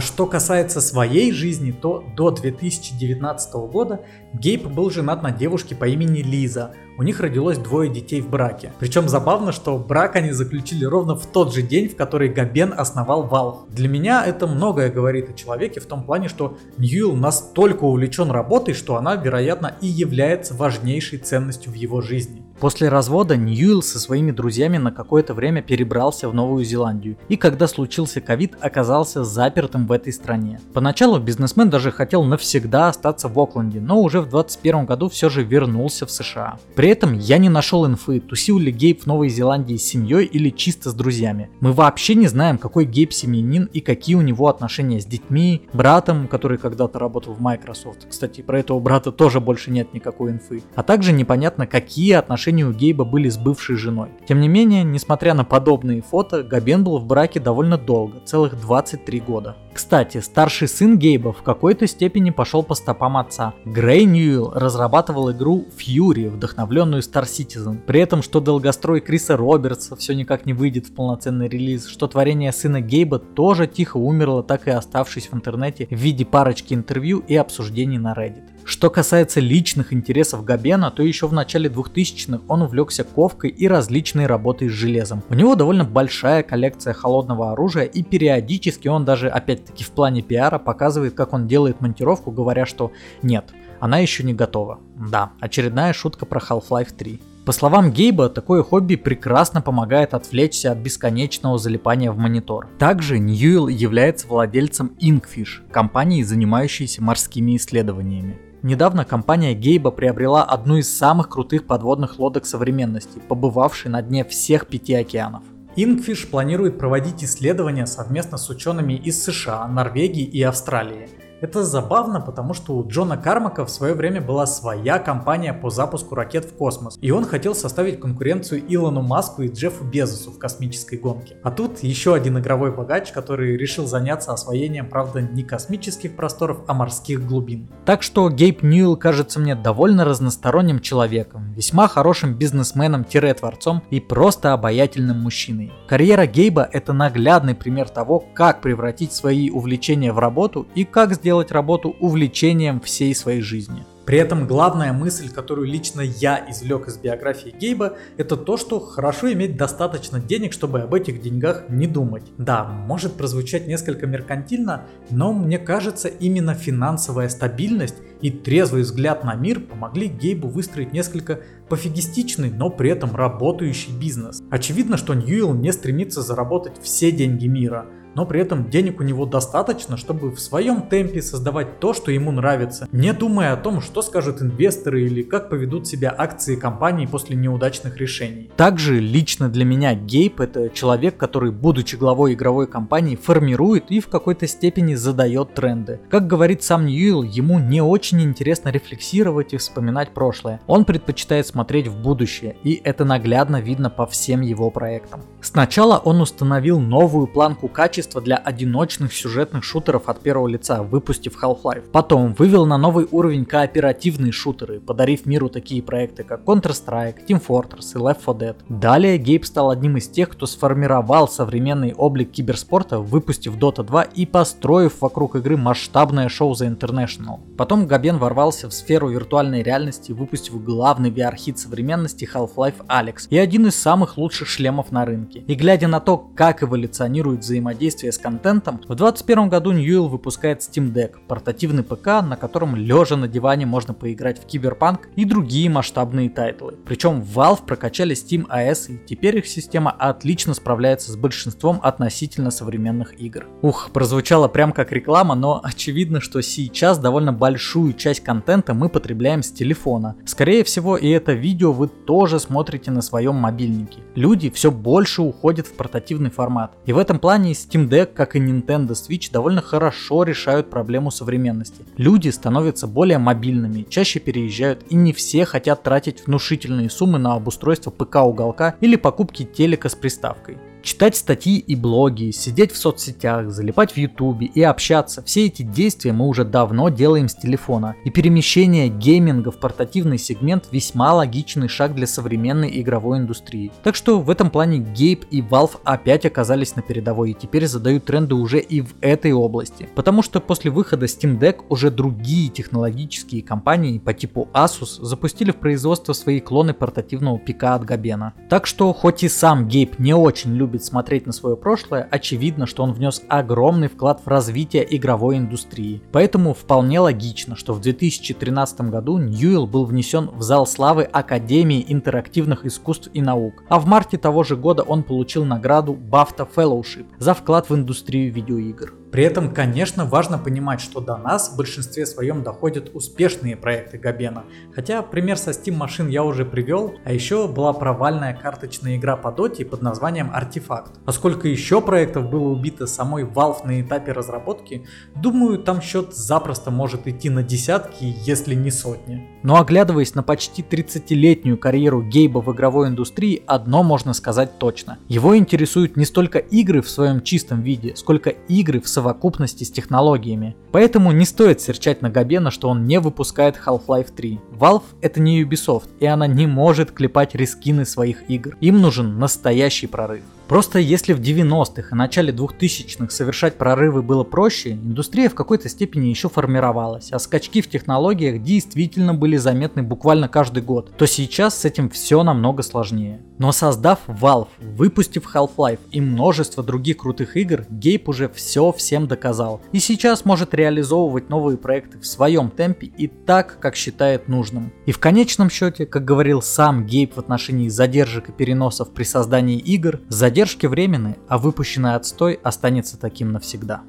что 0.00 0.26
касается 0.26 0.80
своей 0.80 1.32
жизни, 1.32 1.72
то 1.72 2.04
до 2.16 2.30
2019 2.30 3.54
года 3.68 4.02
Гейб 4.32 4.68
был 4.68 4.90
женат 4.90 5.24
на 5.24 5.32
девушке 5.32 5.74
по 5.74 5.88
имени 5.88 6.20
Лиза. 6.20 6.76
У 6.96 7.02
них 7.02 7.18
родилось 7.18 7.58
двое 7.58 7.90
детей 7.90 8.20
в 8.20 8.28
браке. 8.30 8.72
Причем 8.78 9.08
забавно, 9.08 9.50
что 9.50 9.78
брак 9.78 10.14
они 10.14 10.30
заключили 10.30 10.84
ровно 10.84 11.16
в 11.16 11.26
тот 11.26 11.52
же 11.52 11.60
день, 11.60 11.88
в 11.88 11.96
который 11.96 12.28
Габен 12.28 12.72
основал 12.76 13.26
Valve. 13.26 13.68
Для 13.68 13.88
меня 13.88 14.24
это 14.24 14.46
многое 14.46 14.90
говорит 14.90 15.28
о 15.28 15.32
человеке 15.32 15.80
в 15.80 15.86
том 15.86 16.04
плане, 16.04 16.28
что 16.28 16.56
Ньюилл 16.78 17.16
настолько 17.16 17.82
увлечен 17.82 18.30
работой, 18.30 18.74
что 18.74 18.96
она, 18.96 19.16
вероятно, 19.16 19.76
и 19.80 19.88
является 19.88 20.54
важнейшей 20.54 21.18
ценностью 21.18 21.72
в 21.72 21.74
его 21.74 22.00
жизни. 22.00 22.43
После 22.64 22.88
развода 22.88 23.36
Ньюилл 23.36 23.82
со 23.82 23.98
своими 23.98 24.30
друзьями 24.30 24.78
на 24.78 24.90
какое-то 24.90 25.34
время 25.34 25.60
перебрался 25.60 26.30
в 26.30 26.34
Новую 26.34 26.64
Зеландию 26.64 27.18
и 27.28 27.36
когда 27.36 27.68
случился 27.68 28.22
ковид 28.22 28.54
оказался 28.58 29.22
запертым 29.22 29.86
в 29.86 29.92
этой 29.92 30.14
стране. 30.14 30.58
Поначалу 30.72 31.18
бизнесмен 31.18 31.68
даже 31.68 31.90
хотел 31.90 32.24
навсегда 32.24 32.88
остаться 32.88 33.28
в 33.28 33.38
Окленде, 33.38 33.82
но 33.82 34.00
уже 34.00 34.22
в 34.22 34.30
2021 34.30 34.86
году 34.86 35.10
все 35.10 35.28
же 35.28 35.44
вернулся 35.44 36.06
в 36.06 36.10
США. 36.10 36.58
При 36.74 36.88
этом 36.88 37.12
я 37.12 37.36
не 37.36 37.50
нашел 37.50 37.84
инфы, 37.84 38.18
тусил 38.18 38.58
ли 38.58 38.72
Гейб 38.72 39.02
в 39.02 39.06
Новой 39.06 39.28
Зеландии 39.28 39.76
с 39.76 39.84
семьей 39.84 40.24
или 40.24 40.48
чисто 40.48 40.88
с 40.88 40.94
друзьями. 40.94 41.50
Мы 41.60 41.70
вообще 41.72 42.14
не 42.14 42.28
знаем, 42.28 42.56
какой 42.56 42.86
Гейб 42.86 43.12
семьянин 43.12 43.68
и 43.74 43.80
какие 43.82 44.16
у 44.16 44.22
него 44.22 44.48
отношения 44.48 45.02
с 45.02 45.04
детьми, 45.04 45.68
братом, 45.74 46.28
который 46.28 46.56
когда-то 46.56 46.98
работал 46.98 47.34
в 47.34 47.42
Microsoft. 47.42 48.06
Кстати, 48.08 48.40
про 48.40 48.58
этого 48.58 48.80
брата 48.80 49.12
тоже 49.12 49.40
больше 49.40 49.70
нет 49.70 49.92
никакой 49.92 50.30
инфы. 50.30 50.62
А 50.74 50.82
также 50.82 51.12
непонятно, 51.12 51.66
какие 51.66 52.12
отношения 52.12 52.53
отношения 52.54 52.64
у 52.64 52.72
Гейба 52.72 53.04
были 53.04 53.28
с 53.28 53.36
бывшей 53.36 53.76
женой. 53.76 54.10
Тем 54.26 54.40
не 54.40 54.48
менее, 54.48 54.84
несмотря 54.84 55.34
на 55.34 55.44
подобные 55.44 56.02
фото, 56.02 56.42
Габен 56.42 56.84
был 56.84 56.98
в 56.98 57.06
браке 57.06 57.40
довольно 57.40 57.76
долго, 57.76 58.20
целых 58.24 58.60
23 58.60 59.20
года. 59.20 59.56
Кстати, 59.74 60.18
старший 60.20 60.68
сын 60.68 60.96
Гейба 60.96 61.32
в 61.32 61.42
какой-то 61.42 61.88
степени 61.88 62.30
пошел 62.30 62.62
по 62.62 62.76
стопам 62.76 63.16
отца. 63.16 63.54
Грей 63.64 64.04
Ньюэлл 64.04 64.52
разрабатывал 64.54 65.32
игру 65.32 65.66
Fury, 65.76 66.30
вдохновленную 66.30 67.02
Star 67.02 67.24
Citizen. 67.24 67.80
При 67.84 67.98
этом, 67.98 68.22
что 68.22 68.38
долгострой 68.38 69.00
Криса 69.00 69.36
Робертса 69.36 69.96
все 69.96 70.14
никак 70.14 70.46
не 70.46 70.52
выйдет 70.52 70.86
в 70.86 70.94
полноценный 70.94 71.48
релиз, 71.48 71.88
что 71.88 72.06
творение 72.06 72.52
сына 72.52 72.80
Гейба 72.80 73.18
тоже 73.18 73.66
тихо 73.66 73.96
умерло, 73.96 74.44
так 74.44 74.68
и 74.68 74.70
оставшись 74.70 75.26
в 75.26 75.34
интернете 75.34 75.88
в 75.90 75.94
виде 75.94 76.24
парочки 76.24 76.72
интервью 76.72 77.24
и 77.26 77.34
обсуждений 77.34 77.98
на 77.98 78.12
Reddit. 78.12 78.54
Что 78.66 78.88
касается 78.88 79.40
личных 79.40 79.92
интересов 79.92 80.42
Габена, 80.42 80.90
то 80.90 81.02
еще 81.02 81.28
в 81.28 81.34
начале 81.34 81.68
2000-х 81.68 82.44
он 82.48 82.62
увлекся 82.62 83.04
ковкой 83.04 83.50
и 83.50 83.68
различной 83.68 84.26
работой 84.26 84.70
с 84.70 84.72
железом. 84.72 85.22
У 85.28 85.34
него 85.34 85.54
довольно 85.54 85.84
большая 85.84 86.42
коллекция 86.42 86.94
холодного 86.94 87.52
оружия 87.52 87.84
и 87.84 88.02
периодически 88.02 88.88
он 88.88 89.04
даже 89.04 89.28
опять-таки 89.64 89.84
в 89.84 89.90
плане 89.90 90.22
пиара 90.22 90.58
показывает, 90.58 91.14
как 91.14 91.32
он 91.32 91.46
делает 91.46 91.80
монтировку, 91.80 92.30
говоря, 92.30 92.66
что 92.66 92.92
нет, 93.22 93.52
она 93.80 93.98
еще 93.98 94.22
не 94.22 94.34
готова. 94.34 94.78
Да, 94.96 95.30
очередная 95.40 95.92
шутка 95.92 96.26
про 96.26 96.40
Half-Life 96.40 96.92
3. 96.96 97.20
По 97.46 97.52
словам 97.52 97.90
Гейба, 97.90 98.30
такое 98.30 98.62
хобби 98.62 98.96
прекрасно 98.96 99.60
помогает 99.60 100.14
отвлечься 100.14 100.72
от 100.72 100.78
бесконечного 100.78 101.58
залипания 101.58 102.10
в 102.10 102.16
монитор. 102.16 102.68
Также 102.78 103.18
Ньюэлл 103.18 103.68
является 103.68 104.26
владельцем 104.28 104.92
Inkfish, 104.98 105.70
компании, 105.70 106.22
занимающейся 106.22 107.02
морскими 107.02 107.56
исследованиями. 107.56 108.38
Недавно 108.62 109.04
компания 109.04 109.52
Гейба 109.52 109.90
приобрела 109.90 110.42
одну 110.42 110.78
из 110.78 110.96
самых 110.96 111.28
крутых 111.28 111.66
подводных 111.66 112.18
лодок 112.18 112.46
современности, 112.46 113.20
побывавшей 113.28 113.90
на 113.90 114.00
дне 114.00 114.24
всех 114.24 114.66
пяти 114.66 114.94
океанов. 114.94 115.42
Inkfish 115.76 116.28
планирует 116.28 116.78
проводить 116.78 117.24
исследования 117.24 117.86
совместно 117.86 118.38
с 118.38 118.48
учеными 118.48 118.94
из 118.94 119.22
США, 119.24 119.66
Норвегии 119.66 120.24
и 120.24 120.42
Австралии– 120.42 121.08
это 121.44 121.62
забавно, 121.62 122.22
потому 122.22 122.54
что 122.54 122.74
у 122.74 122.88
Джона 122.88 123.18
Кармака 123.18 123.66
в 123.66 123.70
свое 123.70 123.92
время 123.92 124.22
была 124.22 124.46
своя 124.46 124.98
компания 124.98 125.52
по 125.52 125.68
запуску 125.68 126.14
ракет 126.14 126.46
в 126.46 126.54
космос, 126.54 126.96
и 127.02 127.10
он 127.10 127.26
хотел 127.26 127.54
составить 127.54 128.00
конкуренцию 128.00 128.62
Илону 128.66 129.02
Маску 129.02 129.42
и 129.42 129.52
Джеффу 129.52 129.84
Безосу 129.84 130.30
в 130.30 130.38
космической 130.38 130.96
гонке. 130.96 131.36
А 131.42 131.50
тут 131.50 131.82
еще 131.82 132.14
один 132.14 132.38
игровой 132.38 132.74
богач, 132.74 133.12
который 133.12 133.58
решил 133.58 133.86
заняться 133.86 134.32
освоением, 134.32 134.88
правда, 134.88 135.20
не 135.20 135.42
космических 135.42 136.16
просторов, 136.16 136.62
а 136.66 136.72
морских 136.72 137.26
глубин. 137.26 137.68
Так 137.84 138.02
что 138.02 138.30
Гейб 138.30 138.62
Ньюэлл 138.62 138.96
кажется 138.96 139.38
мне 139.38 139.54
довольно 139.54 140.06
разносторонним 140.06 140.80
человеком, 140.80 141.52
весьма 141.52 141.88
хорошим 141.88 142.38
бизнесменом-творцом 142.38 143.82
и 143.90 144.00
просто 144.00 144.54
обаятельным 144.54 145.20
мужчиной. 145.20 145.74
Карьера 145.88 146.24
Гейба 146.24 146.66
это 146.72 146.94
наглядный 146.94 147.54
пример 147.54 147.90
того, 147.90 148.24
как 148.32 148.62
превратить 148.62 149.12
свои 149.12 149.50
увлечения 149.50 150.10
в 150.10 150.18
работу 150.18 150.66
и 150.74 150.84
как 150.84 151.12
сделать 151.12 151.33
сделать 151.34 151.50
работу 151.50 151.96
увлечением 151.98 152.80
всей 152.80 153.12
своей 153.12 153.40
жизни. 153.40 153.84
При 154.06 154.18
этом 154.18 154.46
главная 154.46 154.92
мысль, 154.92 155.28
которую 155.28 155.66
лично 155.66 156.00
я 156.00 156.46
извлек 156.48 156.86
из 156.86 156.96
биографии 156.96 157.52
Гейба, 157.58 157.94
это 158.16 158.36
то, 158.36 158.56
что 158.56 158.78
хорошо 158.78 159.32
иметь 159.32 159.56
достаточно 159.56 160.20
денег, 160.20 160.52
чтобы 160.52 160.82
об 160.82 160.94
этих 160.94 161.20
деньгах 161.20 161.64
не 161.68 161.88
думать. 161.88 162.22
Да, 162.38 162.64
может 162.64 163.14
прозвучать 163.14 163.66
несколько 163.66 164.06
меркантильно, 164.06 164.82
но 165.10 165.32
мне 165.32 165.58
кажется, 165.58 166.06
именно 166.06 166.54
финансовая 166.54 167.28
стабильность 167.28 167.96
и 168.20 168.30
трезвый 168.30 168.82
взгляд 168.82 169.24
на 169.24 169.34
мир 169.34 169.58
помогли 169.58 170.06
Гейбу 170.06 170.46
выстроить 170.46 170.92
несколько 170.92 171.40
пофигистичный, 171.68 172.50
но 172.50 172.70
при 172.70 172.90
этом 172.90 173.16
работающий 173.16 173.92
бизнес. 173.98 174.40
Очевидно, 174.52 174.96
что 174.98 175.14
Ньюэлл 175.14 175.54
не 175.54 175.72
стремится 175.72 176.22
заработать 176.22 176.74
все 176.80 177.10
деньги 177.10 177.48
мира– 177.48 177.86
но 178.14 178.26
при 178.26 178.40
этом 178.40 178.70
денег 178.70 179.00
у 179.00 179.02
него 179.02 179.26
достаточно, 179.26 179.96
чтобы 179.96 180.30
в 180.30 180.40
своем 180.40 180.82
темпе 180.82 181.22
создавать 181.22 181.80
то, 181.80 181.92
что 181.92 182.10
ему 182.10 182.30
нравится, 182.32 182.88
не 182.92 183.12
думая 183.12 183.52
о 183.52 183.56
том, 183.56 183.80
что 183.80 184.02
скажут 184.02 184.42
инвесторы 184.42 185.02
или 185.04 185.22
как 185.22 185.50
поведут 185.50 185.86
себя 185.86 186.14
акции 186.16 186.56
компании 186.56 187.06
после 187.06 187.36
неудачных 187.36 187.96
решений. 187.96 188.50
Также 188.56 188.98
лично 189.00 189.48
для 189.48 189.64
меня 189.64 189.94
Гейп 189.94 190.40
это 190.40 190.70
человек, 190.70 191.16
который, 191.16 191.50
будучи 191.50 191.96
главой 191.96 192.34
игровой 192.34 192.66
компании, 192.66 193.16
формирует 193.16 193.90
и 193.90 194.00
в 194.00 194.08
какой-то 194.08 194.46
степени 194.46 194.94
задает 194.94 195.54
тренды. 195.54 196.00
Как 196.10 196.26
говорит 196.26 196.62
сам 196.62 196.86
Ньюилл, 196.86 197.22
ему 197.22 197.58
не 197.58 197.80
очень 197.80 198.22
интересно 198.22 198.70
рефлексировать 198.70 199.54
и 199.54 199.56
вспоминать 199.56 200.12
прошлое. 200.14 200.60
Он 200.66 200.84
предпочитает 200.84 201.46
смотреть 201.46 201.88
в 201.88 201.96
будущее, 201.96 202.56
и 202.62 202.80
это 202.84 203.04
наглядно 203.04 203.60
видно 203.60 203.90
по 203.90 204.06
всем 204.06 204.40
его 204.40 204.70
проектам. 204.70 205.22
Сначала 205.44 205.98
он 205.98 206.22
установил 206.22 206.80
новую 206.80 207.26
планку 207.26 207.68
качества 207.68 208.22
для 208.22 208.36
одиночных 208.36 209.12
сюжетных 209.12 209.62
шутеров 209.62 210.08
от 210.08 210.20
первого 210.20 210.48
лица, 210.48 210.82
выпустив 210.82 211.36
Half-Life. 211.40 211.90
Потом 211.92 212.32
вывел 212.32 212.64
на 212.64 212.78
новый 212.78 213.06
уровень 213.10 213.44
кооперативные 213.44 214.32
шутеры, 214.32 214.80
подарив 214.80 215.26
миру 215.26 215.50
такие 215.50 215.82
проекты 215.82 216.24
как 216.24 216.44
Counter-Strike, 216.44 217.26
Team 217.28 217.42
Fortress 217.46 217.92
и 217.94 217.98
Left 217.98 218.24
4 218.24 218.38
Dead. 218.38 218.56
Далее 218.70 219.18
Гейб 219.18 219.44
стал 219.44 219.68
одним 219.68 219.98
из 219.98 220.08
тех, 220.08 220.30
кто 220.30 220.46
сформировал 220.46 221.28
современный 221.28 221.92
облик 221.92 222.30
киберспорта, 222.30 223.00
выпустив 223.00 223.58
Dota 223.58 223.84
2 223.84 224.02
и 224.02 224.24
построив 224.24 225.02
вокруг 225.02 225.36
игры 225.36 225.58
масштабное 225.58 226.30
шоу 226.30 226.54
The 226.54 226.74
International. 226.74 227.40
Потом 227.58 227.86
Габен 227.86 228.16
ворвался 228.16 228.70
в 228.70 228.72
сферу 228.72 229.10
виртуальной 229.10 229.62
реальности, 229.62 230.12
выпустив 230.12 230.64
главный 230.64 231.10
VR-хит 231.10 231.58
современности 231.58 232.26
Half-Life 232.32 232.86
Alex 232.88 233.26
и 233.28 233.36
один 233.36 233.66
из 233.66 233.76
самых 233.76 234.16
лучших 234.16 234.48
шлемов 234.48 234.90
на 234.90 235.04
рынке. 235.04 235.33
И 235.40 235.54
глядя 235.54 235.88
на 235.88 236.00
то, 236.00 236.16
как 236.16 236.62
эволюционирует 236.62 237.40
взаимодействие 237.40 238.12
с 238.12 238.18
контентом, 238.18 238.76
в 238.76 238.94
2021 238.94 239.48
году 239.48 239.72
Ньюэлл 239.72 240.08
выпускает 240.08 240.60
Steam 240.60 240.92
Deck, 240.92 241.14
портативный 241.26 241.82
ПК, 241.82 242.06
на 242.22 242.36
котором 242.36 242.76
лежа 242.76 243.16
на 243.16 243.28
диване 243.28 243.66
можно 243.66 243.94
поиграть 243.94 244.40
в 244.40 244.46
Киберпанк 244.46 245.08
и 245.16 245.24
другие 245.24 245.68
масштабные 245.70 246.30
тайтлы. 246.30 246.74
Причем 246.84 247.22
Valve 247.22 247.64
прокачали 247.66 248.14
Steam 248.14 248.46
OS 248.48 248.92
и 248.92 249.06
теперь 249.06 249.38
их 249.38 249.46
система 249.46 249.90
отлично 249.90 250.54
справляется 250.54 251.12
с 251.12 251.16
большинством 251.16 251.80
относительно 251.82 252.50
современных 252.50 253.20
игр. 253.20 253.46
Ух, 253.62 253.90
прозвучало 253.92 254.48
прям 254.48 254.72
как 254.72 254.92
реклама, 254.92 255.34
но 255.34 255.60
очевидно, 255.62 256.20
что 256.20 256.40
сейчас 256.40 256.98
довольно 256.98 257.32
большую 257.32 257.92
часть 257.94 258.20
контента 258.20 258.74
мы 258.74 258.88
потребляем 258.88 259.42
с 259.42 259.50
телефона. 259.50 260.16
Скорее 260.24 260.64
всего 260.64 260.96
и 260.96 261.08
это 261.08 261.32
видео 261.32 261.72
вы 261.72 261.88
тоже 261.88 262.38
смотрите 262.38 262.90
на 262.90 263.02
своем 263.02 263.34
мобильнике. 263.36 264.00
Люди 264.14 264.50
все 264.50 264.70
больше 264.70 265.22
уходят 265.24 265.66
в 265.66 265.72
портативный 265.72 266.30
формат. 266.30 266.72
И 266.86 266.92
в 266.92 266.98
этом 266.98 267.18
плане 267.18 267.52
Steam 267.52 267.88
Deck, 267.88 268.06
как 268.14 268.36
и 268.36 268.38
Nintendo 268.38 268.90
Switch, 268.90 269.30
довольно 269.32 269.60
хорошо 269.60 270.22
решают 270.22 270.70
проблему 270.70 271.10
современности. 271.10 271.84
Люди 271.96 272.28
становятся 272.28 272.86
более 272.86 273.18
мобильными, 273.18 273.86
чаще 273.88 274.20
переезжают 274.20 274.84
и 274.90 274.94
не 274.94 275.12
все 275.12 275.44
хотят 275.44 275.82
тратить 275.82 276.26
внушительные 276.26 276.90
суммы 276.90 277.18
на 277.18 277.34
обустройство 277.34 277.90
ПК-уголка 277.90 278.76
или 278.80 278.96
покупки 278.96 279.44
телека 279.44 279.88
с 279.88 279.94
приставкой. 279.94 280.58
Читать 280.84 281.16
статьи 281.16 281.56
и 281.56 281.74
блоги, 281.76 282.30
сидеть 282.30 282.70
в 282.70 282.76
соцсетях, 282.76 283.50
залипать 283.50 283.92
в 283.92 283.96
ютубе 283.96 284.48
и 284.48 284.62
общаться. 284.62 285.22
Все 285.22 285.46
эти 285.46 285.62
действия 285.62 286.12
мы 286.12 286.28
уже 286.28 286.44
давно 286.44 286.90
делаем 286.90 287.30
с 287.30 287.34
телефона. 287.34 287.96
И 288.04 288.10
перемещение 288.10 288.88
гейминга 288.88 289.50
в 289.50 289.58
портативный 289.58 290.18
сегмент 290.18 290.68
весьма 290.72 291.14
логичный 291.14 291.68
шаг 291.68 291.94
для 291.94 292.06
современной 292.06 292.82
игровой 292.82 293.16
индустрии. 293.16 293.72
Так 293.82 293.94
что 293.94 294.20
в 294.20 294.28
этом 294.28 294.50
плане 294.50 294.76
Гейб 294.76 295.24
и 295.30 295.40
Valve 295.40 295.80
опять 295.84 296.26
оказались 296.26 296.76
на 296.76 296.82
передовой 296.82 297.30
и 297.30 297.34
теперь 297.34 297.66
задают 297.66 298.04
тренды 298.04 298.34
уже 298.34 298.60
и 298.60 298.82
в 298.82 298.94
этой 299.00 299.32
области. 299.32 299.88
Потому 299.94 300.20
что 300.20 300.38
после 300.38 300.70
выхода 300.70 301.06
Steam 301.06 301.38
Deck 301.38 301.62
уже 301.70 301.90
другие 301.90 302.50
технологические 302.50 303.42
компании 303.42 303.98
по 303.98 304.12
типу 304.12 304.50
Asus 304.52 305.02
запустили 305.02 305.50
в 305.50 305.56
производство 305.56 306.12
свои 306.12 306.40
клоны 306.40 306.74
портативного 306.74 307.38
ПК 307.38 307.64
от 307.64 307.86
Габена. 307.86 308.34
Так 308.50 308.66
что 308.66 308.92
хоть 308.92 309.22
и 309.22 309.30
сам 309.30 309.66
Гейб 309.66 309.98
не 309.98 310.12
очень 310.12 310.54
любит 310.54 310.73
любит 310.74 310.84
смотреть 310.84 311.26
на 311.26 311.32
свое 311.32 311.56
прошлое, 311.56 312.08
очевидно, 312.10 312.66
что 312.66 312.82
он 312.82 312.92
внес 312.92 313.22
огромный 313.28 313.86
вклад 313.86 314.20
в 314.24 314.28
развитие 314.28 314.84
игровой 314.96 315.36
индустрии. 315.36 316.02
Поэтому 316.10 316.52
вполне 316.52 316.98
логично, 316.98 317.54
что 317.54 317.74
в 317.74 317.80
2013 317.80 318.80
году 318.90 319.18
Ньюэлл 319.18 319.68
был 319.68 319.84
внесен 319.84 320.30
в 320.30 320.42
зал 320.42 320.66
славы 320.66 321.04
Академии 321.04 321.84
интерактивных 321.86 322.66
искусств 322.66 323.08
и 323.14 323.22
наук, 323.22 323.62
а 323.68 323.78
в 323.78 323.86
марте 323.86 324.18
того 324.18 324.42
же 324.42 324.56
года 324.56 324.82
он 324.82 325.04
получил 325.04 325.44
награду 325.44 325.94
BAFTA 325.94 326.48
Fellowship 326.52 327.06
за 327.18 327.34
вклад 327.34 327.70
в 327.70 327.74
индустрию 327.74 328.32
видеоигр. 328.32 329.03
При 329.14 329.22
этом, 329.22 329.54
конечно, 329.54 330.04
важно 330.06 330.38
понимать, 330.38 330.80
что 330.80 330.98
до 330.98 331.16
нас 331.16 331.50
в 331.50 331.56
большинстве 331.56 332.04
своем 332.04 332.42
доходят 332.42 332.90
успешные 332.94 333.56
проекты 333.56 333.96
Габена. 333.96 334.42
Хотя 334.74 335.02
пример 335.02 335.38
со 335.38 335.52
Steam 335.52 335.76
машин 335.76 336.08
я 336.08 336.24
уже 336.24 336.44
привел, 336.44 336.96
а 337.04 337.12
еще 337.12 337.46
была 337.46 337.72
провальная 337.74 338.34
карточная 338.34 338.96
игра 338.96 339.16
по 339.16 339.30
доте 339.30 339.64
под 339.64 339.82
названием 339.82 340.32
Артефакт. 340.34 340.98
А 341.06 341.12
сколько 341.12 341.46
еще 341.46 341.80
проектов 341.80 342.28
было 342.28 342.48
убито 342.48 342.88
самой 342.88 343.22
Valve 343.22 343.64
на 343.64 343.80
этапе 343.80 344.10
разработки, 344.10 344.84
думаю, 345.14 345.60
там 345.60 345.80
счет 345.80 346.12
запросто 346.12 346.72
может 346.72 347.06
идти 347.06 347.30
на 347.30 347.44
десятки, 347.44 348.16
если 348.26 348.56
не 348.56 348.72
сотни. 348.72 349.28
Но 349.44 349.60
оглядываясь 349.60 350.16
на 350.16 350.24
почти 350.24 350.62
30-летнюю 350.62 351.56
карьеру 351.56 352.02
Гейба 352.02 352.40
в 352.40 352.52
игровой 352.52 352.88
индустрии, 352.88 353.44
одно 353.46 353.84
можно 353.84 354.12
сказать 354.12 354.58
точно. 354.58 354.98
Его 355.06 355.36
интересуют 355.36 355.96
не 355.96 356.04
столько 356.04 356.40
игры 356.40 356.82
в 356.82 356.90
своем 356.90 357.22
чистом 357.22 357.62
виде, 357.62 357.94
сколько 357.94 358.30
игры 358.30 358.80
в 358.80 358.88
современном 358.88 359.03
совокупности 359.04 359.64
с 359.64 359.70
технологиями. 359.70 360.56
Поэтому 360.72 361.12
не 361.12 361.26
стоит 361.26 361.60
серчать 361.60 362.00
на 362.00 362.08
Габена, 362.08 362.50
что 362.50 362.70
он 362.70 362.86
не 362.86 362.98
выпускает 362.98 363.56
Half-Life 363.64 364.12
3. 364.16 364.40
Valve 364.58 364.82
это 365.02 365.20
не 365.20 365.42
Ubisoft, 365.42 365.88
и 366.00 366.06
она 366.06 366.26
не 366.26 366.46
может 366.46 366.90
клепать 366.90 367.34
рискины 367.34 367.84
своих 367.84 368.30
игр. 368.30 368.56
Им 368.62 368.80
нужен 368.80 369.18
настоящий 369.18 369.86
прорыв. 369.86 370.22
Просто 370.48 370.78
если 370.78 371.14
в 371.14 371.20
90-х 371.20 371.88
и 371.90 371.94
начале 371.94 372.32
2000-х 372.32 373.10
совершать 373.10 373.56
прорывы 373.56 374.02
было 374.02 374.24
проще, 374.24 374.72
индустрия 374.72 375.30
в 375.30 375.34
какой-то 375.34 375.70
степени 375.70 376.08
еще 376.08 376.28
формировалась, 376.28 377.10
а 377.12 377.18
скачки 377.18 377.62
в 377.62 377.68
технологиях 377.68 378.42
действительно 378.42 379.14
были 379.14 379.38
заметны 379.38 379.82
буквально 379.82 380.28
каждый 380.28 380.62
год, 380.62 380.94
то 380.96 381.06
сейчас 381.06 381.58
с 381.58 381.64
этим 381.64 381.88
все 381.88 382.22
намного 382.22 382.62
сложнее. 382.62 383.20
Но 383.38 383.52
создав 383.52 384.00
Valve, 384.06 384.48
выпустив 384.60 385.34
Half-Life 385.34 385.80
и 385.90 386.00
множество 386.00 386.62
других 386.62 386.98
крутых 386.98 387.36
игр, 387.36 387.64
Гейб 387.70 388.08
уже 388.08 388.28
все 388.28 388.70
всем 388.72 389.08
доказал. 389.08 389.62
И 389.72 389.78
сейчас 389.80 390.24
может 390.24 390.54
реализовывать 390.54 391.30
новые 391.30 391.56
проекты 391.56 391.98
в 391.98 392.06
своем 392.06 392.50
темпе 392.50 392.86
и 392.86 393.08
так, 393.08 393.58
как 393.60 393.76
считает 393.76 394.28
нужным. 394.28 394.72
И 394.86 394.92
в 394.92 394.98
конечном 394.98 395.48
счете, 395.48 395.86
как 395.86 396.04
говорил 396.04 396.42
сам 396.42 396.86
Гейб 396.86 397.14
в 397.16 397.18
отношении 397.18 397.68
задержек 397.68 398.28
и 398.28 398.32
переносов 398.32 398.90
при 398.90 399.04
создании 399.04 399.58
игр, 399.58 400.00
задержки 400.08 400.33
временны, 400.68 401.16
а 401.28 401.38
выпущенный 401.38 401.94
отстой 401.94 402.40
останется 402.42 402.98
таким 402.98 403.32
навсегда. 403.32 403.82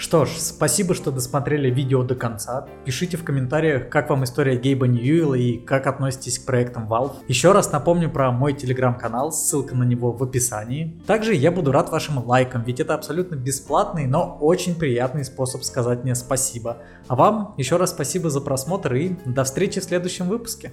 Что 0.00 0.24
ж, 0.24 0.30
спасибо, 0.38 0.94
что 0.94 1.10
досмотрели 1.10 1.68
видео 1.68 2.02
до 2.02 2.14
конца. 2.14 2.66
Пишите 2.86 3.18
в 3.18 3.22
комментариях, 3.22 3.90
как 3.90 4.08
вам 4.08 4.24
история 4.24 4.56
Гейба 4.56 4.86
Ньюэлла 4.86 5.34
и 5.34 5.58
как 5.58 5.86
относитесь 5.86 6.38
к 6.38 6.46
проектам 6.46 6.88
Valve. 6.88 7.16
Еще 7.28 7.52
раз 7.52 7.70
напомню 7.70 8.10
про 8.10 8.32
мой 8.32 8.54
телеграм-канал, 8.54 9.30
ссылка 9.30 9.76
на 9.76 9.82
него 9.82 10.10
в 10.12 10.22
описании. 10.22 10.98
Также 11.06 11.34
я 11.34 11.52
буду 11.52 11.70
рад 11.70 11.90
вашим 11.90 12.26
лайкам, 12.26 12.62
ведь 12.62 12.80
это 12.80 12.94
абсолютно 12.94 13.34
бесплатный, 13.34 14.06
но 14.06 14.38
очень 14.40 14.74
приятный 14.74 15.26
способ 15.26 15.64
сказать 15.64 16.02
мне 16.02 16.14
спасибо. 16.14 16.78
А 17.06 17.14
вам 17.14 17.54
еще 17.58 17.76
раз 17.76 17.90
спасибо 17.90 18.30
за 18.30 18.40
просмотр 18.40 18.94
и 18.94 19.16
до 19.26 19.44
встречи 19.44 19.80
в 19.80 19.84
следующем 19.84 20.28
выпуске. 20.28 20.72